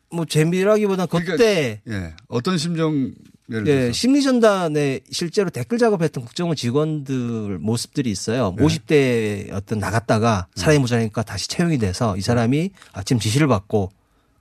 뭐 0.10 0.26
재미라기보다 0.26 1.06
그때 1.08 1.82
예. 1.89 2.14
어떤 2.28 2.58
심정, 2.58 3.12
예를 3.50 3.68
예, 3.68 3.74
들어서. 3.74 3.94
심리 3.94 4.22
전단에 4.22 5.02
실제로 5.12 5.50
댓글 5.50 5.78
작업했던 5.78 6.24
국정원 6.24 6.56
직원들 6.56 7.60
모습들이 7.60 8.12
있어요. 8.12 8.54
네. 8.58 8.64
50대 8.64 9.54
어떤 9.54 9.80
나갔다가 9.80 10.48
사람이 10.56 10.80
모자라니까 10.80 11.24
다시 11.24 11.48
채용이 11.48 11.78
돼서 11.78 12.16
이 12.18 12.22
사람이 12.22 12.72
아침 12.94 13.20
지시를 13.20 13.48
받고 13.48 13.92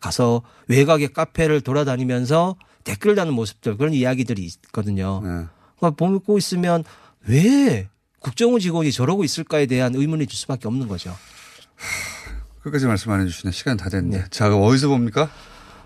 가서 0.00 0.42
외곽의 0.68 1.12
카페를 1.12 1.60
돌아다니면서 1.60 2.56
댓글 2.84 3.14
다는 3.14 3.34
모습들 3.34 3.76
그런 3.76 3.92
이야기들이 3.92 4.42
있거든요. 4.44 5.20
네. 5.22 5.46
그러니까 5.76 5.90
보고 5.96 6.38
있으면 6.38 6.84
왜 7.26 7.88
국정원 8.20 8.60
직원이 8.60 8.92
저러고 8.92 9.24
있을까에 9.24 9.66
대한 9.66 9.94
의문이 9.94 10.26
들 10.26 10.34
수밖에 10.34 10.68
없는 10.68 10.88
거죠. 10.88 11.14
끝까지 12.62 12.86
말씀 12.86 13.10
안 13.10 13.20
해주시네. 13.22 13.52
시간 13.52 13.76
다 13.76 13.88
됐네. 13.88 14.26
자, 14.30 14.48
그럼 14.48 14.62
어디서 14.62 14.88
봅니까? 14.88 15.30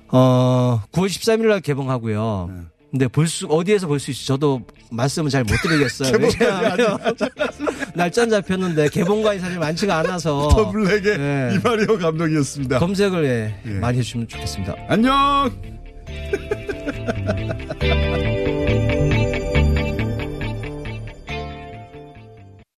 어, 0.09 0.83
9월 0.93 1.07
13일 1.07 1.47
날 1.47 1.61
개봉하고요. 1.61 2.51
네. 2.53 2.62
근데 2.95 3.09
볼 3.09 3.26
수, 3.26 3.47
어디에서 3.47 3.88
볼 3.88 3.99
수 3.99 4.12
있지? 4.12 4.24
저도 4.24 4.62
말씀은 4.92 5.28
잘못 5.28 5.57
드리겠어요. 5.62 6.12
왜냐하면 6.20 6.97
날짜는 7.97 8.30
잡혔는데 8.30 8.88
개봉관이 8.90 9.40
사실 9.40 9.59
많지가 9.59 9.99
않아서. 9.99 10.47
더 10.55 10.70
블랙의 10.70 11.18
예. 11.18 11.55
이마리오 11.57 11.99
감독이었습니다. 11.99 12.78
검색을 12.78 13.24
예, 13.24 13.55
예. 13.66 13.70
많이 13.80 13.99
해주시면 13.99 14.28
좋겠습니다. 14.28 14.76
안녕! 14.88 15.51